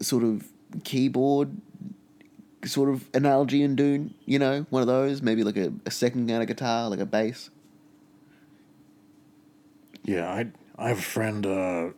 sort 0.00 0.24
of 0.24 0.46
keyboard 0.84 1.56
sort 2.64 2.88
of 2.90 3.08
analogy 3.14 3.62
in 3.62 3.74
Dune, 3.76 4.14
you 4.24 4.38
know, 4.38 4.66
one 4.70 4.82
of 4.82 4.88
those, 4.88 5.22
maybe 5.22 5.42
like 5.44 5.56
a, 5.56 5.72
a 5.84 5.90
second 5.90 6.28
kind 6.28 6.42
of 6.42 6.48
guitar, 6.48 6.88
like 6.88 7.00
a 7.00 7.06
bass. 7.06 7.50
Yeah, 10.04 10.28
I 10.28 10.46
I 10.76 10.88
have 10.88 10.98
a 10.98 11.02
friend. 11.02 11.46
Uh, 11.46 11.88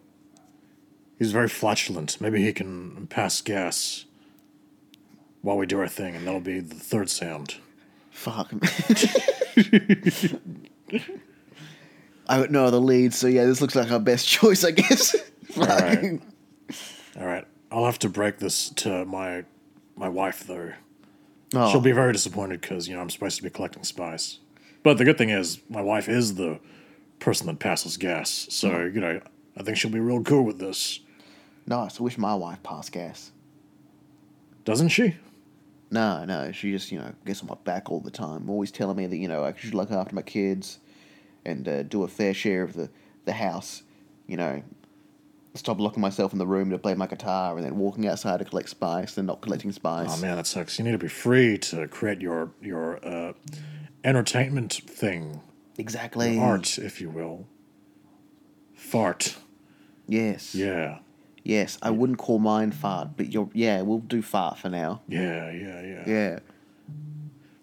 he's 1.19 1.33
very 1.33 1.49
flatulent. 1.49 2.21
Maybe 2.21 2.43
he 2.43 2.53
can 2.53 3.07
pass 3.09 3.41
gas 3.41 4.05
while 5.43 5.57
we 5.57 5.67
do 5.67 5.79
our 5.79 5.89
thing, 5.89 6.17
and 6.17 6.27
that'll 6.27 6.41
be 6.41 6.61
the 6.61 6.75
third 6.75 7.11
sound. 7.11 7.57
Fuck. 8.11 8.53
I 12.27 12.39
don't 12.39 12.51
know 12.51 12.71
the 12.71 12.81
lead, 12.81 13.12
so 13.12 13.27
yeah, 13.27 13.45
this 13.45 13.61
looks 13.61 13.75
like 13.75 13.91
our 13.91 14.01
best 14.01 14.27
choice, 14.27 14.65
I 14.65 14.71
guess. 14.71 15.15
right. 15.57 16.21
All 17.19 17.27
right, 17.27 17.47
I'll 17.71 17.85
have 17.85 17.99
to 18.01 18.09
break 18.09 18.39
this 18.39 18.71
to 18.71 19.05
my 19.05 19.45
my 19.97 20.09
wife 20.09 20.47
though. 20.47 20.73
Oh, 21.55 21.71
She'll 21.71 21.81
be 21.81 21.93
very 21.93 22.12
disappointed 22.12 22.61
because 22.61 22.89
you 22.89 22.95
know 22.95 23.03
I'm 23.03 23.11
supposed 23.11 23.37
to 23.37 23.43
be 23.43 23.51
collecting 23.51 23.85
spice. 23.85 24.39
But 24.83 24.99
the 24.99 25.05
good 25.05 25.19
thing 25.19 25.31
is, 25.31 25.61
my 25.69 25.83
wife 25.83 26.09
is 26.09 26.35
the 26.35 26.59
person 27.19 27.47
that 27.47 27.59
passes 27.59 27.97
gas, 27.97 28.47
so 28.51 28.71
hmm. 28.71 28.95
you 28.95 29.01
know 29.01 29.21
I 29.57 29.62
think 29.62 29.77
she'll 29.77 29.91
be 29.91 30.01
real 30.01 30.23
cool 30.23 30.43
with 30.45 30.59
this, 30.59 31.01
nice. 31.67 32.01
I 32.01 32.03
wish 32.03 32.19
my 32.19 32.35
wife 32.35 32.62
passed 32.62 32.93
gas. 32.93 33.33
doesn't 34.65 34.89
she? 34.89 35.17
No, 35.91 36.25
no, 36.25 36.51
she 36.51 36.73
just, 36.73 36.91
you 36.91 36.99
know, 36.99 37.12
gets 37.25 37.41
on 37.43 37.49
my 37.49 37.57
back 37.65 37.91
all 37.91 38.01
the 38.01 38.11
time. 38.11 38.49
Always 38.51 38.71
telling 38.73 38.97
me 38.97 39.07
that, 39.07 39.17
you 39.17 39.29
know, 39.29 39.45
I 39.45 39.55
should 39.57 39.75
look 39.75 39.93
after 39.93 40.15
my 40.15 40.23
kids 40.23 40.79
and 41.45 41.69
uh, 41.69 41.83
do 41.85 42.03
a 42.03 42.09
fair 42.09 42.35
share 42.35 42.62
of 42.62 42.73
the, 42.73 42.91
the 43.27 43.33
house. 43.33 43.83
You 44.27 44.37
know, 44.39 44.62
stop 45.55 45.79
locking 45.79 46.01
myself 46.01 46.33
in 46.33 46.39
the 46.39 46.47
room 46.47 46.71
to 46.71 46.79
play 46.79 46.95
my 46.95 47.07
guitar 47.07 47.57
and 47.57 47.65
then 47.65 47.77
walking 47.79 48.09
outside 48.09 48.39
to 48.39 48.45
collect 48.45 48.71
spice 48.71 49.17
and 49.19 49.27
not 49.27 49.41
collecting 49.41 49.71
spice. 49.71 50.09
Oh 50.11 50.21
man, 50.21 50.37
that 50.37 50.47
sucks. 50.47 50.79
You 50.79 50.85
need 50.85 50.93
to 50.93 50.99
be 50.99 51.09
free 51.09 51.59
to 51.59 51.87
create 51.87 52.21
your 52.21 52.51
your 52.61 52.99
uh, 53.07 53.35
entertainment 54.03 54.73
thing, 54.87 55.43
Exactly. 55.79 56.39
art, 56.39 56.79
if 56.79 57.01
you 57.01 57.11
will. 57.11 57.47
Fart. 58.75 59.37
Yes. 60.09 60.55
Yeah, 60.55 60.99
Yes. 61.45 61.79
I 61.83 61.91
wouldn't 61.91 62.19
call 62.19 62.39
mine 62.41 62.73
fart, 62.73 63.11
but 63.17 63.33
you're, 63.33 63.49
yeah, 63.53 63.83
we'll 63.83 63.99
do 64.01 64.23
fart 64.23 64.59
for 64.59 64.69
now. 64.71 65.03
yeah, 65.07 65.51
yeah, 65.53 65.83
yeah. 65.83 66.03
Yeah. 66.07 66.39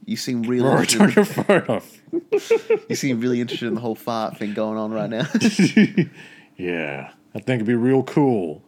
You 0.05 0.17
seem 0.17 0.43
really 0.43 0.67
Rory, 0.67 0.87
turn 0.87 1.09
interested, 1.09 1.35
your 1.37 1.45
fart 1.45 1.69
off. 1.69 2.01
you 2.89 2.95
seem 2.95 3.19
really 3.19 3.39
interested 3.39 3.67
in 3.67 3.75
the 3.75 3.81
whole 3.81 3.95
fart 3.95 4.37
thing 4.37 4.53
going 4.53 4.77
on 4.77 4.91
right 4.91 5.09
now. 5.09 5.27
Yeah, 6.57 7.11
I 7.33 7.39
think 7.39 7.55
it'd 7.55 7.65
be 7.65 7.73
real 7.73 8.03
cool. 8.03 8.61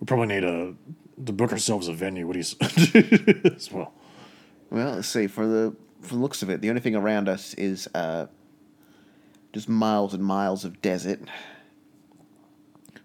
We 0.00 0.06
probably 0.06 0.28
need 0.28 0.44
a 0.44 0.74
to 1.26 1.32
book 1.32 1.52
ourselves 1.52 1.88
a 1.88 1.92
venue. 1.92 2.26
What 2.26 2.34
do 2.34 2.38
you 2.38 3.40
as 3.56 3.70
well? 3.70 3.92
Well, 4.70 4.94
let's 4.94 5.08
see. 5.08 5.26
For 5.26 5.46
the 5.46 5.76
for 6.00 6.14
the 6.14 6.20
looks 6.20 6.42
of 6.42 6.48
it, 6.48 6.62
the 6.62 6.70
only 6.70 6.80
thing 6.80 6.94
around 6.94 7.28
us 7.28 7.52
is 7.54 7.88
uh, 7.94 8.26
just 9.52 9.68
miles 9.68 10.14
and 10.14 10.24
miles 10.24 10.64
of 10.64 10.80
desert. 10.80 11.20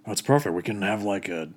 Oh, 0.06 0.12
it's 0.12 0.22
perfect. 0.22 0.56
We 0.56 0.64
can 0.64 0.82
have 0.82 1.04
like 1.04 1.30
a 1.30 1.50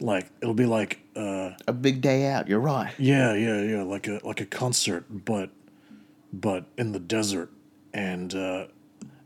like 0.00 0.28
it'll 0.42 0.54
be 0.54 0.66
like 0.66 1.00
uh 1.16 1.52
A 1.66 1.72
big 1.72 2.00
day 2.00 2.26
out. 2.26 2.48
You're 2.48 2.60
right. 2.60 2.92
yeah 2.98 3.34
yeah 3.34 3.62
yeah 3.62 3.82
like 3.82 4.06
a 4.08 4.20
like 4.24 4.40
a 4.40 4.46
concert 4.46 5.04
but 5.08 5.50
but 6.32 6.64
in 6.76 6.92
the 6.92 6.98
desert 6.98 7.50
and 7.94 8.34
uh 8.34 8.66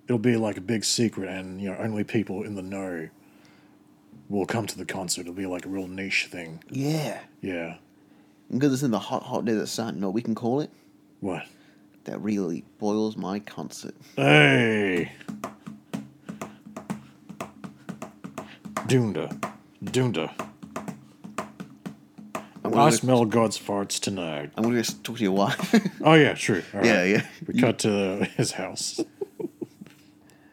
it'll 0.07 0.19
be 0.19 0.37
like 0.37 0.57
a 0.57 0.61
big 0.61 0.85
secret 0.85 1.29
and 1.29 1.61
you 1.61 1.71
know 1.71 1.77
only 1.79 2.05
people 2.05 2.43
in 2.43 2.55
the 2.55 2.63
know 2.63 3.09
will 4.29 4.47
come 4.47 4.65
to 4.67 4.79
the 4.79 4.85
concert. 4.85 5.23
It'll 5.23 5.35
be 5.35 5.47
like 5.47 5.67
a 5.67 5.69
real 5.69 5.89
niche 5.89 6.27
thing. 6.31 6.63
Yeah. 6.71 7.19
Yeah. 7.41 7.79
Because 8.49 8.73
it's 8.73 8.83
in 8.85 8.93
the 8.93 8.99
hot, 9.01 9.25
hot 9.25 9.45
desert 9.45 9.67
sun. 9.67 9.95
You 9.97 10.01
know 10.03 10.07
what 10.09 10.15
we 10.15 10.23
can 10.23 10.37
call 10.37 10.61
it? 10.61 10.71
What? 11.19 11.47
That 12.05 12.21
really 12.21 12.65
boils 12.79 13.17
my 13.17 13.41
concert. 13.41 13.95
Hey. 14.15 15.11
Dunda. 18.91 19.29
Dunda. 19.85 20.33
I'm 22.65 22.73
I 22.73 22.77
gonna, 22.77 22.93
smell 22.93 23.25
God's 23.25 23.57
farts 23.59 24.01
tonight. 24.01 24.51
I'm 24.57 24.65
gonna 24.65 24.79
just 24.83 25.05
talk 25.05 25.17
to 25.19 25.23
your 25.23 25.31
wife. 25.33 25.75
Oh 26.03 26.15
yeah, 26.15 26.35
true. 26.35 26.63
All 26.75 26.85
Yeah, 26.85 26.99
right. 27.01 27.11
yeah. 27.11 27.27
We 27.47 27.61
cut 27.61 27.79
to 27.81 28.25
his 28.37 28.51
house. 28.53 28.99
We 29.39 29.47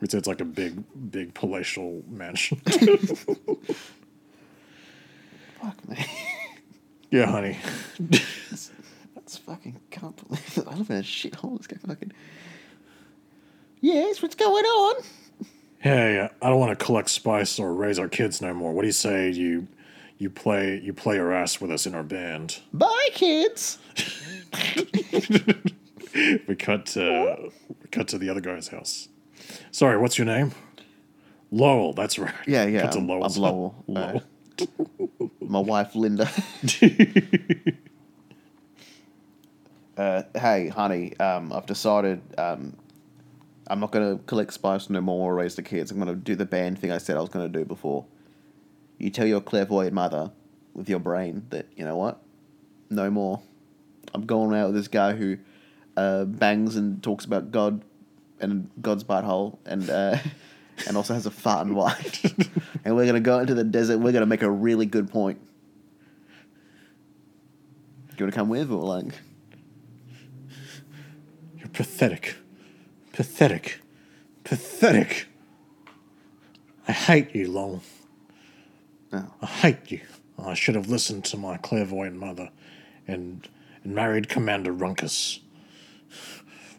It's 0.02 0.14
it's 0.14 0.28
like 0.28 0.40
a 0.42 0.46
big, 0.46 0.84
big 1.12 1.34
palatial 1.34 2.04
mansion. 2.08 2.58
Fuck 5.60 5.90
me. 5.90 6.06
yeah, 7.10 7.26
honey. 7.26 7.58
That's 8.00 9.38
fucking 9.38 9.80
can't 9.90 10.16
believe 10.28 10.58
it. 10.58 10.68
I 10.68 10.76
live 10.76 10.92
in 10.92 10.98
a 10.98 11.02
shithole. 11.02 11.58
This 11.58 11.66
guy 11.68 11.78
fucking. 11.88 12.12
Yes, 13.82 14.22
what's 14.22 14.36
going 14.36 14.64
on? 14.66 15.02
Yeah. 15.84 16.30
I 16.42 16.50
don't 16.50 16.60
want 16.60 16.78
to 16.78 16.86
collect 16.86 17.10
spice 17.10 17.60
or 17.60 17.74
raise 17.74 18.00
our 18.00 18.10
kids 18.10 18.42
no 18.42 18.54
more. 18.54 18.74
What 18.74 18.82
do 18.82 18.88
you 18.88 18.94
say 18.94 19.30
you 19.30 19.68
you 20.18 20.30
play 20.30 20.80
you 20.84 20.94
play 20.94 21.16
your 21.16 21.32
ass 21.32 21.62
with 21.62 21.72
us 21.72 21.86
in 21.86 21.96
our 21.96 22.04
band? 22.04 22.60
Bye, 22.74 23.10
kids. 23.14 23.78
We 26.48 26.56
cut 26.56 26.88
to 26.88 27.52
we 27.70 27.90
cut 27.92 28.08
to 28.10 28.18
the 28.18 28.30
other 28.30 28.42
guy's 28.42 28.70
house. 28.70 29.08
Sorry, 29.72 29.98
what's 29.98 30.18
your 30.18 30.26
name? 30.26 30.54
Lowell. 31.52 31.94
That's 31.94 32.18
right. 32.18 32.34
Yeah, 32.48 32.66
yeah. 32.66 32.82
Cut 32.84 32.94
to 32.94 32.98
I'm, 33.00 33.12
I'm 33.12 33.32
Lowell. 33.34 33.76
Lowell. 33.88 34.24
Uh, 34.60 34.66
my 35.42 35.60
wife, 35.60 35.96
Linda. 35.96 36.28
uh, 39.98 40.24
hey, 40.36 40.70
honey, 40.70 41.16
um, 41.20 41.54
I've 41.54 41.68
decided 41.68 42.22
um, 42.38 42.76
I'm 43.70 43.80
not 43.80 43.92
going 43.92 44.18
to 44.18 44.24
collect 44.24 44.54
spice 44.54 44.90
no 44.90 45.02
more 45.02 45.32
or 45.32 45.36
raise 45.36 45.56
the 45.56 45.64
kids. 45.64 45.92
I'm 45.92 45.98
going 45.98 46.08
to 46.08 46.16
do 46.16 46.36
the 46.36 46.46
band 46.46 46.80
thing 46.80 46.92
I 46.92 46.98
said 46.98 47.18
I 47.18 47.22
was 47.22 47.30
going 47.30 47.52
to 47.52 47.60
do 47.60 47.66
before. 47.66 48.06
You 48.98 49.10
tell 49.10 49.28
your 49.28 49.42
clairvoyant 49.42 49.94
mother 49.94 50.32
with 50.74 50.90
your 50.90 51.00
brain 51.00 51.46
that, 51.50 51.68
you 51.76 51.84
know 51.84 51.98
what? 51.98 52.22
No 52.90 53.10
more. 53.10 53.42
I'm 54.14 54.26
going 54.26 54.58
out 54.58 54.68
with 54.68 54.76
this 54.76 54.88
guy 54.88 55.14
who 55.14 55.38
uh, 55.98 56.26
bangs 56.26 56.76
and 56.76 57.04
talks 57.04 57.26
about 57.26 57.52
God 57.52 57.84
and 58.40 58.70
God's 58.82 59.04
butthole 59.04 59.58
and 59.66 59.90
uh, 59.90 60.18
and 60.88 60.96
also 60.96 61.14
has 61.14 61.26
a 61.26 61.32
farting 61.32 61.74
wife. 61.74 62.24
and 62.86 62.96
we're 62.96 63.06
gonna 63.06 63.20
go 63.20 63.40
into 63.40 63.54
the 63.54 63.64
desert. 63.64 63.98
We're 63.98 64.14
gonna 64.14 64.26
make 64.26 64.44
a 64.44 64.50
really 64.50 64.86
good 64.86 65.10
point. 65.10 65.40
Do 68.10 68.24
you 68.24 68.26
want 68.26 68.34
to 68.34 68.40
come 68.40 68.50
with 68.50 68.72
or 68.72 68.84
like? 68.84 69.14
You're 71.58 71.68
pathetic. 71.70 72.36
Pathetic. 73.18 73.80
Pathetic. 74.44 75.26
I 76.88 76.92
hate 76.92 77.34
you, 77.34 77.52
Lowell. 77.52 77.82
No. 79.12 79.34
I 79.42 79.46
hate 79.48 79.90
you. 79.90 80.02
I 80.38 80.54
should 80.54 80.76
have 80.76 80.88
listened 80.88 81.26
to 81.26 81.38
my 81.38 81.58
clairvoyant 81.58 82.16
mother 82.16 82.52
and, 83.08 83.50
and 83.84 83.96
married 83.96 84.30
Commander 84.30 84.72
Runkus. 84.72 85.40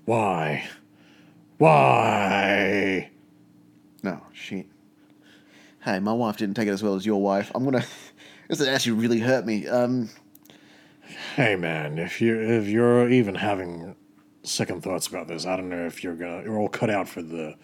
Why? 0.05 0.65
Why? 1.57 3.11
No 4.05 4.23
shit. 4.33 4.67
Hey, 5.81 5.99
my 5.99 6.13
wife 6.13 6.37
didn't 6.37 6.55
take 6.55 6.69
it 6.69 6.71
as 6.71 6.85
well 6.85 6.95
as 6.95 7.05
your 7.05 7.21
wife. 7.21 7.51
I'm 7.53 7.65
gonna. 7.65 7.85
This 8.49 8.63
actually 8.63 8.93
really 8.93 9.19
hurt 9.19 9.45
me. 9.45 9.67
Um, 9.67 10.09
Hey 11.35 11.57
man, 11.57 11.99
if 11.99 12.21
you 12.21 12.41
if 12.41 12.67
you're 12.69 13.09
even 13.09 13.35
having 13.35 13.95
second 14.49 14.83
thoughts 14.83 15.07
about 15.07 15.29
this, 15.29 15.47
I 15.47 15.57
don't 15.57 15.69
know 15.69 15.87
if 15.87 16.03
you're 16.03 16.15
gonna 16.15 16.43
you're 16.43 16.59
all 16.59 16.69
cut 16.69 16.91
out 16.91 17.09
for 17.09 17.23
the 17.23 17.55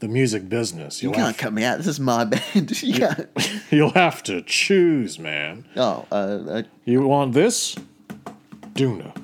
the 0.00 0.08
music 0.08 0.48
business. 0.48 1.02
You 1.02 1.08
You'll 1.08 1.14
can't 1.16 1.26
have, 1.28 1.36
cut 1.38 1.52
me 1.52 1.64
out. 1.64 1.78
This 1.78 1.86
is 1.86 2.00
my 2.00 2.24
band. 2.24 2.82
you 2.82 2.94
can't. 2.94 3.28
you'll 3.70 3.92
have 3.92 4.22
to 4.24 4.42
choose, 4.42 5.18
man. 5.18 5.66
Oh, 5.76 6.06
uh, 6.10 6.14
uh, 6.14 6.62
You 6.84 7.02
want 7.06 7.32
this? 7.32 7.74
Duna. 8.74 9.14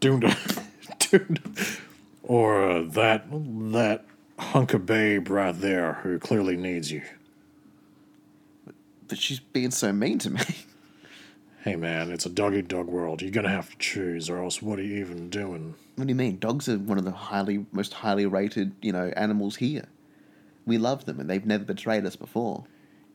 Duna. 0.00 0.30
Duna. 1.00 1.80
Or 2.22 2.70
uh, 2.70 2.82
that 2.92 3.26
that 3.72 4.04
hunk 4.38 4.72
of 4.74 4.86
babe 4.86 5.28
right 5.30 5.52
there 5.58 5.94
who 6.02 6.18
clearly 6.18 6.56
needs 6.56 6.90
you. 6.90 7.02
but 9.08 9.18
she's 9.18 9.40
being 9.40 9.70
so 9.70 9.92
mean 9.92 10.18
to 10.20 10.30
me. 10.30 10.40
Hey 11.64 11.76
man, 11.76 12.10
it's 12.10 12.26
a 12.26 12.28
dog 12.28 12.54
eat 12.54 12.68
dog 12.68 12.88
world. 12.88 13.22
You're 13.22 13.30
gonna 13.30 13.48
have 13.48 13.70
to 13.70 13.78
choose, 13.78 14.28
or 14.28 14.36
else 14.36 14.60
what 14.60 14.78
are 14.78 14.82
you 14.82 14.96
even 14.96 15.30
doing? 15.30 15.74
What 15.96 16.06
do 16.06 16.10
you 16.10 16.14
mean? 16.14 16.38
Dogs 16.38 16.68
are 16.68 16.76
one 16.76 16.98
of 16.98 17.06
the 17.06 17.10
highly, 17.10 17.64
most 17.72 17.94
highly 17.94 18.26
rated, 18.26 18.72
you 18.82 18.92
know, 18.92 19.10
animals 19.16 19.56
here. 19.56 19.86
We 20.66 20.76
love 20.76 21.06
them, 21.06 21.18
and 21.18 21.30
they've 21.30 21.46
never 21.46 21.64
betrayed 21.64 22.04
us 22.04 22.16
before. 22.16 22.64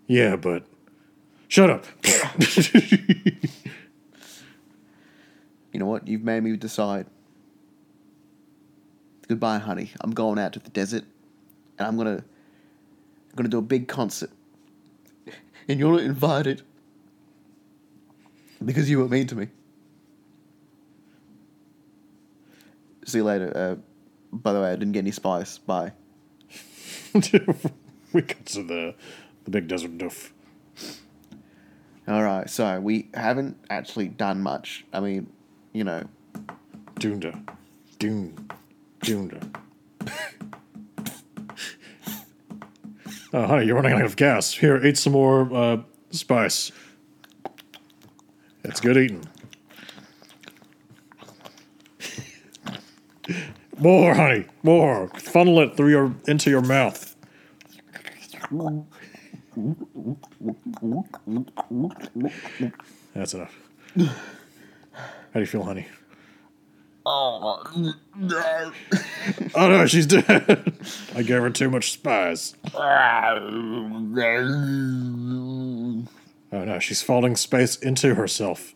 Yeah, 0.08 0.36
but 0.36 0.66
shut 1.48 1.70
up. 1.70 1.86
You 5.72 5.80
know 5.80 5.86
what? 5.86 6.08
You've 6.08 6.24
made 6.24 6.42
me 6.42 6.58
decide. 6.58 7.06
Goodbye, 9.28 9.60
honey. 9.60 9.92
I'm 10.02 10.10
going 10.10 10.40
out 10.40 10.54
to 10.54 10.60
the 10.60 10.72
desert, 10.72 11.04
and 11.78 11.88
I'm 11.88 11.96
gonna, 11.96 12.24
I'm 13.30 13.36
gonna 13.36 13.50
do 13.50 13.60
a 13.60 13.62
big 13.62 13.88
concert, 13.88 14.32
and 15.68 15.80
you're 15.80 15.92
not 15.92 16.02
invited 16.02 16.64
because 18.64 18.90
you 18.90 19.00
were 19.00 19.08
mean 19.08 19.28
to 19.28 19.36
me. 19.36 19.48
See 23.06 23.20
you 23.20 23.24
later. 23.24 23.52
Uh, 23.56 23.76
by 24.32 24.54
the 24.54 24.62
way, 24.62 24.72
I 24.72 24.76
didn't 24.76 24.92
get 24.92 25.00
any 25.00 25.12
spice. 25.12 25.58
Bye. 25.58 25.94
we 27.14 28.22
got 28.22 28.46
to 28.46 28.64
the 28.64 28.96
the 29.46 29.52
big 29.52 29.68
desert 29.68 29.98
doof. 29.98 30.30
All 32.08 32.24
right. 32.24 32.50
So 32.50 32.80
we 32.80 33.10
haven't 33.14 33.58
actually 33.70 34.08
done 34.08 34.42
much. 34.42 34.86
I 34.94 35.00
mean, 35.00 35.32
you 35.74 35.84
know, 35.84 36.04
Dunda. 36.96 37.42
Dune. 37.98 38.50
Dunda. 39.02 39.56
oh, 43.34 43.48
honey, 43.48 43.66
you're 43.66 43.76
running 43.76 43.94
out 43.94 44.06
of 44.06 44.16
gas. 44.16 44.54
Here, 44.54 44.84
eat 44.86 44.98
some 44.98 45.14
more 45.14 45.54
uh, 45.54 45.78
spice. 46.12 46.72
It's 48.64 48.80
good 48.80 48.98
eating. 48.98 49.26
More, 53.78 54.14
honey, 54.14 54.46
more. 54.64 55.08
Funnel 55.16 55.60
it 55.62 55.78
through 55.78 55.92
your 55.92 56.14
into 56.28 56.50
your 56.50 56.62
mouth. 56.62 57.16
That's 63.14 63.34
enough. 63.34 63.56
How 63.96 64.06
do 65.34 65.40
you 65.40 65.46
feel, 65.46 65.64
honey? 65.64 65.88
Oh 67.06 67.64
Oh 69.56 69.70
no, 69.70 69.86
she's 69.88 70.06
dead. 70.06 70.74
I 71.16 71.24
gave 71.24 71.42
her 71.42 71.50
too 71.50 71.70
much 71.70 71.92
spice. 71.92 72.54
Oh 76.52 76.64
no, 76.66 76.80
she's 76.80 77.02
falling 77.02 77.36
space 77.36 77.76
into 77.76 78.16
herself. 78.16 78.74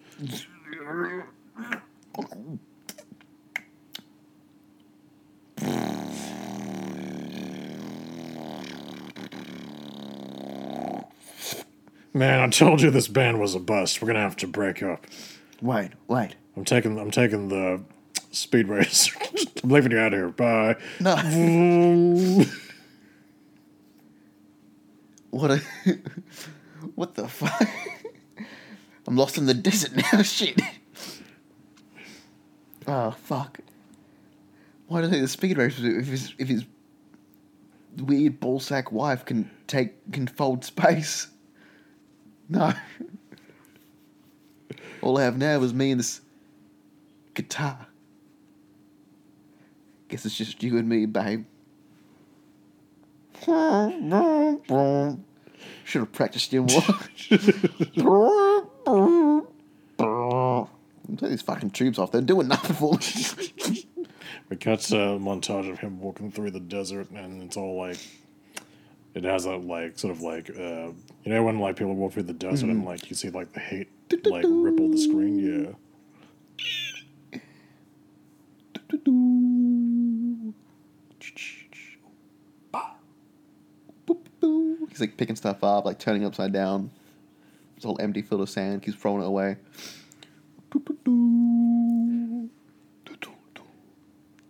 Man, 12.16 12.42
I 12.42 12.48
told 12.50 12.82
you 12.82 12.92
this 12.92 13.08
band 13.08 13.40
was 13.40 13.56
a 13.56 13.60
bust. 13.60 14.02
We're 14.02 14.08
gonna 14.08 14.20
have 14.20 14.36
to 14.38 14.48
break 14.48 14.84
up. 14.84 15.08
wait, 15.62 15.92
wait. 16.08 16.36
I'm 16.56 16.64
taking 16.64 17.00
I'm 17.00 17.10
taking 17.10 17.48
the 17.48 17.82
speed 18.32 18.68
race. 18.68 19.10
I'm 19.64 19.70
leaving 19.70 19.92
you 19.92 19.98
out 19.98 20.14
of 20.14 20.20
here. 20.20 20.30
Bye. 20.30 20.76
No. 21.00 21.16
what 25.32 25.50
a. 25.52 25.62
what 26.96 27.16
the 27.16 27.28
fuck? 27.28 27.70
I'm 29.08 29.18
lost 29.18 29.38
in 29.38 29.46
the 29.46 29.54
desert 29.54 29.96
now. 29.96 30.22
Shit. 30.24 30.62
Oh 32.88 33.12
fuck. 33.12 33.60
Why 34.88 35.02
do 35.02 35.08
I 35.08 35.10
think 35.10 35.22
the 35.22 35.28
speed 35.28 35.58
race 35.58 35.80
if 35.80 36.08
his 36.08 36.34
if 36.38 36.48
his 36.48 36.66
weird 37.98 38.40
ballsack 38.40 38.92
wife 38.92 39.26
can 39.26 39.50
take 39.68 40.12
can 40.12 40.28
fold 40.28 40.64
space? 40.66 41.28
No. 42.50 42.74
All 45.02 45.18
I 45.18 45.24
have 45.24 45.38
now 45.38 45.62
is 45.62 45.74
me 45.74 45.92
and 45.92 46.00
this 46.00 46.20
guitar. 47.34 47.88
Guess 50.10 50.26
it's 50.26 50.38
just 50.38 50.62
you 50.62 50.78
and 50.78 50.88
me, 50.88 51.06
babe. 51.06 51.46
Should 55.86 56.00
have 56.00 56.14
practiced 56.14 56.54
you 56.54 56.64
more. 56.64 56.82
Take 61.18 61.30
these 61.30 61.42
fucking 61.42 61.72
tubes 61.72 62.00
off. 62.00 62.12
They're 62.12 62.22
doing 62.22 62.48
nothing 62.48 62.76
for 62.76 62.94
me. 62.94 63.86
We 64.50 64.58
cut 64.58 64.90
a 64.92 65.18
montage 65.20 65.70
of 65.70 65.80
him 65.80 66.00
walking 66.00 66.32
through 66.32 66.52
the 66.52 66.60
desert, 66.60 67.10
and 67.12 67.42
it's 67.44 67.58
all 67.58 67.78
like, 67.78 67.98
it 69.14 69.24
has 69.24 69.46
a 69.46 69.56
like 69.56 70.00
sort 70.00 70.16
of 70.16 70.22
like, 70.22 70.50
uh, 70.50 70.92
you 71.24 71.26
know, 71.26 71.44
when 71.44 71.60
like 71.60 71.76
people 71.76 71.96
walk 71.96 72.14
through 72.14 72.24
the 72.24 72.34
desert 72.34 72.70
and 72.70 72.86
like 72.86 73.10
you 73.10 73.16
see 73.16 73.30
like 73.30 73.54
the 73.54 73.60
hate 73.60 73.90
like 74.26 74.46
ripple 74.48 74.90
the 74.90 74.98
screen. 74.98 75.40
Yeah. 75.40 75.72
He's 84.94 85.02
like 85.02 85.18
picking 85.18 85.36
stuff 85.36 85.64
up, 85.64 85.86
like 85.86 85.98
turning 85.98 86.24
upside 86.24 86.54
down. 86.54 86.92
It's 87.76 87.84
all 87.84 87.98
empty, 88.00 88.22
filled 88.22 88.42
with 88.42 88.52
sand. 88.52 88.84
Keeps 88.84 88.96
throwing 88.96 89.24
it 89.24 89.26
away. 89.26 89.58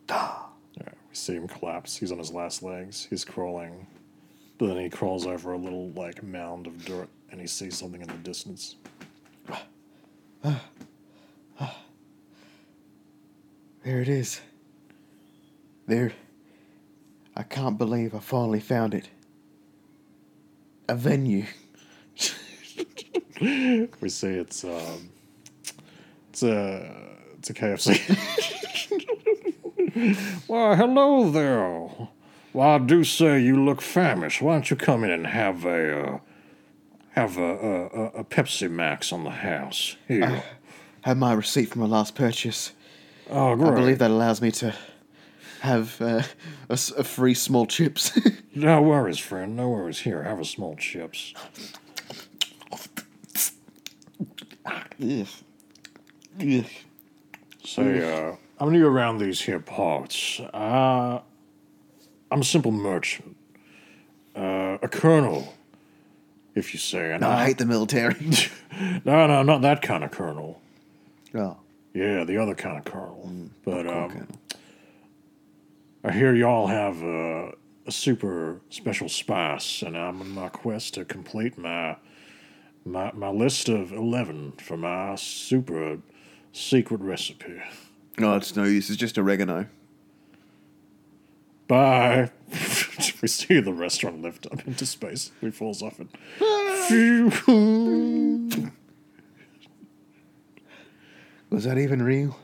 Yeah, 0.10 0.50
we 0.76 1.14
see 1.14 1.36
him 1.36 1.48
collapse. 1.48 1.96
He's 1.96 2.12
on 2.12 2.18
his 2.18 2.34
last 2.34 2.62
legs. 2.62 3.08
He's 3.10 3.24
crawling, 3.24 3.88
but 4.58 4.68
then 4.68 4.80
he 4.80 4.90
crawls 4.90 5.26
over 5.26 5.54
a 5.54 5.58
little 5.58 5.92
like 5.92 6.22
mound 6.24 6.68
of 6.68 6.84
dirt, 6.84 7.08
and 7.32 7.40
he 7.40 7.48
sees 7.48 7.78
something 7.78 8.02
in 8.02 8.10
the 8.10 8.16
distance. 8.16 8.76
There 10.44 10.60
it 14.02 14.10
is. 14.10 14.42
There. 15.88 16.12
I 17.34 17.44
can't 17.44 17.78
believe 17.78 18.14
I 18.14 18.20
finally 18.20 18.60
found 18.60 18.94
it. 18.94 19.08
A 20.88 20.96
venue. 20.96 21.46
We 24.00 24.08
see 24.10 24.30
it's 24.30 24.64
um, 24.64 25.10
it's 26.30 26.44
a 26.44 26.90
it's 27.38 27.50
a 27.50 27.54
KFC. 27.54 28.00
Why, 30.48 30.76
hello 30.76 31.30
there. 31.30 31.90
Well, 32.54 32.70
I 32.70 32.78
do 32.78 33.04
say 33.04 33.42
you 33.42 33.62
look 33.64 33.82
famished. 33.82 34.42
Why 34.42 34.54
don't 34.54 34.70
you 34.70 34.78
come 34.78 35.04
in 35.04 35.10
and 35.12 35.28
have 35.28 35.66
a 35.66 36.00
uh, 36.00 36.20
have 37.12 37.38
a, 37.38 37.42
a, 37.44 37.86
a, 37.88 38.06
a 38.20 38.24
Pepsi 38.24 38.70
Max 38.72 39.12
on 39.12 39.26
the 39.26 39.32
house? 39.32 39.98
Here. 40.08 40.44
Have 41.02 41.18
my 41.18 41.34
receipt 41.34 41.70
from 41.70 41.82
my 41.82 41.88
last 41.88 42.16
purchase. 42.16 42.72
oh, 43.30 43.56
great. 43.58 43.72
I 43.72 43.76
believe 43.76 44.00
that 44.00 44.12
allows 44.12 44.42
me 44.42 44.52
to 44.52 44.74
have 45.64 46.02
uh, 46.02 46.22
a, 46.70 46.74
a 46.74 47.04
free 47.04 47.34
small 47.34 47.66
chips. 47.66 48.12
No 48.56 48.84
worries, 48.84 49.18
friend. 49.18 49.56
No 49.56 49.70
worries. 49.70 49.98
Here, 49.98 50.22
have 50.22 50.40
a 50.40 50.46
small 50.46 50.76
chips. 50.76 51.34
Ugh. 55.02 55.28
Ugh. 56.40 56.66
Say, 57.66 58.30
uh, 58.30 58.36
I'm 58.60 58.72
new 58.72 58.86
around 58.88 59.18
these 59.18 59.42
here 59.42 59.60
parts. 59.60 60.40
Uh, 60.40 61.22
I'm 62.30 62.42
a 62.42 62.44
simple 62.44 62.72
merchant. 62.72 63.36
Uh, 64.36 64.78
a 64.84 64.88
colonel, 64.88 65.56
if 66.54 66.74
you 66.74 66.80
say. 66.80 67.12
And 67.14 67.22
No, 67.22 67.30
I 67.30 67.46
hate 67.46 67.58
the 67.58 67.66
military. 67.66 68.16
no, 69.04 69.26
no, 69.26 69.42
not 69.42 69.64
that 69.64 69.82
kind 69.82 70.04
of 70.04 70.12
colonel. 70.12 70.62
oh. 71.34 71.58
Yeah, 71.96 72.24
the 72.24 72.38
other 72.38 72.54
kind 72.54 72.78
of 72.78 72.86
colonel. 72.86 73.32
but 73.66 73.88
um, 73.88 74.12
okay. 74.12 74.22
I 76.06 76.12
hear 76.12 76.36
y'all 76.36 76.68
have 76.68 77.02
uh, 77.02 77.52
a 77.86 77.92
super 77.92 78.60
special 78.70 79.08
spice, 79.08 79.82
and 79.82 79.98
I'm 79.98 80.20
on 80.20 80.32
my 80.32 80.50
quest 80.50 80.96
to 80.96 81.06
complete 81.06 81.58
my 81.58 81.96
my 82.84 83.14
my 83.14 83.30
list 83.30 83.70
of 83.70 83.94
eleven 83.94 84.52
for 84.54 84.76
my 84.76 85.16
super 85.16 86.00
secret 86.52 87.00
recipe. 87.00 87.62
No, 88.18 88.36
it's 88.36 88.54
no 88.54 88.66
use. 88.66 88.90
It's 88.90 89.00
just 89.00 89.18
oregano. 89.18 89.68
Bye. 91.70 92.32
we 93.22 93.30
see 93.30 93.62
the 93.62 93.72
restaurant 93.72 94.22
lift 94.22 94.46
up 94.48 94.68
into 94.68 94.86
space. 94.86 95.32
He 95.40 95.52
falls 95.52 95.82
off 95.82 96.02
it. 96.02 96.08
Was 101.50 101.64
that 101.64 101.78
even 101.78 102.02
real? 102.02 102.38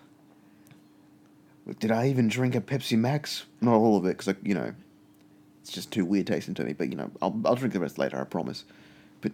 Did 1.79 1.91
I 1.91 2.07
even 2.07 2.27
drink 2.27 2.55
a 2.55 2.61
Pepsi 2.61 2.97
Max? 2.97 3.45
Not 3.61 3.75
all 3.75 3.97
of 3.97 4.05
it, 4.05 4.17
because 4.17 4.35
you 4.43 4.55
know, 4.55 4.73
it's 5.61 5.71
just 5.71 5.91
too 5.91 6.05
weird 6.05 6.27
tasting 6.27 6.53
to 6.55 6.63
me. 6.63 6.73
But 6.73 6.89
you 6.89 6.95
know, 6.95 7.11
I'll 7.21 7.39
I'll 7.45 7.55
drink 7.55 7.73
the 7.73 7.79
rest 7.79 7.97
later. 7.97 8.19
I 8.19 8.23
promise. 8.23 8.65
But 9.21 9.33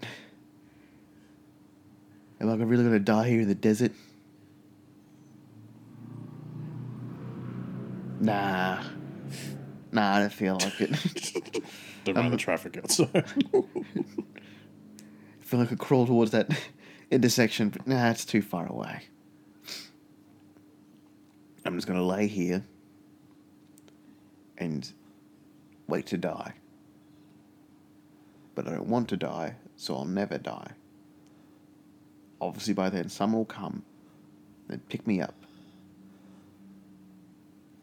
am 2.41 2.49
I 2.49 2.55
really 2.55 2.83
gonna 2.83 2.99
die 2.99 3.29
here 3.29 3.41
in 3.41 3.47
the 3.47 3.55
desert? 3.55 3.91
Nah, 8.19 8.81
nah, 9.91 10.15
I 10.15 10.19
don't 10.19 10.33
feel 10.33 10.55
like 10.55 10.81
it. 10.81 10.91
Don't 12.05 12.15
mind 12.15 12.27
um, 12.27 12.31
the 12.31 12.37
traffic 12.37 12.77
outside. 12.77 13.09
I 13.53 13.63
feel 15.41 15.59
like 15.59 15.71
I 15.71 15.75
crawl 15.75 16.05
towards 16.05 16.31
that 16.31 16.55
intersection, 17.11 17.69
but 17.69 17.87
nah, 17.87 18.09
it's 18.11 18.25
too 18.25 18.43
far 18.43 18.67
away. 18.67 19.03
I'm 21.65 21.75
just 21.75 21.87
gonna 21.87 22.03
lay 22.03 22.27
here 22.27 22.63
and 24.57 24.91
wait 25.87 26.05
to 26.07 26.17
die. 26.17 26.53
But 28.53 28.67
I 28.67 28.71
don't 28.71 28.87
want 28.87 29.09
to 29.09 29.17
die, 29.17 29.55
so 29.75 29.95
I'll 29.95 30.05
never 30.05 30.37
die. 30.37 30.71
Obviously, 32.39 32.73
by 32.73 32.89
then, 32.89 33.09
someone 33.09 33.39
will 33.39 33.45
come 33.45 33.83
and 34.69 34.87
pick 34.87 35.05
me 35.07 35.21
up. 35.21 35.35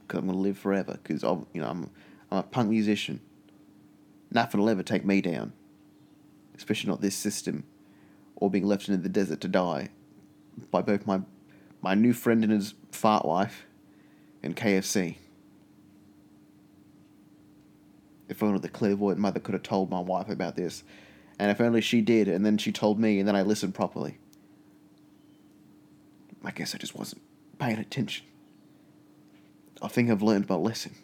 Because 0.06 0.20
I'm 0.20 0.26
gonna 0.26 0.38
live 0.38 0.58
forever. 0.58 0.98
Because 1.02 1.22
you 1.22 1.60
know 1.60 1.68
I'm 1.68 1.90
I'm 2.30 2.38
a 2.38 2.42
punk 2.42 2.70
musician. 2.70 3.20
Nothing 4.30 4.60
will 4.60 4.70
ever 4.70 4.82
take 4.82 5.04
me 5.04 5.20
down 5.20 5.52
especially 6.56 6.90
not 6.90 7.00
this 7.00 7.16
system, 7.16 7.64
or 8.36 8.50
being 8.50 8.66
left 8.66 8.88
in 8.88 9.02
the 9.02 9.08
desert 9.08 9.40
to 9.40 9.48
die 9.48 9.88
by 10.70 10.82
both 10.82 11.06
my 11.06 11.20
my 11.80 11.94
new 11.94 12.12
friend 12.12 12.44
and 12.44 12.52
his 12.52 12.74
fart 12.92 13.24
wife 13.24 13.66
and 14.42 14.56
KFC. 14.56 15.16
If 18.28 18.42
only 18.42 18.60
the 18.60 18.68
clairvoyant 18.68 19.20
mother 19.20 19.40
could 19.40 19.52
have 19.52 19.62
told 19.62 19.90
my 19.90 20.00
wife 20.00 20.28
about 20.28 20.56
this, 20.56 20.84
and 21.38 21.50
if 21.50 21.60
only 21.60 21.80
she 21.80 22.00
did, 22.00 22.28
and 22.28 22.44
then 22.44 22.58
she 22.58 22.72
told 22.72 22.98
me, 22.98 23.18
and 23.18 23.28
then 23.28 23.36
I 23.36 23.42
listened 23.42 23.74
properly. 23.74 24.18
I 26.44 26.50
guess 26.50 26.74
I 26.74 26.78
just 26.78 26.94
wasn't 26.94 27.22
paying 27.58 27.78
attention. 27.78 28.26
I 29.80 29.88
think 29.88 30.10
I've 30.10 30.22
learned 30.22 30.48
my 30.48 30.56
lesson. 30.56 30.94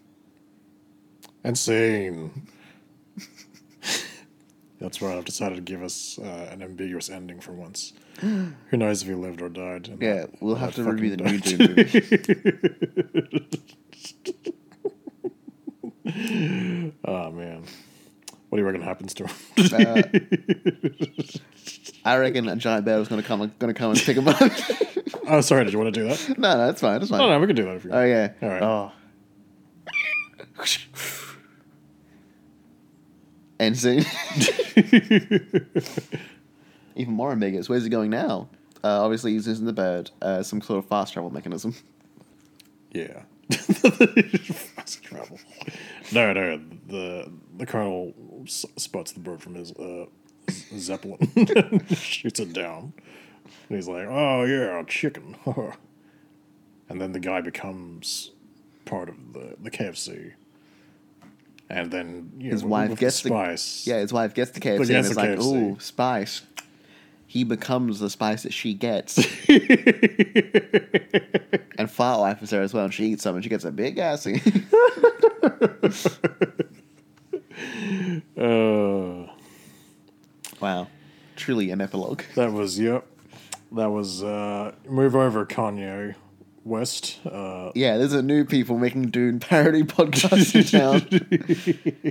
And 1.45 1.51
Insane. 1.51 2.49
That's 4.81 5.03
right. 5.03 5.17
I've 5.19 5.25
decided 5.25 5.57
to 5.57 5.61
give 5.63 5.83
us 5.83 6.19
uh, 6.23 6.49
an 6.53 6.63
ambiguous 6.63 7.11
ending 7.11 7.41
for 7.41 7.53
once. 7.53 7.93
Who 8.21 8.77
knows 8.77 9.03
if 9.03 9.09
he 9.09 9.15
lived 9.15 9.43
or 9.43 9.49
died? 9.49 9.89
in 9.89 10.01
Yeah, 10.01 10.15
that- 10.23 10.41
we'll 10.43 10.55
have 10.57 10.75
that 10.77 10.85
to 10.85 10.91
review 10.93 11.17
the 11.17 11.25
new. 11.25 11.39
Dune 11.39 11.59
movie. 16.05 16.93
Oh 17.05 17.31
man, 17.31 17.65
what 18.49 18.57
do 18.57 18.63
you 18.63 18.65
reckon 18.65 18.81
happens 18.83 19.13
to 19.15 19.27
him? 19.27 19.37
Uh, 19.73 20.03
I 22.05 22.17
reckon 22.17 22.49
a 22.49 22.57
giant 22.57 22.85
bear 22.87 22.99
was 22.99 23.09
gonna 23.09 23.23
come, 23.23 23.53
gonna 23.59 23.75
come 23.75 23.91
and 23.91 24.01
pick 24.01 24.17
him 24.17 24.27
up. 24.29 24.41
oh, 25.29 25.41
sorry. 25.43 25.65
Did 25.65 25.73
you 25.75 25.79
want 25.79 25.95
to 25.95 26.01
do 26.01 26.09
that? 26.09 26.39
no, 26.39 26.55
no, 26.55 26.67
that's 26.67 26.81
fine. 26.81 26.99
That's 26.99 27.11
fine. 27.11 27.21
Oh 27.21 27.29
no, 27.29 27.39
we 27.41 27.47
can 27.47 27.57
do 27.57 27.65
that 27.65 27.77
if 27.77 27.85
you 27.85 27.91
Oh 27.93 28.05
yeah. 28.05 28.33
All 28.43 28.49
right. 28.49 28.63
Oh. 28.63 28.93
End 33.61 33.77
scene. 33.77 34.05
Even 36.97 37.15
more 37.15 37.33
ambiguous. 37.33 37.69
Where's 37.69 37.85
he 37.85 37.91
going 37.91 38.11
now? 38.11 38.49
Uh, 38.85 39.03
obviously, 39.03 39.33
he's 39.33 39.47
using 39.49 39.67
the 39.67 39.73
bird, 39.73 40.11
uh, 40.23 40.43
some 40.43 40.61
sort 40.61 40.79
of 40.79 40.87
fast 40.89 41.13
travel 41.13 41.31
mechanism. 41.31 41.75
Yeah. 42.93 43.23
Fast 43.51 45.03
travel. 45.03 45.39
No, 46.13 46.33
no. 46.35 46.61
The 46.87 47.31
the 47.57 47.65
colonel 47.67 48.13
s- 48.45 48.67
spots 48.77 49.13
the 49.13 49.21
bird 49.21 49.41
from 49.41 49.55
his 49.55 49.73
uh, 49.73 50.05
zeppelin, 50.77 51.19
shoots 51.95 52.41
it 52.41 52.53
down, 52.53 52.93
and 53.69 53.77
he's 53.77 53.89
like, 53.89 54.07
"Oh 54.07 54.45
yeah, 54.45 54.79
a 54.81 54.85
chicken." 54.85 55.35
and 56.91 57.01
then 57.01 57.13
the 57.13 57.21
guy 57.21 57.41
becomes 57.41 58.33
part 58.85 59.09
of 59.09 59.17
the 59.33 59.57
the 59.63 59.71
KFC. 59.71 60.33
And 61.71 61.91
then 61.91 62.33
you 62.39 62.51
His 62.51 62.63
know, 62.63 62.69
wife 62.69 62.99
gets 62.99 63.21
the- 63.23 63.29
spice. 63.29 63.87
Yeah, 63.87 63.99
his 63.99 64.13
wife 64.13 64.33
gets 64.35 64.53
the 64.53 64.61
KFC 64.61 64.79
and 64.81 64.89
gets 64.89 65.11
is 65.11 65.17
like. 65.17 65.39
"Ooh, 65.41 65.77
spice." 65.79 66.43
He 67.27 67.45
becomes 67.45 68.01
the 68.01 68.09
spice 68.09 68.43
that 68.45 68.55
she 68.55 68.73
gets. 68.73 69.19
and 71.79 71.91
Fart 71.91 72.21
Wife 72.21 72.43
is 72.43 72.49
there 72.49 72.63
as 72.63 72.73
well, 72.73 72.85
and 72.87 72.95
she 72.95 73.05
eats 73.09 73.23
some, 73.23 73.35
and 73.35 73.45
she 73.45 73.51
gets 73.51 73.65
a 73.65 73.71
big 73.71 73.99
assy. 73.99 74.41
Uh, 78.37 79.27
wow, 80.61 80.87
truly 81.37 81.71
an 81.71 81.81
epilogue. 81.81 82.23
that 82.37 82.53
was 82.53 82.79
yep. 82.79 83.05
That 83.73 83.91
was 83.91 84.23
uh, 84.23 84.73
move 84.89 85.17
over 85.17 85.45
Kanye 85.45 86.15
West. 86.65 87.19
Uh, 87.25 87.71
Yeah, 87.75 87.97
there's 87.99 88.13
a 88.13 88.23
new 88.23 88.45
people 88.45 88.79
making 88.79 89.11
Dune 89.11 89.41
parody 89.41 89.83
podcast 89.85 90.55
in 90.55 90.65
town. 90.65 91.01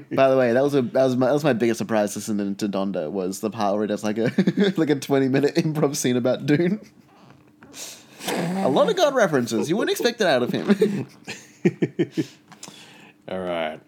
By 0.16 0.30
the 0.30 0.38
way, 0.38 0.54
that 0.54 0.64
was 0.64 0.74
a 0.76 0.82
that 0.82 1.04
was 1.04 1.16
my 1.16 1.28
that 1.28 1.34
was 1.34 1.44
my 1.44 1.54
biggest 1.54 1.78
surprise 1.78 2.16
listening 2.16 2.56
to 2.56 2.68
Donda 2.70 3.12
was 3.12 3.40
the 3.40 3.50
part 3.50 3.74
where 3.76 3.84
he 3.84 3.88
does 3.88 4.04
like 4.04 4.18
a 4.18 4.32
like 4.78 4.90
a 4.90 4.96
twenty 4.96 5.28
minute 5.28 5.56
improv 5.56 5.96
scene 5.96 6.18
about 6.18 6.46
Dune. 6.46 6.80
A 8.30 8.68
lot 8.70 8.90
of 8.90 8.96
God 8.96 9.16
references. 9.16 9.70
You 9.70 9.78
wouldn't 9.78 9.92
expect 9.98 10.20
it 10.22 10.28
out 10.28 10.44
of 10.44 10.52
him. 10.52 11.08
All 13.30 13.40
right. 13.40 13.80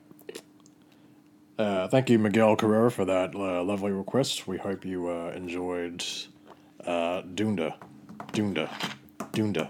Uh, 1.58 1.88
thank 1.90 2.10
you, 2.10 2.18
Miguel 2.18 2.56
Carrera, 2.56 2.90
for 2.90 3.04
that 3.04 3.36
uh, 3.36 3.62
lovely 3.64 3.92
request. 3.92 4.48
We 4.48 4.58
hope 4.58 4.86
you 4.86 5.10
uh, 5.10 5.32
enjoyed 5.36 6.06
uh, 6.86 7.22
Duneda. 7.34 7.76
Dunda. 8.32 8.70
Dunda. 9.34 9.70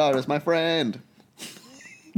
God 0.00 0.16
is 0.16 0.26
my 0.26 0.38
friend. 0.38 1.02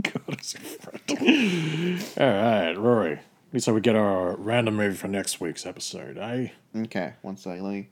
God 0.03 0.41
is 0.41 0.55
your 0.55 0.63
friend. 0.63 2.05
All 2.17 2.27
right, 2.29 2.79
Rory. 2.79 3.19
So 3.59 3.75
we 3.75 3.81
get 3.81 3.97
our 3.97 4.37
random 4.37 4.77
movie 4.77 4.95
for 4.95 5.09
next 5.09 5.41
week's 5.41 5.67
episode, 5.67 6.17
eh? 6.17 6.51
Okay, 6.77 7.15
one 7.23 7.37
second. 7.37 7.65
Let 7.65 7.73
me 7.73 7.89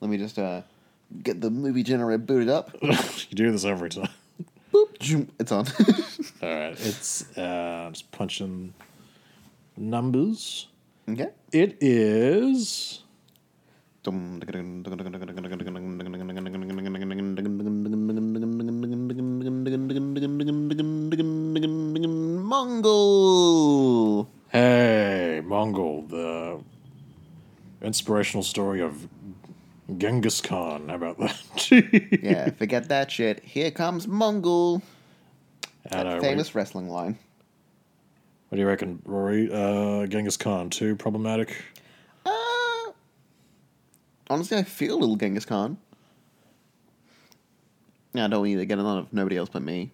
let 0.00 0.10
me 0.10 0.16
just 0.16 0.40
uh 0.40 0.62
get 1.22 1.40
the 1.40 1.50
movie 1.50 1.84
generator 1.84 2.18
booted 2.18 2.48
up. 2.48 2.76
you 2.82 3.36
do 3.36 3.52
this 3.52 3.64
every 3.64 3.90
time. 3.90 4.08
Boop, 4.74 5.00
zoom, 5.00 5.30
it's 5.38 5.52
on. 5.52 5.68
All 6.42 6.48
right, 6.48 6.76
it's 6.80 7.38
uh, 7.38 7.90
just 7.92 8.10
punching 8.10 8.74
numbers. 9.76 10.66
okay. 11.08 11.28
It 11.52 11.78
is 11.80 13.02
Mongol. 22.64 24.28
Hey, 24.50 25.42
Mongol, 25.44 26.02
the 26.02 26.60
inspirational 27.84 28.44
story 28.44 28.80
of 28.80 29.08
Genghis 29.98 30.40
Khan. 30.40 30.88
How 30.88 30.94
about 30.94 31.18
that? 31.18 31.42
Yeah, 32.22 32.50
forget 32.50 32.88
that 32.88 33.10
shit. 33.10 33.42
Here 33.42 33.72
comes 33.72 34.06
Mongol. 34.06 34.80
I 35.90 36.04
know, 36.04 36.20
Famous 36.20 36.48
What, 36.50 36.54
wrestling 36.54 36.88
line. 36.88 37.18
what 38.48 38.56
do 38.56 38.60
you 38.62 38.68
reckon, 38.68 39.02
Rory? 39.04 39.50
Uh, 39.52 40.06
Genghis 40.06 40.36
Khan, 40.36 40.70
too 40.70 40.94
problematic? 40.94 41.56
Uh, 42.24 42.92
honestly, 44.30 44.56
I 44.56 44.62
feel 44.62 44.94
a 44.96 45.00
little 45.00 45.16
Genghis 45.16 45.44
Khan. 45.44 45.78
I 48.14 48.28
don't 48.28 48.44
need 48.44 48.56
to 48.56 48.66
get 48.66 48.78
on 48.78 49.02
if 49.04 49.12
nobody 49.12 49.36
else 49.36 49.48
but 49.48 49.62
me. 49.62 49.90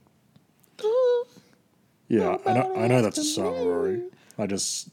Yeah, 2.09 2.37
I 2.47 2.53
know, 2.55 2.75
I 2.77 2.87
know 2.89 3.03
that's 3.03 3.19
a 3.19 3.25
song, 3.25 3.67
Rory. 3.67 4.03
I 4.39 4.47
just, 4.47 4.89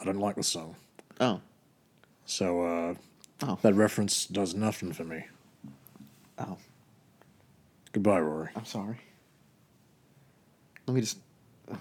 I 0.00 0.04
don't 0.04 0.18
like 0.20 0.36
the 0.36 0.42
song. 0.44 0.76
Oh, 1.20 1.40
So, 2.26 2.62
uh, 2.62 2.94
Oh. 3.42 3.58
that 3.62 3.74
reference 3.74 4.26
does 4.26 4.54
nothing 4.54 4.92
for 4.92 5.04
me. 5.04 5.24
oh, 6.38 6.58
Goodbye, 7.92 8.20
Rory. 8.20 8.48
I'm 8.54 8.64
sorry. 8.64 8.98
Let 10.86 10.94
me 10.94 11.00
just. 11.00 11.18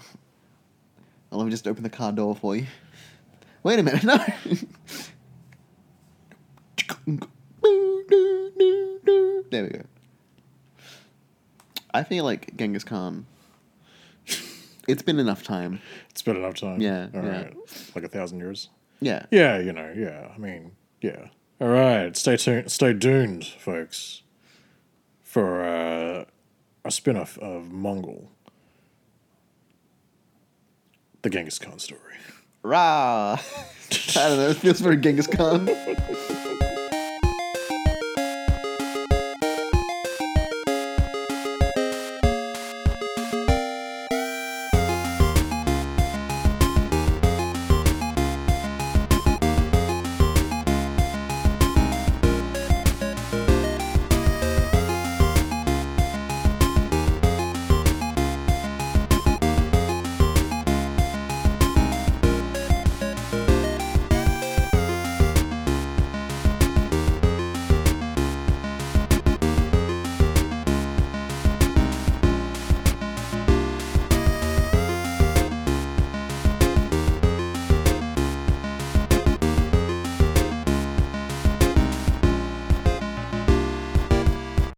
Let 1.32 1.44
me 1.46 1.52
just 1.52 1.68
open 1.68 1.84
the 1.84 1.90
car 1.90 2.12
door 2.14 2.36
for 2.36 2.56
you. 2.56 2.66
Wait 3.64 3.78
a 3.80 3.84
minute, 3.84 4.04
no. 4.06 4.18
there 9.50 9.64
we 9.64 9.70
go. 9.70 9.82
I 11.94 12.04
feel 12.04 12.24
like 12.24 12.56
Genghis 12.56 12.84
Khan. 12.84 13.26
It's 14.88 15.02
been 15.02 15.20
enough 15.20 15.44
time. 15.44 15.82
It's 16.10 16.22
been 16.22 16.38
enough 16.38 16.56
time. 16.56 16.80
Yeah, 16.82 17.08
All 17.14 17.24
yeah. 17.24 17.30
right. 17.42 17.54
Like 17.94 18.06
a 18.06 18.08
thousand 18.08 18.40
years. 18.40 18.70
Yeah. 19.02 19.26
Yeah, 19.32 19.60
you 19.60 19.74
know, 19.74 19.94
yeah. 19.96 20.30
I 20.34 20.38
mean, 20.38 20.72
yeah. 21.02 21.28
All 21.60 21.68
right. 21.68 22.16
Stay 22.16 22.38
tuned. 22.38 22.72
Stay 22.72 22.94
tuned, 22.94 23.46
folks, 23.46 24.24
for 25.22 25.62
uh, 25.64 26.26
a 26.86 26.92
spin 26.92 27.18
off 27.18 27.38
of 27.40 27.72
Mongol. 27.72 28.32
The 31.24 31.30
Genghis 31.30 31.60
Khan 31.60 31.80
story. 31.80 32.02
Rah! 32.64 33.34
I 33.92 34.30
don't 34.30 34.38
know. 34.38 34.50
It 34.50 34.58
feels 34.58 34.80
very 34.80 34.98
Genghis 34.98 35.28
Khan. 35.28 35.68